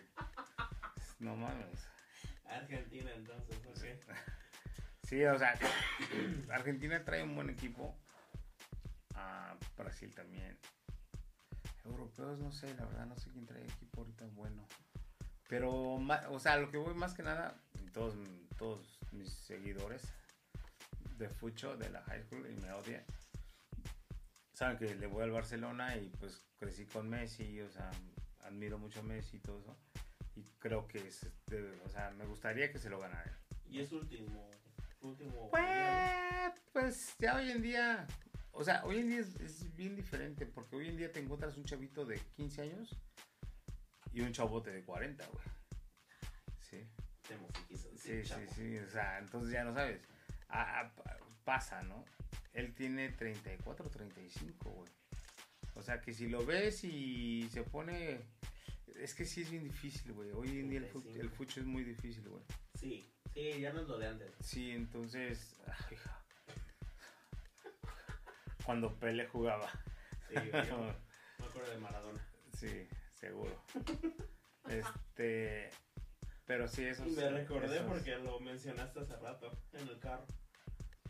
[1.19, 1.88] No mames.
[2.49, 4.15] Argentina, entonces, ok.
[5.03, 5.53] Sí, o sea,
[6.52, 7.95] Argentina trae un buen equipo.
[9.15, 10.57] Ah, Brasil también.
[11.88, 14.66] Europeos, no sé, la verdad, no sé quién trae equipo ahorita bueno.
[15.50, 15.96] Pero,
[16.30, 17.62] o sea, lo que voy más que nada,
[17.94, 18.16] todos,
[18.58, 20.02] todos mis seguidores
[21.18, 23.04] de Fucho, de la high school, y me odian,
[24.54, 27.92] saben que le voy al Barcelona y pues crecí con Messi, o sea,
[28.42, 29.78] admiro mucho a Messi y todo eso.
[30.36, 31.26] Y creo que, es,
[31.86, 33.38] o sea, me gustaría que se lo ganara.
[33.70, 34.50] Y es último,
[35.02, 35.50] último.
[35.50, 38.08] Pues, pues ya hoy en día,
[38.60, 41.56] o sea, hoy en día es, es bien diferente, porque hoy en día te encuentras
[41.58, 42.96] un chavito de 15 años
[44.12, 45.46] y un chavote de 40, güey.
[46.62, 46.88] Sí,
[47.96, 50.02] sí, sí, sí, o sea, entonces ya no sabes.
[50.50, 52.04] Ah, ah, pa- pasa, ¿no?
[52.54, 54.92] Él tiene 34, 35, güey.
[55.76, 58.20] O sea, que si lo ves y se pone...
[59.00, 60.32] Es que sí es bien difícil, güey.
[60.32, 61.22] Hoy en día el, 35.
[61.22, 62.44] el fucho es muy difícil, güey.
[62.74, 64.34] Sí, sí, ya no es lo de antes.
[64.42, 65.56] Sí, entonces.
[65.68, 66.26] ay, ja.
[68.68, 69.72] Cuando Pele jugaba.
[70.27, 70.35] Sí,
[70.68, 70.77] yo
[71.39, 72.19] me acuerdo de Maradona.
[72.53, 73.57] sí, seguro.
[74.68, 75.69] Este.
[76.45, 80.26] Pero sí, eso me recordé esos- porque lo mencionaste hace rato en el carro,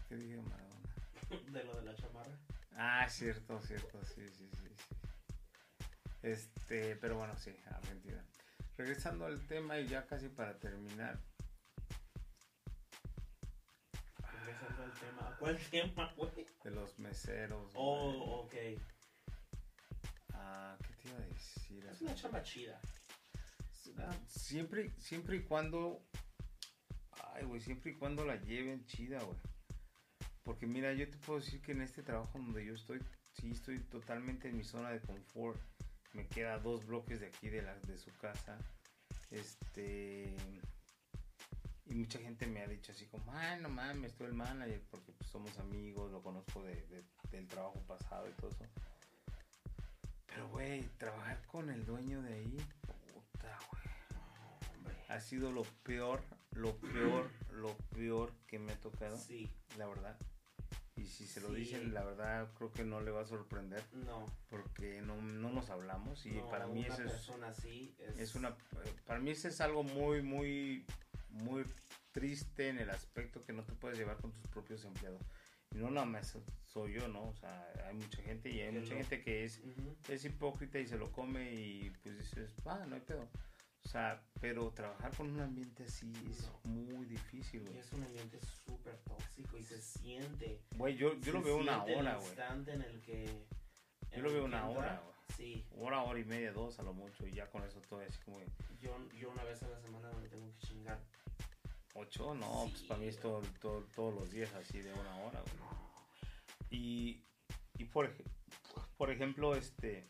[0.07, 0.89] ¿Qué dije Maradona?
[1.51, 2.37] de lo de la chamarra.
[2.75, 4.95] Ah, cierto, cierto, sí, sí, sí, sí.
[6.21, 8.23] Este, pero bueno, sí, Argentina.
[8.77, 11.17] Regresando al tema y ya casi para terminar.
[14.77, 15.35] Al tema.
[15.39, 16.47] ¿Cuál tema, güey?
[16.63, 17.73] De los meseros.
[17.73, 17.75] güey.
[17.75, 18.53] Oh, ok.
[20.33, 21.85] Ah, ¿qué te iba a decir?
[21.85, 22.79] Es una chamba chida.
[23.99, 26.05] Ah, Siempre, siempre y cuando.
[27.33, 29.37] Ay, güey, siempre y cuando la lleven chida, güey.
[30.43, 32.99] Porque mira, yo te puedo decir que en este trabajo donde yo estoy,
[33.33, 35.59] sí estoy totalmente en mi zona de confort.
[36.13, 38.57] Me queda dos bloques de aquí de, la, de su casa.
[39.31, 40.35] Este.
[41.89, 45.13] Y mucha gente me ha dicho así como, ay, no mames, tú el manager, porque
[45.13, 48.65] pues, somos amigos, lo conozco de, de- del trabajo pasado y todo eso.
[50.27, 54.95] Pero, güey, trabajar con el dueño de ahí, puta, güey.
[55.09, 60.17] Ha sido lo peor, lo peor, lo peor que me ha tocado, Sí, la verdad.
[60.97, 61.55] Y si se lo Sí.
[61.61, 64.25] dicen, la verdad, creo que no le va a sorprender, no.
[64.49, 68.17] porque no, no nos hablamos y no, para mí una eso es, persona así es,
[68.17, 70.85] es una, eh, para mí eso es algo muy, muy,
[71.43, 71.65] muy
[72.11, 75.21] triste en el aspecto que no te puedes llevar con tus propios empleados.
[75.71, 77.27] Y no nada más soy yo, ¿no?
[77.29, 79.95] O sea, hay mucha gente y hay mucha gente que es Ujú.
[80.09, 83.27] es hipócrita y se lo come y pues dices, ah, no hay pedo.
[83.83, 86.71] O sea, pero trabajar con un ambiente así es No.
[86.71, 87.77] muy difícil, güey.
[87.77, 90.61] es un ambiente súper tóxico y se siente.
[90.75, 92.27] Güey, yo, yo lo veo una hora, güey.
[92.27, 93.45] instante en el que.
[94.15, 95.15] Yo lo veo una hora, güey.
[95.35, 97.27] Sí, Hora, hora y media, dos a lo mucho.
[97.27, 98.39] Y ya con eso todo así como
[98.81, 100.99] yo, yo una vez a la semana me tengo que chingar.
[101.97, 105.15] Ocho, no, Sí, pues para mí es todo, todo- todos los días así de una
[105.17, 105.57] hora, güey.
[106.69, 107.23] Y,
[107.77, 108.13] y por,
[108.97, 110.09] por ejemplo, este,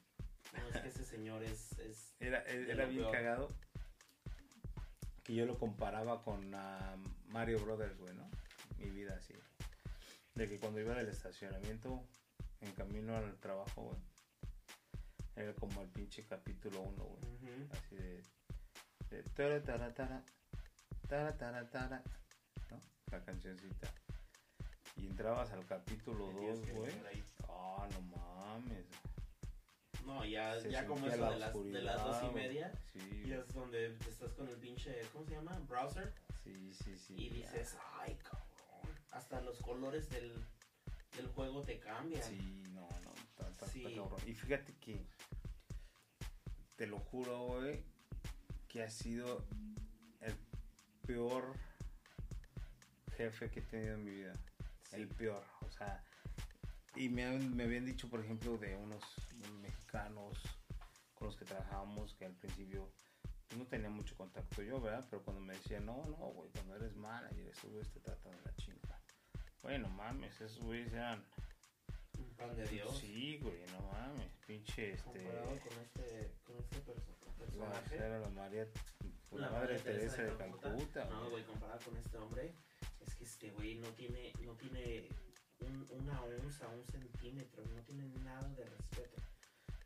[0.53, 1.77] no, es que ese señor es.
[1.79, 3.11] es era, era bien peor.
[3.11, 3.55] cagado
[5.23, 6.49] que yo lo comparaba con
[7.27, 8.29] Mario Brothers, güey, ¿no?
[8.77, 9.33] Mi vida así.
[10.35, 12.07] De que cuando iba del estacionamiento
[12.61, 13.99] en camino al trabajo, güey,
[15.35, 17.67] era como el pinche capítulo 1, güey.
[17.71, 18.23] Así de.
[19.09, 20.23] de tara, tara, tara,
[21.07, 22.03] tara, tara, tara,
[22.69, 22.81] ¿no?
[23.11, 23.87] La cancioncita.
[24.95, 26.91] Y entrabas al capítulo Tenías 2, que güey.
[27.47, 28.85] Ah, no mames.
[30.05, 32.71] No, ya, Se ya como eso la de las, de las dos y media.
[32.93, 35.01] Sí, Y es donde estás con el pinche.
[35.13, 35.57] ¿Cómo se llama?
[35.67, 36.13] Browser.
[36.43, 37.13] sí, sí, sí.
[37.17, 37.35] Y ya.
[37.51, 38.47] dices, ay, cabrón.
[39.11, 40.33] Hasta los colores del,
[41.15, 42.21] del juego te cambia.
[42.23, 43.83] Sí, no, no, está, está- está Sí.
[43.95, 44.19] cabrón.
[44.25, 45.05] Y fíjate que,
[46.77, 47.83] te lo juro, güey,
[48.69, 49.45] que ha sido
[51.07, 51.55] peor
[53.15, 54.33] jefe que he tenido en mi vida.
[54.83, 54.95] Sí.
[54.97, 56.03] El peor, o sea,
[56.95, 59.03] y me, han- me habían dicho, por ejemplo, de unos
[59.61, 60.37] mexicanos
[61.15, 62.91] con los que trabajábamos que al principio
[63.47, 65.05] pues, no tenía mucho contacto yo, ¿verdad?
[65.09, 68.41] Pero cuando me decían, no, no, güey, cuando eres manager, esos güeyes te tratan de
[68.45, 69.01] la chingada.
[69.61, 71.23] Bueno, mames, esos güeyes eran
[72.19, 72.97] Un pan de Dios.
[72.99, 75.03] Sí, güey, no mames, pinche este.
[75.03, 77.15] Comparado con este, con este perso-
[77.57, 77.95] La, personaje.
[77.95, 78.67] era la María,
[79.31, 81.05] la, La madre Teresa de Calcuta.
[81.05, 81.43] No, güey.
[81.45, 82.55] comparado con este hombre,
[83.01, 85.09] es que este güey no tiene, no tiene
[85.59, 89.21] un- una onza, un centímetro, no tiene nada de respeto.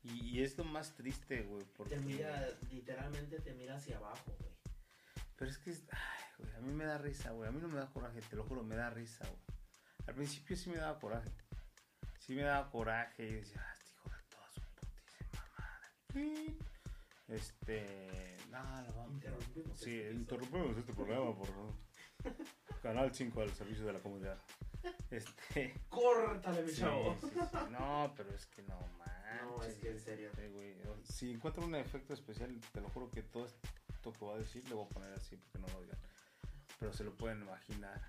[0.04, 1.96] Y, y es lo más triste, güey, porque.
[1.96, 4.52] Te mira, literalmente te mira hacia abajo, güey.
[5.38, 7.50] Pero es que, ay, güey, a mí me da risa, güey.
[7.50, 9.42] A mí no me da coraje, te lo juro, me da risa, güey.
[10.08, 11.30] Al principio sí me daba coraje.
[12.20, 16.58] Sí me daba coraje y decía, ah, este hijo de toda su putísima madre.
[17.32, 18.38] Este.
[18.50, 19.08] No, no.
[19.12, 21.48] Interrumpimos Sí, este interrumpimos este programa por
[22.82, 24.38] Canal 5 al servicio de la comunidad.
[25.10, 25.74] Este.
[25.90, 27.16] Córtale, mi Sí, chavo.
[27.22, 27.58] sí, sí.
[27.72, 29.42] No, pero es que no manches.
[29.44, 30.30] No, es que en serio.
[30.54, 30.76] Güey.
[31.04, 34.68] Si encuentro un efecto especial, te lo juro que todo esto que voy a decir
[34.68, 35.98] le voy a poner así porque no lo oigan.
[36.80, 38.02] Pero se lo pueden imaginar.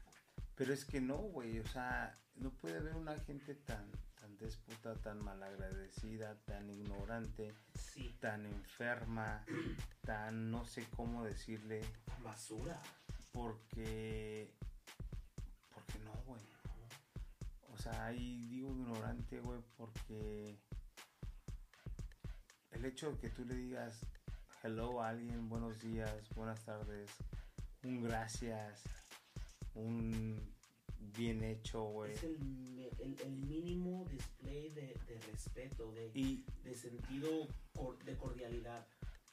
[0.54, 1.58] Pero es que no, güey.
[1.60, 3.90] O sea, no puede haber una gente tan
[4.42, 9.44] déspota, tan malagradecida, tan ignorante, Sí, tan enferma,
[10.02, 11.80] tan no sé cómo decirle.
[12.22, 12.80] basura.
[13.32, 14.52] Porque.
[15.72, 16.42] Porque no, güey.
[17.72, 20.58] O sea, ahí digo ignorante, güey, porque
[22.72, 24.06] el hecho de que tú le digas
[24.62, 27.10] hello a alguien, buenos días, buenas tardes,
[27.82, 28.84] un gracias,
[29.74, 30.54] un
[31.16, 32.12] bien hecho, güey.
[32.12, 38.16] Es el, el, el mínimo display de, de respeto, de, Y, de sentido cor- de
[38.16, 38.86] cordialidad.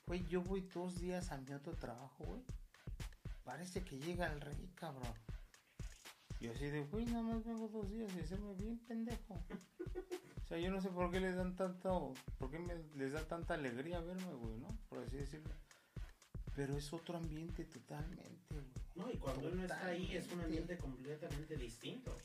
[0.06, 2.42] güey, yo voy dos días a mi otro trabajo, güey.
[3.44, 5.14] Parece que llega el rey, cabrón.
[6.40, 9.34] Y así de, güey, nada más vengo dos días y hacerme bien pendejo.
[10.44, 13.28] O sea, yo no sé por qué les dan tanto, por qué me- les da
[13.28, 14.68] tanta alegría verme, güey, ¿no?
[14.88, 15.54] Por así decirlo.
[16.56, 18.66] Pero es otro ambiente totalmente, güey.
[18.96, 20.44] No, y cuando él no está ahí es un Totalmente.
[20.46, 22.16] ambiente completamente distinto.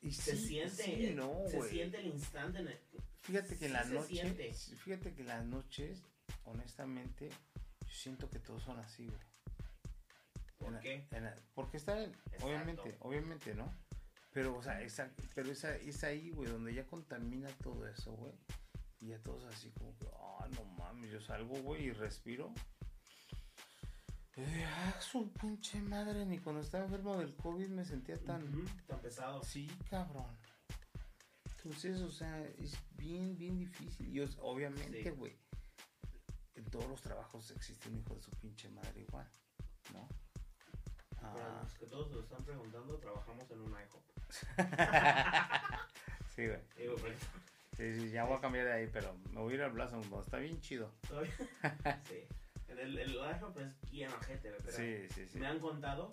[0.00, 2.78] Y Se sí, siente, sí, no, se siente el instante en el-
[3.22, 4.52] Fíjate que en sí la se noche, siente.
[4.52, 6.02] fíjate que las noches,
[6.44, 9.18] honestamente, yo siento que todos son así, güey.
[10.58, 11.06] ¿Por En la- qué?
[11.10, 12.46] en la- porque está, en- Exacto.
[12.46, 13.74] obviamente, obviamente, ¿no?
[14.32, 18.32] Pero, o sea, esa, pero esa, es ahí, güey, donde ya contamina todo eso, güey.
[19.00, 22.52] Y ya todos así como que, ah, no mames, yo salgo, güey, y respiro.
[24.36, 28.42] Digo, ah, su pinche madre, ni cuando estaba enfermo del COVID me sentía tan...
[28.86, 29.42] Tan pesado.
[29.44, 30.26] Sí, cabrón.
[31.56, 34.08] Entonces, o sea, es bien, bien difícil.
[34.14, 35.10] Y os- obviamente, Sí.
[35.10, 35.36] güey,
[36.56, 39.28] en todos los trabajos existe un hijo de su pinche madre igual,
[39.92, 40.08] ¿no?
[41.20, 44.04] Para Ah, los que todos se lo están preguntando, trabajamos en un IHOP.
[46.34, 46.60] sí, güey.
[46.76, 47.14] Digo, pero
[47.76, 50.02] Sí, sí, ya voy a cambiar de ahí, pero me voy a ir al Blossom,
[50.20, 50.92] está bien chido.
[52.08, 52.20] sí.
[52.68, 55.38] En el, el IHOP es bien ojete, güey, pero Sí, sí, sí.
[55.38, 56.10] me han contado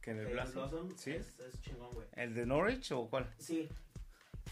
[0.00, 0.96] Que en el Blossom.
[0.96, 1.12] ¿Sí?
[1.12, 2.06] es, es chingón, güey.
[2.12, 3.28] ¿El de Norwich o cuál?
[3.38, 3.68] Sí.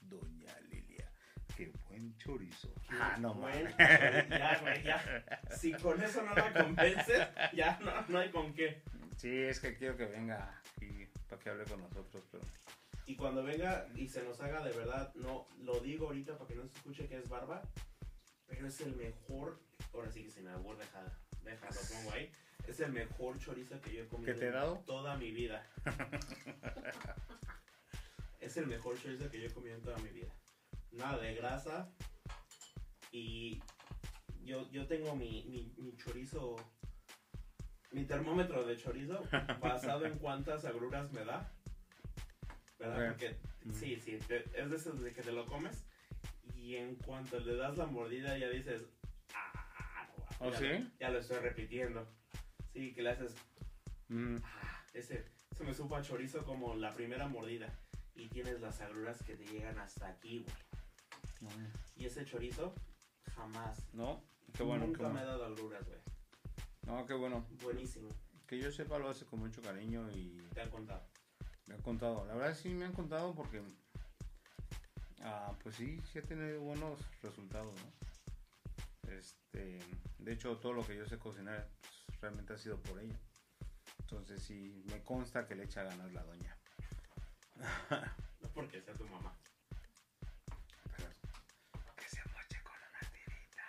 [0.01, 1.11] Doña Lilia.
[1.57, 2.73] Qué buen chorizo.
[2.89, 3.35] Ah, no
[3.78, 5.24] ya, güey, ya.
[5.51, 8.82] Si con eso no la convences, ya no, no hay con qué.
[9.16, 12.45] Sí, es que quiero que venga aquí para que hable con nosotros, pero.
[13.07, 16.55] Y cuando venga y se nos haga de verdad, no lo digo ahorita para que
[16.55, 17.62] no se escuche que es barba,
[18.47, 19.59] pero es el mejor,
[19.93, 22.31] ahora sí que sin albur, deja, deja, lo pongo ahí,
[22.69, 25.65] es el mejor chorizo que yo he comido ¿Que te he en toda mi vida.
[28.40, 30.28] es el mejor chorizo que yo he comido en toda mi vida.
[30.93, 31.90] Nada de grasa
[33.12, 33.61] y
[34.45, 36.57] yo, yo tengo mi, mi, mi chorizo,
[37.93, 39.23] mi termómetro de chorizo
[39.61, 41.53] basado en cuántas agruras me da.
[42.78, 43.09] ¿Verdad?
[43.09, 43.73] Porque, Mm.
[43.73, 45.85] sí, sí, te- es de esos de que te lo comes
[46.55, 48.82] y en cuanto le das la mordida ya dices,
[49.35, 50.07] ah,
[50.40, 50.89] no, ¿Oh, sí?
[51.01, 52.09] ya lo estoy repitiendo.
[52.73, 53.35] Sí, que le haces,
[54.11, 57.73] Mm, ah, ese, se me supo a chorizo como la primera mordida.
[58.15, 60.45] Y tienes las agruras que te llegan hasta aquí,
[61.40, 61.55] güey.
[61.95, 62.74] Y ese chorizo,
[63.35, 63.86] jamás.
[63.93, 64.24] No,
[64.55, 66.01] qué bueno, qué Nunca me ha dado agruras, güey.
[66.86, 67.47] No, qué bueno.
[67.62, 68.09] Buenísimo.
[68.47, 71.07] Que yo sepa lo hace con mucho cariño y Te han contado.
[71.66, 72.24] me han contado.
[72.27, 73.62] La verdad sí me han contado porque,
[75.23, 79.12] ah, pues sí, sí ha tenido buenos resultados, ¿no?
[79.12, 79.78] Este,
[80.19, 83.19] de hecho todo lo que yo sé cocinar pues, realmente ha sido por ella.
[84.01, 86.57] Entonces sí, me consta que le echa ganas la doña.
[88.40, 89.36] No porque sea tu mamá.
[90.97, 91.09] Pero
[91.97, 93.65] que se moche con una tirita.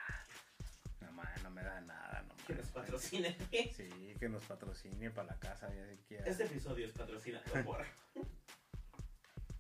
[1.02, 3.36] No, no me da nada, no Que nos patrocine.
[3.76, 6.26] Sí, que nos patrocine para la casa, ya se quiera.
[6.28, 7.84] Este episodio es patrocinado por.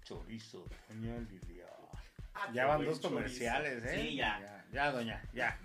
[0.04, 1.66] Chorizo, doña Lilia.
[2.36, 3.10] Ah, Ya van dos chorizo.
[3.10, 3.96] comerciales, ¿eh?
[4.02, 4.40] Sí, ya.
[4.40, 4.66] ya.
[4.72, 5.60] ya, doña, ya.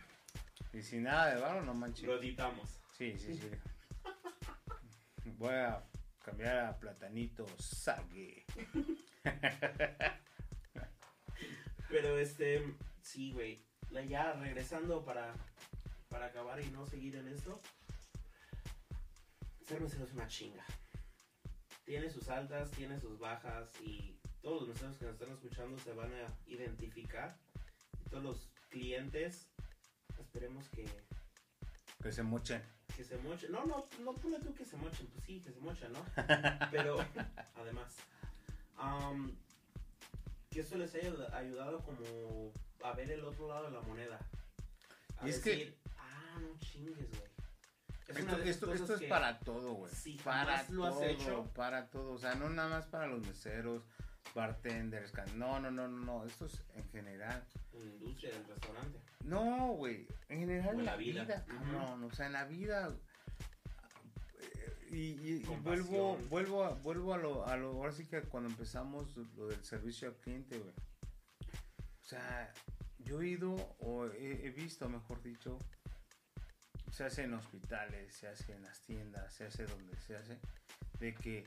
[0.72, 2.06] Y sin nada de barro, no manches.
[2.06, 2.80] Lo editamos.
[2.96, 3.50] Sí, sí, sí.
[5.38, 5.84] Voy a
[6.24, 8.44] cambiar a platanito sague.
[11.88, 12.76] Pero este.
[13.02, 13.64] Sí, güey.
[14.08, 15.34] Ya regresando para.
[16.08, 17.60] Para acabar y no seguir en esto.
[19.66, 20.64] Ser mesero es una chinga.
[21.84, 25.92] Tiene sus altas, tiene sus bajas y todos los meseros que nos están escuchando se
[25.94, 27.36] van a identificar.
[28.04, 29.48] Y todos los clientes,
[30.18, 30.86] esperemos que,
[32.00, 32.62] Que se mochen.
[32.96, 33.52] Que se mochen.
[33.52, 36.04] No, no, no pone tú que se mochen, pues sí, que se mochen, ¿no?
[36.70, 36.96] Pero,
[37.56, 37.96] además,
[38.76, 39.34] am,
[40.50, 42.52] que eso les haya ayudado como
[42.82, 44.18] a ver el otro lado de la moneda.
[45.18, 47.22] A Y es que- decir, ah, no chingues, güey.
[48.06, 49.92] Es Esto, esto, es que- para todo, güey.
[49.92, 51.50] si para lo has todo, hecho.
[51.54, 52.12] Para todo.
[52.12, 53.82] O sea, no nada más para los meseros,
[54.34, 55.10] bartenders.
[55.10, 56.24] can- No, no, no, no, no.
[56.26, 57.42] Esto es en general.
[57.72, 58.98] En la industria del restaurante.
[59.24, 60.06] No, güey.
[60.28, 61.22] En general en la la vida.
[61.24, 62.04] vida, cabrón.
[62.04, 62.94] O sea, en la vida.
[64.40, 65.86] eh, Y, y- y Compasión.
[65.88, 67.68] vuelvo, vuelvo, a, vuelvo a lo, a lo.
[67.70, 70.72] Ahora sí que cuando empezamos lo del servicio al cliente, güey.
[72.02, 72.52] O sea,
[72.98, 75.58] yo he ido, o he, he visto, mejor dicho,
[76.92, 80.38] se hace en hospitales, se hace en las tiendas, se hace donde se hace,
[81.00, 81.46] de que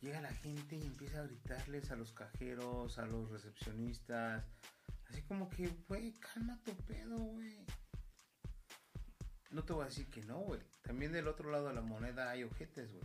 [0.00, 4.44] llega la gente y empieza a gritarles a los cajeros, a los recepcionistas,
[5.08, 7.64] así como que, güey, calma tu pedo, güey.
[9.50, 10.60] No te voy a decir que no, güey.
[10.82, 13.04] También del otro lado de la moneda hay ojetes, güey.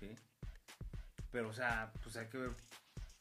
[0.00, 0.14] ¿Sí?
[1.30, 2.50] Pero, o sea, pues hay que ver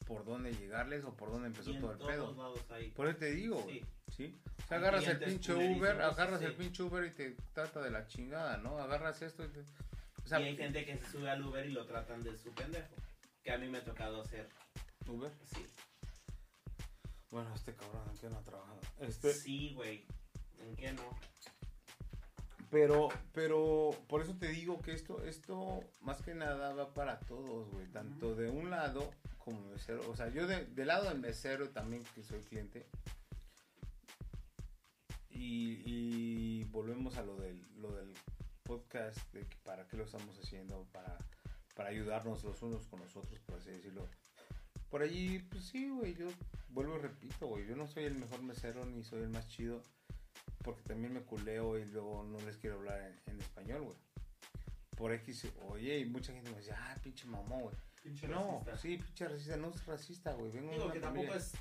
[0.06, 2.35] por dónde llegarles o por dónde empezó Y en todo el todos pedo.
[2.35, 2.91] lados hay.
[2.91, 3.80] Por eso te digo, güey.
[3.80, 3.85] Sí.
[4.15, 4.41] ¿Sí?
[4.64, 6.45] O sea, agarras el pinche Uber, agarras sí.
[6.45, 8.77] el pinche Uber y te trata de la chingada, ¿no?
[8.80, 9.60] Agarras esto y te...
[10.23, 12.52] O sea, y hay gente que se sube al Uber y lo tratan de su
[12.53, 12.95] pendejo.
[13.43, 14.47] Que a mí me ha tocado hacer
[15.07, 15.31] Uber.
[15.43, 15.65] así.
[17.36, 18.80] Bueno, este cabrón, ¿en qué no ha trabajado?
[18.98, 19.34] Este...
[19.34, 20.06] Sí, güey.
[20.57, 21.02] ¿En qué no?
[22.72, 27.70] Pero, pero, por eso te digo que esto, esto más que nada va para todos,
[27.72, 27.88] güey.
[27.88, 30.10] Tanto de un lado como mesero.
[30.10, 32.88] O sea, yo de, del lado del mesero también que soy cliente.
[35.30, 38.14] Y, y volvemos a lo del, lo del
[38.64, 41.18] podcast, de que para qué lo estamos haciendo, para,
[41.76, 44.07] para ayudarnos los unos con los otros, por así decirlo.
[44.95, 46.26] Por allí, pues sí, güey, yo
[46.69, 49.84] vuelvo y repito, güey, yo no soy el mejor mesero ni soy el más chido,
[50.63, 53.97] porque también me culeo y luego no les quiero hablar en, en español, güey.
[54.95, 57.76] Por X, oye, y mucha gente me dice, ah, pinche mamón, güey.
[58.03, 58.77] Pinche No, racista.
[58.77, 60.49] sí, pinche racista, no es racista, güey.
[60.53, 61.51] Vengo de Digo una que tampoco es.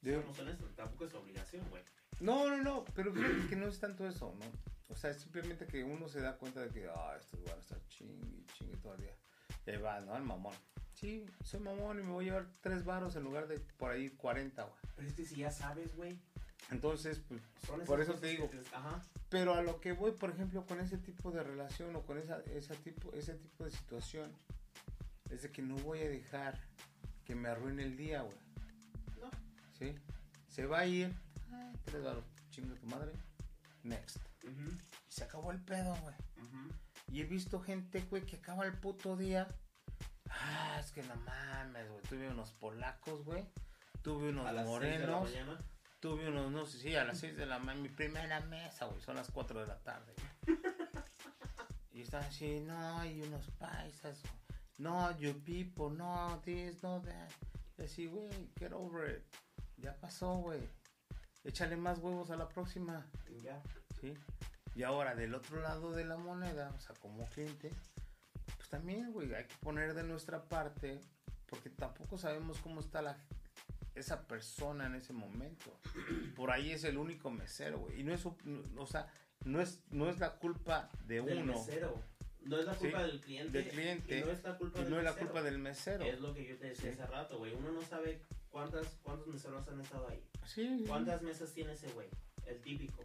[0.00, 1.84] de- Seamos honestos, tampoco es obligación, güey.
[2.18, 4.46] No, no, no, pero fíjate que no es tanto eso, ¿no?
[4.88, 7.60] O sea, es simplemente que uno se da cuenta de que, ah, estos van a
[7.60, 9.16] estar chingue, chingue todo el día.
[9.64, 10.16] Y ahí va, ¿no?
[10.16, 10.54] El mamón.
[10.94, 14.10] Sí, soy mamón y me voy a llevar tres varos en lugar de por ahí
[14.10, 14.74] 40, güey.
[14.96, 16.18] Pero es que si ya sabes, güey.
[16.70, 17.42] Entonces, pues,
[17.86, 18.48] Por eso te digo.
[18.72, 19.02] Ajá.
[19.28, 22.40] pero a lo que voy, por ejemplo, con ese tipo de relación o con esa,
[22.54, 24.30] esa tipo, ese tipo de situación,
[25.30, 26.58] es de que no voy a dejar
[27.24, 28.36] que me arruine el día, güey.
[29.20, 29.30] No.
[29.78, 29.94] ¿Sí?
[30.48, 31.12] Se va a ir,
[31.52, 33.12] ah, tres varos, chingue tu madre,
[33.82, 34.18] next.
[34.44, 36.14] Y se acabó el pedo, güey.
[37.12, 39.48] Y he visto gente, güey, que acaba el puto día.
[40.40, 42.02] Ah, es que no mames, güey.
[42.02, 43.44] Tuve unos polacos, güey.
[44.02, 45.30] Tuve unos A las morenos.
[45.30, 45.58] mañana.
[46.00, 47.80] Tuve unos, no sé, sí, a las 6 de la mañana.
[47.82, 49.00] Mi primera mesa, güey.
[49.00, 50.12] Son las 4 de la tarde,
[50.46, 50.58] güey.
[51.92, 54.20] Y están así, no, hay unos paisas.
[54.20, 54.32] güey.
[54.76, 57.30] No, you people, no, this, no, that.
[57.78, 59.24] Y así, güey, get over it.
[59.76, 60.60] Ya pasó, güey.
[61.44, 63.06] échale más huevos a la próxima.
[63.42, 63.62] Ya.
[64.00, 64.14] ¿sí?
[64.74, 67.70] Y ahora, del otro lado de la moneda, o sea, como cliente,
[68.74, 71.00] también, güey, hay que poner de nuestra parte,
[71.46, 73.16] porque tampoco sabemos cómo está la,
[73.94, 75.78] esa persona en ese momento.
[76.34, 78.00] Por ahí es el único mesero, güey.
[78.00, 79.06] Y no es, no- o sea,
[79.44, 81.94] no es, no es la culpa de Del uno, mesero.
[82.40, 83.58] No es la culpa Sí, del cliente.
[83.58, 85.26] del cliente, Y no es la culpa del no es la mesero.
[85.28, 86.04] culpa del mesero.
[86.04, 87.00] Es lo que yo te decía Sí.
[87.00, 87.54] hace rato, güey.
[87.54, 88.20] Uno no sabe
[88.50, 90.20] cuántas, cuántos meseros han estado ahí.
[90.46, 90.84] Sí.
[90.88, 92.08] ¿Cuántas mesas tiene ese güey?
[92.44, 93.02] El típico.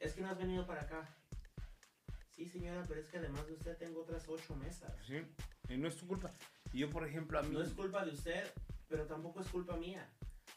[0.00, 1.08] Es que no has venido para acá.
[2.36, 4.92] Sí, señora, pero es que además de usted tengo otras ocho mesas.
[5.06, 5.22] Sí,
[5.68, 6.32] y no es tu culpa.
[6.72, 8.52] Y yo, por ejemplo, a mí, No es culpa de usted,
[8.88, 10.08] pero tampoco es culpa mía.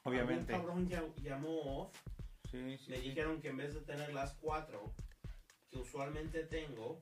[0.03, 1.95] obviamente, Un cabrón ya- llamó off.
[2.49, 3.09] sí, sí, Me sí.
[3.09, 4.93] dijeron que en vez de tener las cuatro
[5.69, 6.99] que usualmente tengo,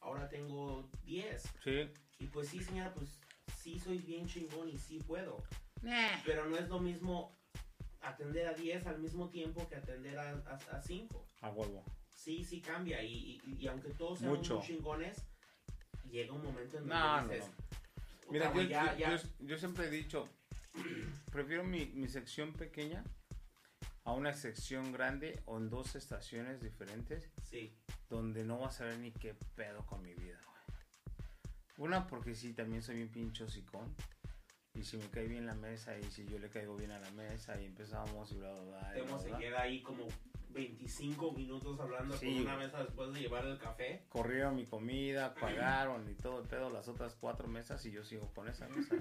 [0.00, 1.42] ahora tengo diez.
[1.62, 1.90] Sí.
[2.18, 3.18] Y pues sí, señora, pues
[3.58, 5.42] sí soy bien chingón y sí puedo.
[5.82, 6.22] Nah.
[6.24, 7.36] Pero no es lo mismo
[8.00, 10.30] atender a 10 al mismo tiempo que atender a,
[10.72, 11.26] a, 5.
[11.42, 11.84] A huevo.
[12.26, 13.00] Sí, sí cambia.
[13.04, 14.56] Y, y, y aunque todos sean Mucho.
[14.56, 15.16] muy chingones,
[16.10, 18.32] llega un momento en donde No, dices, no.
[18.32, 19.16] Mira, "Puta, yo, güey, ya, yo- ya".
[19.16, 20.28] yo- yo siempre he dicho,
[21.30, 23.04] prefiero mi, mi sección pequeña
[24.02, 27.72] a una sección grande o en dos estaciones diferentes Sí,
[28.10, 31.88] donde no vas a ver ni qué pedo con mi vida, güey.
[31.88, 33.94] Una, porque sí, también soy un pincho sicón.
[34.74, 37.10] Y si me cae bien la mesa y si yo le caigo bien a la
[37.12, 38.78] mesa y empezamos y bla, bla, bla.
[38.80, 39.38] y bla, Temo se bla.
[39.38, 40.08] queda ahí como
[40.56, 44.02] 25 minutos hablando Sí, con una mesa después de llevar el café.
[44.08, 48.32] corrieron mi comida, pagaron y todo el pedo, las otras cuatro mesas y yo sigo
[48.34, 48.96] con esa mesa.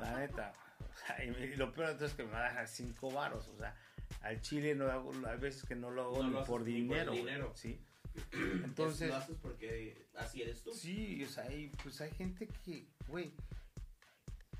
[0.00, 0.52] La neta.
[0.78, 0.90] güey.
[0.90, 3.48] O sea, y, lo peor de todo es que me va a dejar cinco varos.
[3.48, 3.74] O sea,
[4.22, 6.82] al chile no hago, hay veces que no lo hago No ni, lo por ni
[6.86, 7.12] por dinero.
[7.12, 7.52] dinero.
[7.54, 7.80] ¿sí?
[8.64, 10.72] Entonces, lo haces porque así eres tú.
[10.72, 13.32] sí, o sea, hay, pues hay gente que, güey,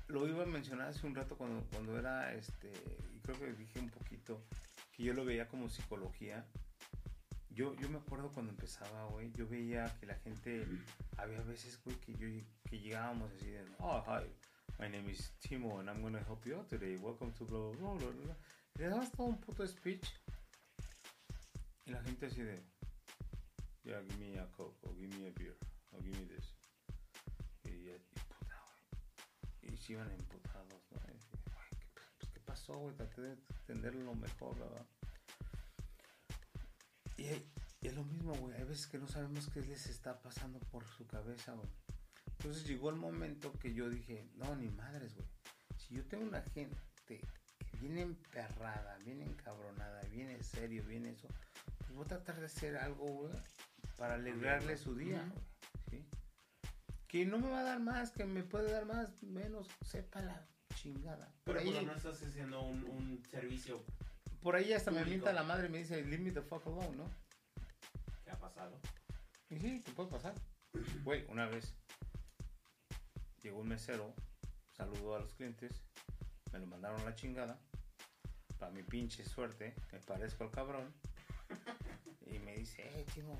[0.07, 2.71] lo iba a mencionar hace un rato cuando, cuando era, este,
[3.15, 4.41] y creo que dije un poquito,
[4.95, 6.45] que yo lo veía como psicología.
[7.49, 10.65] Yo, yo me acuerdo cuando empezaba, güey, yo veía que la gente,
[11.17, 12.27] había veces, güey, que, yo,
[12.69, 14.25] que llegábamos así de, oh, hi,
[14.79, 17.93] my name is Timo and I'm gonna help you out today, welcome to blah, blah,
[17.93, 18.35] blah, blah,
[18.77, 20.05] le dabas todo un puto speech.
[21.85, 22.61] Y la gente así de,
[23.83, 25.55] yeah, give me a coke, or give me a beer,
[25.91, 26.55] or give me this.
[27.63, 28.61] Y, y puta,
[29.61, 29.73] güey.
[29.73, 30.54] Y se iban emputados, ¿no?
[32.65, 32.95] Pasó, güey?
[32.95, 34.85] Traté de entenderlo lo mejor, ¿verdad?
[37.17, 38.55] Y, y es lo mismo, güey.
[38.55, 41.69] Hay veces que no sabemos qué les está pasando por su cabeza, güey.
[42.39, 45.27] Entonces llegó el momento que yo dije, no, ni madres, güey.
[45.77, 46.75] Si yo tengo una gente
[47.05, 47.21] que
[47.79, 51.27] viene emperrada, viene encabronada, viene serio, viene eso,
[51.79, 53.33] pues voy a tratar de hacer algo, güey,
[53.97, 55.33] para alegrarle su día, Ujú.
[55.33, 55.45] güey.
[56.01, 56.09] ¿sí?
[57.07, 60.47] Que no me va a dar más, que me puede dar más, menos, sepa la
[60.85, 61.33] chingada.
[61.43, 63.83] Por Pero ahí, por lo menos estás haciendo un, un servicio
[64.45, 66.95] por ahí hasta me mienta la madre y me dice, leave me the fuck alone,
[66.95, 67.09] ¿no?
[68.23, 68.79] que ha pasado.
[69.49, 70.35] Y sí, te puede pasar.
[71.03, 71.73] Güey, una vez
[73.41, 74.13] llegó un mesero,
[74.77, 75.81] saludó a los clientes,
[76.51, 77.59] me lo mandaron a la chingada.
[78.59, 80.93] Para mi pinche suerte, me parezco al cabrón.
[82.27, 83.39] Y me dice, eh, Timo,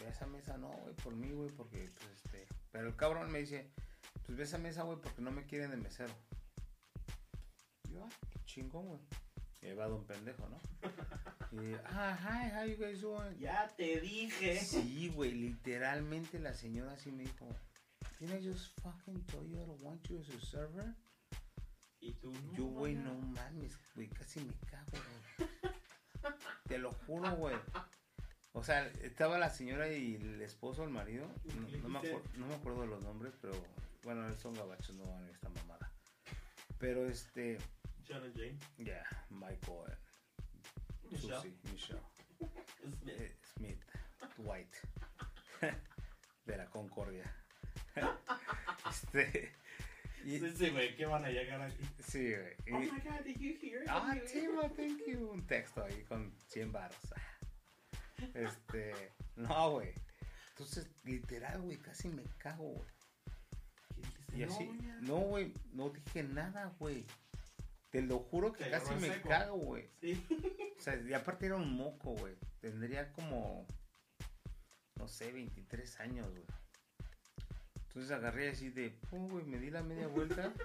[0.00, 2.46] ve a esa mesa no, güey, por mí, güey, porque, pues, este.
[2.70, 3.70] Pero el cabrón me dice,
[4.24, 6.14] pues ve a esa mesa, güey, porque no me quieren de mesero.
[7.92, 9.00] Yo, ah, chingón, güey.
[9.60, 10.58] Y ahí va don pendejo, ¿no?
[11.62, 13.38] Y, ah, hi, how you guys doing?
[13.38, 14.58] Ya te dije.
[14.60, 17.46] Sí, güey, literalmente la señora sí me dijo,
[18.18, 20.94] Didn't I just fucking tell you I don't want you as a server?
[22.00, 22.52] Y tú no.
[22.54, 24.90] Yo, güey, no mames, güey, casi me cago,
[25.38, 25.48] güey.
[26.66, 27.56] Te lo juro, güey.
[28.52, 31.26] O sea, estaba la señora y el esposo, el marido.
[31.44, 33.54] No, no me, acuer- no me acuerdo de los nombres, pero
[34.02, 35.92] bueno, son gabachos, no van a esta mamada.
[36.78, 37.58] Pero este,
[38.10, 38.58] And Jane.
[38.78, 39.96] ya, Michael, and
[41.10, 41.40] Michelle.
[41.42, 42.02] Susie, Michelle.
[43.00, 43.20] Smith.
[43.20, 43.84] Eh, Smith,
[44.38, 44.76] White,
[46.46, 47.24] de la Concordia.
[48.90, 49.52] este,
[50.24, 51.84] y- Sí, sí, güey, ¿qué van a llegar aquí?
[52.00, 52.54] sí, güey.
[52.72, 53.84] Oh my god, did you hear?
[53.88, 55.30] ah, Timo, thank you.
[55.30, 56.96] Un texto ahí con 100 baros.
[58.34, 58.94] Este,
[59.34, 59.92] no, güey.
[60.50, 62.88] Entonces, literal, güey, casi me cago, güey.
[65.00, 67.04] No, güey, no dije nada, güey.
[67.92, 69.28] Te lo juro que Te casi me seco.
[69.28, 69.88] cago, güey.
[70.00, 70.26] Sí.
[70.78, 72.34] O sea, y aparte era un moco, güey.
[72.60, 73.66] Tendría como,
[74.96, 76.42] no sé, 23 años, güey.
[77.88, 80.52] Entonces agarré así de, pum, güey, me di la media vuelta.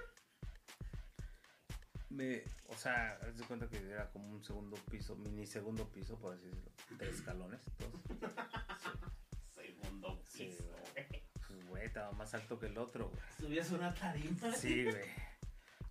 [2.10, 6.18] Me, o sea, haz de cuenta que era como un segundo piso, mini segundo piso,
[6.18, 6.70] por así decirlo.
[6.96, 7.92] Tres escalones, dos.
[9.54, 10.80] Segundo Sí, piso, güey.
[11.06, 11.22] güey.
[11.46, 13.20] Pues, güey, estaba más alto que el otro, güey.
[13.38, 14.52] Subías una tarima.
[14.54, 15.04] Sí, güey.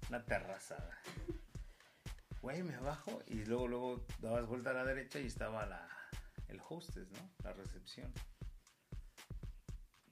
[0.10, 0.98] Una terrazada.
[2.42, 5.90] Güey, me bajo y luego, luego dabas vuelta a la derecha y estaba la,
[6.48, 7.30] el hostess, ¿no?
[7.44, 8.14] La recepción.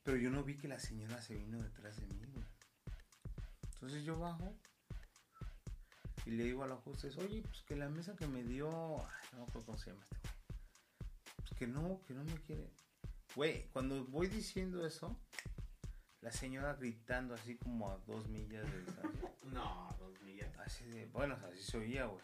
[0.04, 2.46] Pero yo no vi que la señora se vino detrás de mí, güey.
[3.74, 4.58] Entonces yo bajo
[6.26, 8.68] y le digo a la hostess, oye, pues que la mesa que me dio,
[9.00, 10.34] ay, no me acuerdo cómo se llama este güey.
[11.38, 12.72] Pues que no, que no me quiere.
[13.36, 15.16] Güey, cuando voy diciendo eso,
[16.22, 19.32] la señora gritando así como a dos millas de distancia.
[19.46, 20.50] No, dos millas.
[20.58, 22.24] Así de, bueno, así se oía, güey.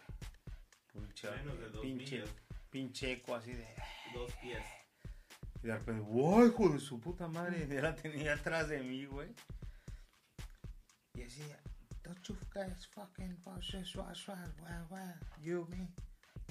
[0.92, 2.34] Pinche, Menos de dos pinche, millas.
[2.68, 3.66] pinche eco así de...
[4.12, 4.62] Dos pies.
[5.62, 7.68] Y de repente, ¡wow, hijo de su puta madre!
[7.68, 9.32] Ya la tenía atrás de mí, güey.
[11.14, 11.42] Y así,
[12.02, 15.88] don't you guys fucking watch well, well, you, me,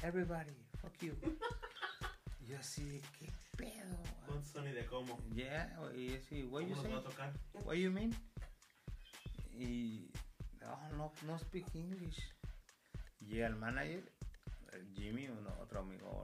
[0.04, 1.16] everybody, fuck you.
[2.48, 3.28] Y así, ¿qué
[3.62, 3.98] pedo?
[3.98, 5.18] güey?" Con Sony de cómo.
[5.34, 6.92] Yeah, y así, what ¿Cómo you nos say?
[6.94, 7.34] va a tocar?
[7.66, 8.14] What you mean?
[9.54, 10.10] Y
[10.60, 12.20] no, no, no speak English.
[13.20, 14.12] Y llega el manager,
[14.74, 16.24] el Jimmy, uno, otro amigo,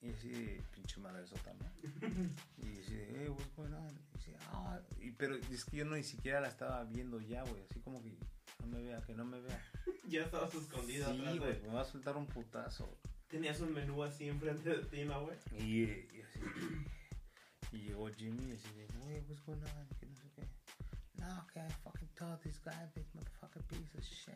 [0.00, 1.70] y así, pinche madre sota, ¿no?
[2.58, 3.88] Y así, de, hey, what's going on?
[3.88, 7.42] Y dice, ah, y, pero es que yo no ni siquiera la estaba viendo ya,
[7.44, 8.18] güey, así como que
[8.60, 9.62] no me vea, que no me vea.
[10.08, 12.88] Ya estabas escondido atrás Sí, de- güey, me va a soltar un putazo.
[13.28, 15.36] Tenías un menú así enfrente de ti, ¿no, güey?
[15.58, 15.82] Y,
[16.16, 16.40] y así,
[17.72, 19.88] y llegó Jimmy y así de, wey, what's going on?
[20.00, 20.48] Que no sé qué.
[21.14, 24.34] No, que I fucking told this guy, this motherfucker piece of shit.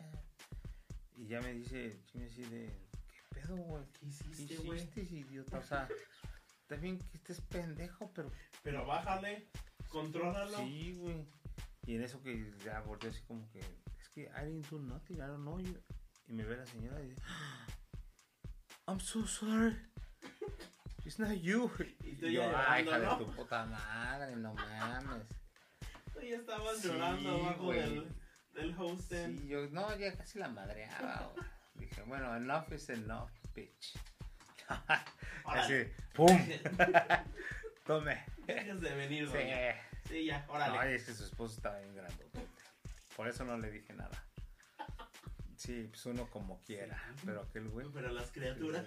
[1.15, 2.67] Y ya me dice Jimmy así de,
[3.07, 3.83] ¿qué pedo, güey?
[3.93, 4.79] ¿Qué ¿Qué hiciste, güey?
[4.79, 5.57] hiciste, idiota?
[5.57, 5.87] O sea,
[6.79, 8.31] bien que estés pendejo, pero
[8.63, 9.47] Pero bájale,
[9.89, 10.57] contrólalo.
[10.57, 11.25] sí, güey.
[11.85, 15.15] Y en eso que ya volteé así como que, es que I didn't do nothing,
[15.17, 15.75] I don't know you.
[16.27, 17.21] Y me ve la señora y dice,
[18.87, 19.75] I'm so sorry.
[21.05, 21.69] It's not you.
[22.03, 25.23] Y tú yo, ya ay, hija de tu puta madre, no mames.
[26.13, 27.79] Tú ya estabas Sí, llorando abajo güey.
[27.79, 28.07] del,
[28.53, 29.39] del host stand.
[29.41, 31.31] Sí, yo, no, ya casi la madreaba.
[31.33, 31.45] güey.
[31.75, 33.93] Dije, bueno, enough is enough, bitch.
[35.45, 35.85] Así.
[36.13, 36.27] ¡pum!
[37.85, 38.23] Tome.
[38.47, 39.33] Dejes de venir, Sí.
[39.33, 39.75] doña.
[40.07, 40.77] Sí, ya, órale.
[40.77, 42.47] Ay, es que su esposo estaba bien grandote.
[43.15, 44.23] Por eso no le dije nada.
[45.63, 47.01] Sí, pues uno como quiera.
[47.15, 47.21] Sí.
[47.25, 47.87] Pero aquel güey.
[47.93, 48.85] Pero las criaturas.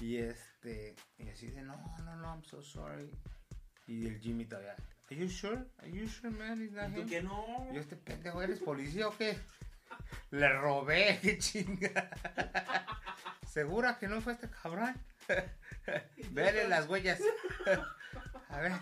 [0.00, 0.96] Y este.
[1.18, 3.10] Y así de, no, no, no, I'm so sorry.
[3.86, 4.76] Y el Jimmy todavía.
[5.10, 5.62] Are you sure?
[5.78, 6.62] Are you sure, man?
[6.62, 7.70] It's not ¿Y tú him?" que no?
[7.70, 9.38] Yo, este pendejo, ¿eres policía o qué?
[10.30, 12.10] Le robé, qué chinga.
[13.46, 14.94] ¿Segura que no fue este cabrón?
[16.30, 17.20] Vele las huellas.
[18.48, 18.72] A ver.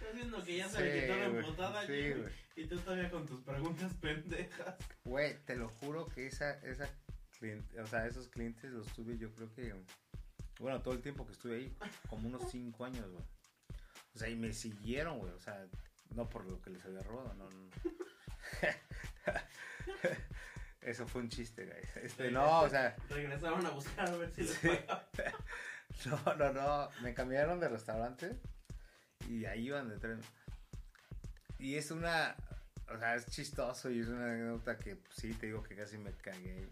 [0.00, 1.40] Estás viendo que ya se le quitó la güey.
[1.40, 2.14] emputada Sí.
[2.56, 4.76] Y tú todavía con tus preguntas pendejas.
[5.04, 6.88] Güey, te lo juro que esa, esa
[7.38, 9.74] cliente, o sea, esos clientes los tuve yo creo que,
[10.58, 11.76] bueno, todo el tiempo que estuve ahí,
[12.08, 13.22] como unos 5 años, güey.
[14.14, 15.66] O sea, y me siguieron, güey, o sea,
[16.14, 17.68] no por lo que les había robado, no, no.
[20.80, 21.82] Eso fue un chiste, güey.
[22.04, 24.70] Este, no, o sea, Regresaron a buscar a ver si les Sí.
[26.06, 28.40] no, no, no, me cambiaron de restaurante
[29.30, 30.18] y ahí iban detrás.
[31.58, 32.34] Y es una,
[32.92, 35.98] o sea, es chistoso y es una anécdota que pues, sí, te digo que casi
[35.98, 36.68] me cagué.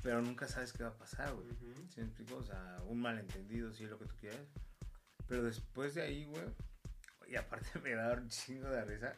[0.00, 1.48] Pero nunca sabes qué va a pasar, güey.
[1.48, 1.88] Ujú.
[1.92, 2.36] ¿Sí me explico?
[2.36, 4.46] O sea, un malentendido, sí, lo que tú quieras.
[5.26, 6.44] Pero después de ahí, güey,
[7.26, 9.16] y aparte me daba un chingo de risa.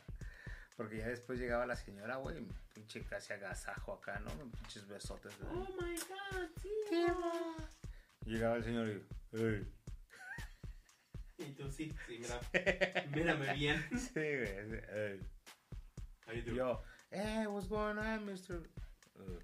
[0.77, 4.31] Porque ya después llegaba la señora, güey, pinche casi agasajo acá, ¿no?
[4.52, 5.35] Pinches besotes.
[5.52, 6.48] Oh my god,
[6.89, 7.56] tío.
[8.24, 9.70] Llegaba el señor y, "Ey".
[11.41, 12.41] Y tú sí, sí, mira.
[13.15, 13.85] Mírame bien.
[13.99, 15.21] Sí, güey.
[16.45, 16.57] doing?
[16.57, 18.29] yo, hey, what's going on?
[18.29, 19.39] Uh,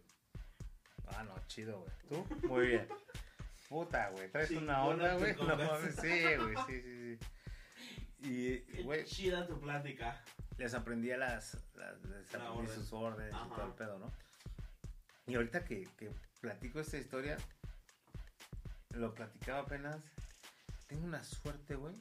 [1.09, 1.93] ah, no, chido, güey.
[2.09, 2.47] ¿Tú?
[2.49, 2.89] Muy bien.
[3.69, 4.31] Puta, güey.
[4.31, 5.35] Traes una onda, güey.
[5.37, 5.97] No mames.
[5.97, 6.57] Sí, güey.
[6.67, 7.19] Sí, sí,
[8.21, 8.29] sí.
[8.29, 10.23] Y, güey, chida tu plática.
[10.59, 12.75] les aprendía las, las les La aprendí orden.
[12.75, 14.13] sus órdenes y todo el pedo, ¿no?
[15.27, 16.11] Y ahorita que, que
[16.41, 17.37] platico esta historia,
[18.91, 19.97] lo platicaba apenas.
[20.87, 21.95] Tengo una suerte, güey,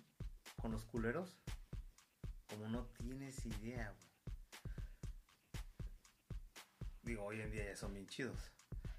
[0.62, 1.38] con los culeros,
[2.50, 4.06] como no tienes idea, güey.
[7.04, 8.52] Digo, hoy en día ya son bien chidos.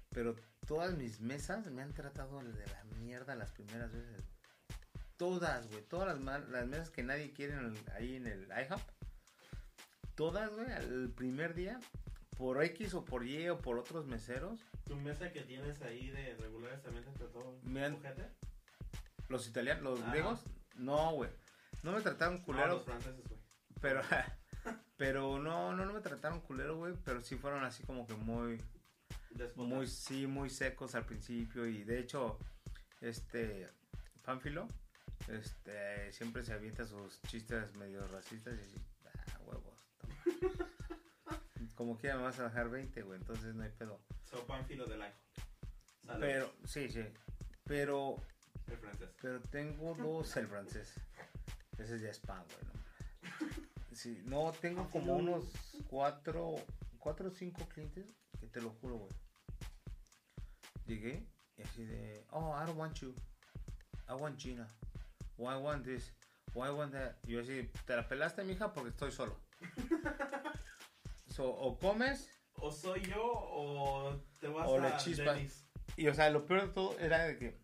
[0.09, 0.35] Pero
[0.65, 4.23] todas mis mesas me han tratado de la mierda las primeras veces.
[5.17, 5.81] Todas, güey.
[5.83, 8.81] Todas las, mesas que nadie quiere en el- ahí en el IHOP.
[10.15, 11.79] Todas, güey, al primer día.
[12.37, 14.59] Por X o por Y o por otros meseros.
[14.85, 17.97] Tu mesa que tienes ahí de regulares también te trató Me han-?
[19.29, 20.11] Los italianos, los Ajá.
[20.11, 20.43] griegos.
[20.75, 21.29] No, güey.
[21.83, 22.67] No me trataron No, culero.
[22.75, 23.39] los franceses, güey.
[23.81, 24.01] Pero,
[24.97, 26.93] pero no, no, no me trataron culero, güey.
[27.03, 28.61] Pero sí fueron así como que muy,
[29.55, 31.65] muy, sí, muy secos al principio.
[31.65, 32.39] Y de hecho,
[33.01, 33.69] este,
[34.23, 34.67] Pánfilo,
[35.27, 39.85] este, siempre se avienta sus chistes medio racistas y así, ah, huevos.
[39.97, 40.15] toma".
[41.75, 44.01] como quiera me vas a dejar 20, güey, entonces no hay pedo.
[44.23, 45.01] So, Pánfilo del.
[46.05, 46.19] Saludos.
[46.19, 47.05] Pero, sí, sí.
[47.65, 48.21] Pero,
[48.67, 49.09] El francés.
[49.21, 50.93] pero tengo dos, el francés.
[51.77, 53.95] Ese ya es pan, güey, no.
[53.95, 55.45] Sí, no, tengo como unos
[55.87, 56.55] cuatro,
[56.99, 59.11] cuatro o cinco clientes que te lo juro, güey.
[60.85, 61.27] Llegué
[61.57, 63.13] y así de, oh, I don't want you.
[64.07, 64.67] I want Gina.
[65.37, 66.13] Why I want this?
[66.53, 67.15] Why I want that?
[67.23, 69.39] Y yo así, te la pelaste, mija, porque estoy solo.
[71.27, 75.35] so, o comes O soy yo o te vas O le a chispas.
[75.35, 75.65] Denny's.
[75.95, 77.57] Y o sea, lo peor de todo era de que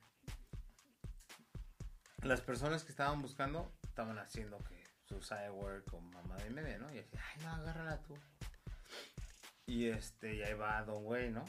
[2.23, 6.77] las personas que estaban buscando estaban haciendo que su side work o mamá de media,
[6.77, 6.93] ¿no?
[6.93, 8.17] Y así, ay, no, agárrala tú.
[9.65, 11.45] Y este, y ahí va Don Way, ¿no?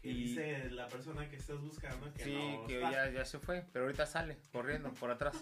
[0.00, 3.38] Que Y- dice la persona que estás buscando que sí, no que ya, ya se
[3.38, 5.36] fue, pero ahorita sale corriendo por atrás.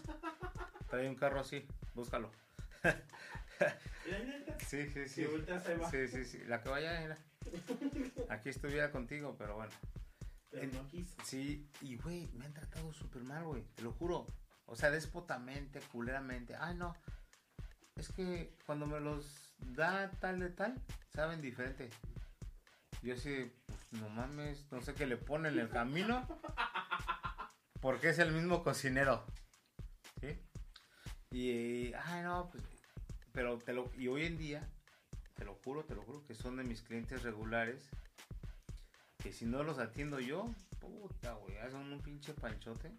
[0.90, 2.30] Trae un carro así, búscalo.
[4.66, 5.24] Sí, sí,
[5.80, 5.90] va.
[5.90, 7.18] Sí, sí, sí, la que vaya era.
[8.28, 9.72] Aquí estuviera contigo, pero bueno.
[10.51, 11.14] Pero no quiso.
[11.24, 14.27] Sí, y güey, me han tratado súper mal, güey, te lo juro.
[14.66, 16.55] O sea, déspotamente, culeramente.
[16.56, 16.94] Ay, no.
[17.97, 20.81] Es que cuando me los da tal de tal,
[21.12, 21.90] saben diferente.
[23.02, 26.27] Yo sí, pues no mames, no sé qué le ponen en el camino.
[27.81, 29.24] Porque es el mismo cocinero.
[30.20, 30.39] ¿Sí?
[31.31, 32.62] Y, ay, no, pues.
[33.32, 33.90] Pero te lo.
[33.97, 34.68] Y hoy en día,
[35.35, 37.89] te lo juro, te lo juro, que son de mis clientes regulares.
[39.22, 42.90] Que si no los atiendo yo, puta, güey, hacen un pinche panchote.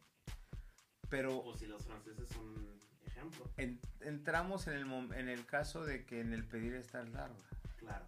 [1.10, 3.50] Pero O si los franceses son ejemplo.
[3.58, 7.36] en- entramos en el, en el caso de que en el pedir está largo.
[7.80, 8.06] Claro.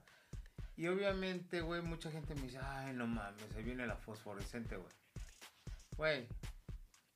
[0.78, 4.92] Y obviamente, güey, mucha gente me dice, ay, no mames, ahí viene la fosforescente, güey.
[5.98, 6.28] Güey,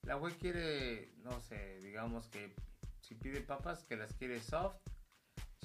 [0.03, 2.53] la güey quiere, no sé, digamos que
[3.01, 4.75] si pide papas, que las quiere soft.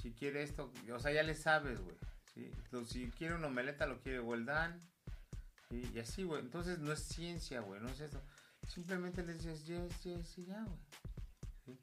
[0.01, 1.95] Si quiere esto, o sea, ya le sabes, güey.
[2.33, 2.51] ¿sí?
[2.65, 4.79] Entonces, si quiere una omeleta, lo quiere well done.
[5.73, 5.91] ¿Sí?
[5.93, 6.41] Y así, güey.
[6.41, 8.21] Entonces, no es ciencia, güey, no es eso.
[8.67, 10.79] Simplemente le dices yes, yes y ya, güey.
[11.65, 11.79] ¿sí?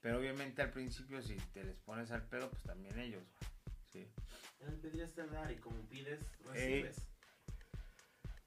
[0.00, 3.50] Pero obviamente al principio, si te les pones al pedo, pues también ellos, güey.
[3.92, 4.12] ¿sí?
[4.60, 6.96] El pedir el dar y como pides, recibes.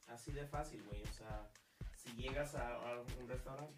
[0.07, 1.01] Así de fácil, güey.
[1.03, 1.49] O sea,
[1.95, 3.73] si llegas a, a un restaurante,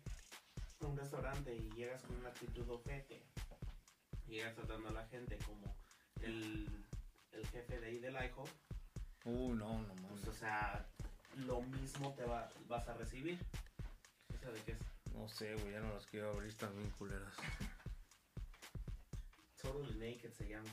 [0.79, 3.23] un restaurante y llegas con una actitud ojete,
[4.27, 5.75] llegas tratando a la gente como
[6.21, 6.85] el,
[7.31, 8.49] el jefe de ahí del IHOP,
[9.25, 10.27] Uh, no, no pues, mames.
[10.27, 10.85] o sea,
[11.45, 13.37] lo mismo te va, vas a recibir.
[14.33, 14.77] O sea, de que es
[15.13, 17.33] No sé, güey, ya no los quiero abrir, están bien culeras.
[19.61, 20.69] totally naked se llama.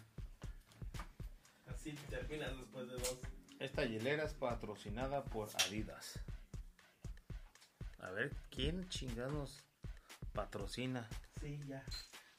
[1.66, 3.18] Así terminas después de dos.
[3.58, 6.18] Esta hielera es patrocinada por Adidas.
[8.00, 9.64] A ver, ¿quién chingados
[10.32, 11.08] patrocina?
[11.40, 11.82] Sí, ya.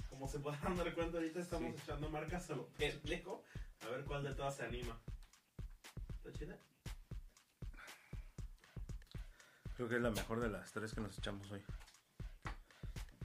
[0.10, 1.82] Como se podrán dar cuenta, ahorita estamos Sí.
[1.84, 3.44] echando marcas a lo pendejo.
[3.86, 4.98] A ver cuál de todas se anima.
[6.28, 6.58] ¿Está chida?
[9.78, 11.64] Creo que es la mejor de las tres que nos echamos hoy.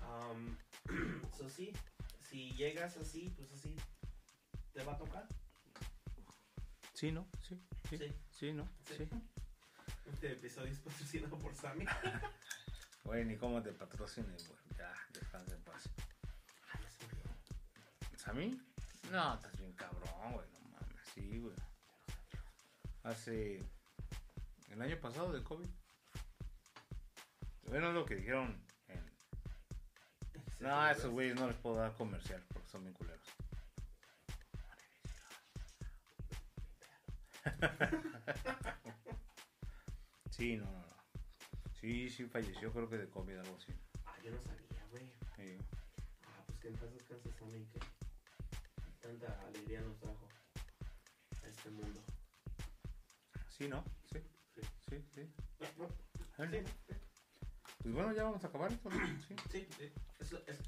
[0.00, 0.56] Um,
[1.36, 1.72] so sí,
[2.20, 3.74] si llegas así, pues así,
[4.72, 5.26] ¿te va a tocar?
[6.94, 7.28] Sí, ¿no?
[7.40, 7.60] Sí,
[7.90, 8.14] sí, Sí.
[8.30, 8.68] sí, ¿no?
[8.86, 8.98] Sí.
[8.98, 9.08] Sí.
[10.06, 11.86] Este episodio es patrocinado por Sammy.
[13.04, 14.60] Güey, ni cómo te patrocines, güey.
[14.78, 15.88] Ya, descansa en paz.
[16.72, 17.30] Ay, ya se murió.
[18.26, 18.60] ¿A mí?
[19.10, 20.46] No, estás bien cabrón, güey.
[20.52, 21.56] No mames, sí, güey.
[23.02, 23.60] Hace.
[24.70, 25.68] El año pasado de COVID.
[27.62, 29.12] Bueno, lo que dijeron en.
[30.60, 33.26] No, a esos güeyes no les puedo dar comercial porque son bien culeros.
[40.32, 40.96] Sí, no, no, no.
[41.74, 43.72] Sí, sí, falleció, creo que de COVID, algo así.
[44.06, 45.04] Ah, yo no sabía, güey.
[45.36, 45.58] Sí.
[46.24, 47.78] Ah, pues que en paz descanse Sammy, que
[49.02, 50.26] tanta alegría nos trajo
[51.44, 52.02] a este mundo.
[53.62, 53.84] Sí, ¿no?
[54.10, 54.18] Sí,
[54.56, 54.60] Sí.
[54.90, 55.22] sí, sí.
[55.22, 55.66] Sí,
[57.82, 58.90] Pues bueno, ya vamos a acabar esto.
[58.90, 59.36] Sí.
[59.52, 59.93] sí, sí.
[60.18, 60.59] Es, es,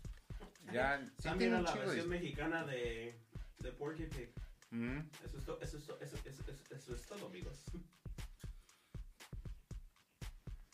[0.73, 2.19] Ya, sí Sammy tiene era un la versión de...
[2.19, 3.21] mexicana de,
[3.59, 4.33] de Porky Pig.
[4.71, 7.65] Mm, Eso es, to- eso, es to- eso, eso, eso, eso es todo, amigos.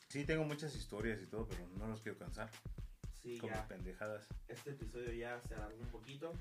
[0.09, 2.51] Sí, tengo muchas historias y todo, pero no los quiero cansar.
[3.23, 3.67] Sí, Como ya.
[3.67, 4.27] pendejadas.
[4.49, 6.35] Este episodio ya se alargó un poquito.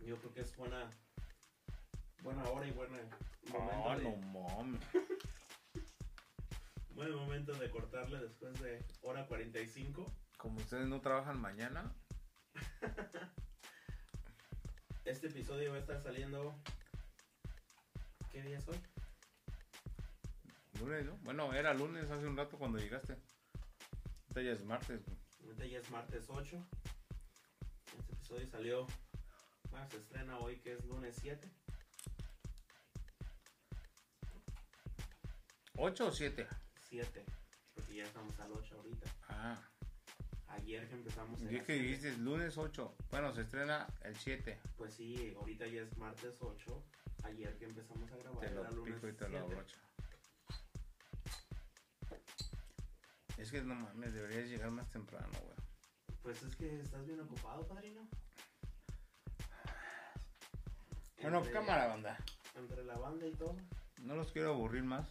[0.00, 0.90] Yo creo que es buena,
[2.22, 2.98] buena hora y buena
[3.52, 4.80] momento, de, no mames.
[6.94, 10.12] buen momento de cortarle después de hora 45.
[10.36, 11.94] Como ustedes no trabajan mañana,
[15.04, 16.54] Este episodio va a estar saliendo.
[18.30, 18.78] ¿Qué día es hoy?
[20.78, 21.16] lunes, ¿no?
[21.24, 23.16] Bueno, era lunes hace un rato cuando llegaste.
[24.28, 25.18] Ahorita ya es martes, güey.
[25.44, 26.66] Ahorita ya es martes 8.
[27.98, 28.86] Este episodio salió.
[29.70, 31.50] Bueno, se estrena hoy que es lunes 7.
[35.80, 36.46] ¿8 o 7?
[36.90, 37.24] 7.
[37.74, 39.10] Porque ya estamos al 8 ahorita.
[39.28, 39.58] Ah.
[40.48, 41.40] Ayer que empezamos.
[41.40, 42.96] Es que dijiste lunes 8.
[43.10, 44.60] Bueno, se estrena el 7.
[44.76, 46.84] Pues sí, ahorita ya es martes 8.
[47.22, 49.52] Ayer que empezamos a grabar Te lo era lunes pico y te lo 7.
[49.52, 49.76] abrocho.
[53.38, 55.56] Es que no mames, deberías llegar más temprano, güey.
[56.22, 58.06] Pues es que estás bien ocupado, padrino.
[61.22, 62.18] Bueno, Entre- cámara, banda.
[62.54, 63.56] Entre la banda y todo.
[64.02, 65.08] No los quiero aburrir más.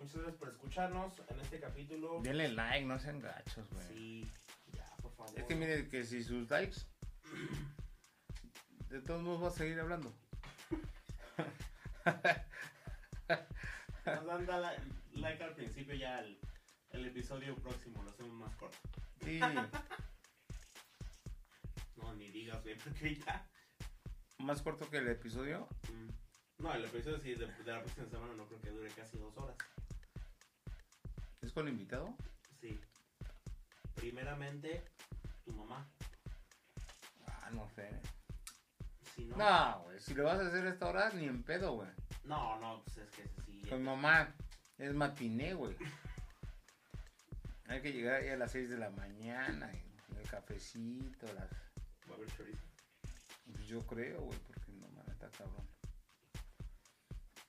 [0.00, 2.20] Muchas gracias por escucharnos en este capítulo.
[2.22, 3.86] Denle like, no sean gachos, güey.
[3.88, 4.32] Sí,
[4.72, 5.38] ya, por favor.
[5.38, 6.78] Es que mire que si sus likes,
[8.88, 10.12] de todos modos va a seguir hablando.
[14.06, 14.62] Nos dan
[15.12, 16.40] like al principio, ya el,
[16.90, 18.78] el episodio próximo lo hacemos más corto.
[19.22, 19.38] Sí,
[21.96, 23.46] No, ni digas, güey, porque ahorita.
[24.38, 25.68] más corto que el episodio.
[25.92, 29.18] mm, No, el episodio sí de, de la próxima semana no creo que dure casi
[29.18, 29.56] dos horas.
[31.42, 32.14] ¿Es con invitado?
[32.60, 32.78] Sí.
[33.94, 34.84] Primeramente,
[35.44, 35.86] tu mamá.
[37.26, 37.88] Ah, no sé.
[39.14, 39.36] Si no.
[39.36, 41.88] No, güey, si lo vas a hacer a esta hora, ni en pedo, güey.
[42.24, 43.62] No, no, pues es que sí.
[43.68, 44.34] Con mamá,
[44.78, 45.76] es matiné, güey.
[47.68, 51.50] Hay que llegar ahí a las 6 de la mañana, y el cafecito, las...
[52.08, 52.66] Va a haber chorizo.
[53.52, 55.66] Pues yo creo, güey, porque no mames, está cabrón.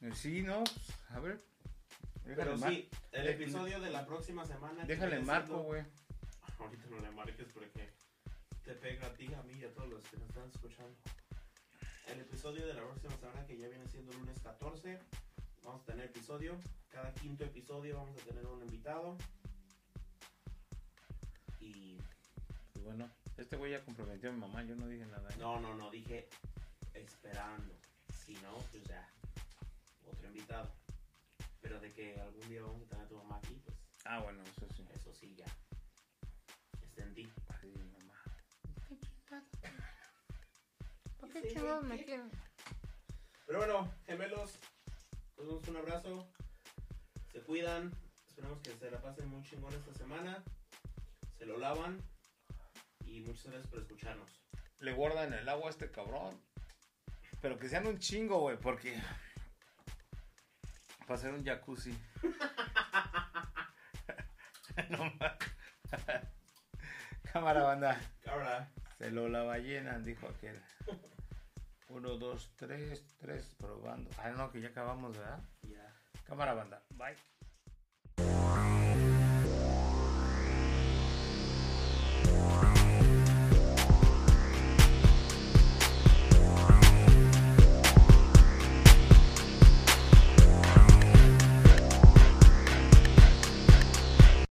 [0.02, 1.51] Eh, Sí, no, pues, a ver.
[2.24, 4.82] Pero sí, el de- episodio de la próxima semana.
[4.82, 5.84] que Déjale marco, güey.
[6.60, 7.90] Ahorita no le marques porque
[8.64, 10.96] te pega a ti, a mí y a todos los que nos están escuchando.
[12.08, 15.00] El episodio de la próxima semana que ya viene siendo lunes 14.
[15.64, 16.60] Vamos a tener episodio.
[16.90, 19.18] Cada quinto episodio vamos a tener un invitado.
[21.60, 21.98] Y
[22.74, 25.30] Pues bueno, este güey ya comprometió a mi mamá, yo no dije nada.
[25.30, 25.36] ¿eh?
[25.40, 26.28] no, no, no, dije
[26.94, 27.74] esperando.
[28.26, 29.08] Si no, pues ya,
[30.06, 30.72] otro invitado.
[31.62, 34.42] Pero de que algún día vamos a tener a tu mamá aquí, pues Ah, bueno,
[34.44, 34.88] eso sí.
[34.94, 35.46] eso sí ya.
[36.82, 37.30] Está en ti.
[37.62, 38.24] Sí, mamá.
[41.20, 41.98] ¿Por qué chingados me
[43.46, 44.60] Pero bueno, gemelos,
[45.38, 46.28] les damos un abrazo.
[47.32, 47.94] Se cuidan.
[48.28, 50.44] Esperamos que se la pasen muy chingón esta semana.
[51.38, 52.02] Se lo lavan.
[53.06, 54.42] Y muchas gracias por escucharnos.
[54.80, 56.42] Le guardan el agua a este cabrón.
[57.40, 59.00] Pero que sean un chingo, güey, porque...
[61.12, 61.94] Para hacer un jacuzzi.
[64.90, 65.12] No.
[67.34, 68.02] Cámara, banda.
[68.26, 68.72] Ahora.
[68.98, 70.58] Se lo la ballenan, dijo aquel.
[71.90, 74.10] Uno, dos, tres, tres, probando.
[74.18, 75.42] Ah, no, que ya acabamos, ¿verdad?
[75.64, 75.94] Ya.
[76.24, 76.82] Cámara, banda.
[76.92, 77.18] Bye.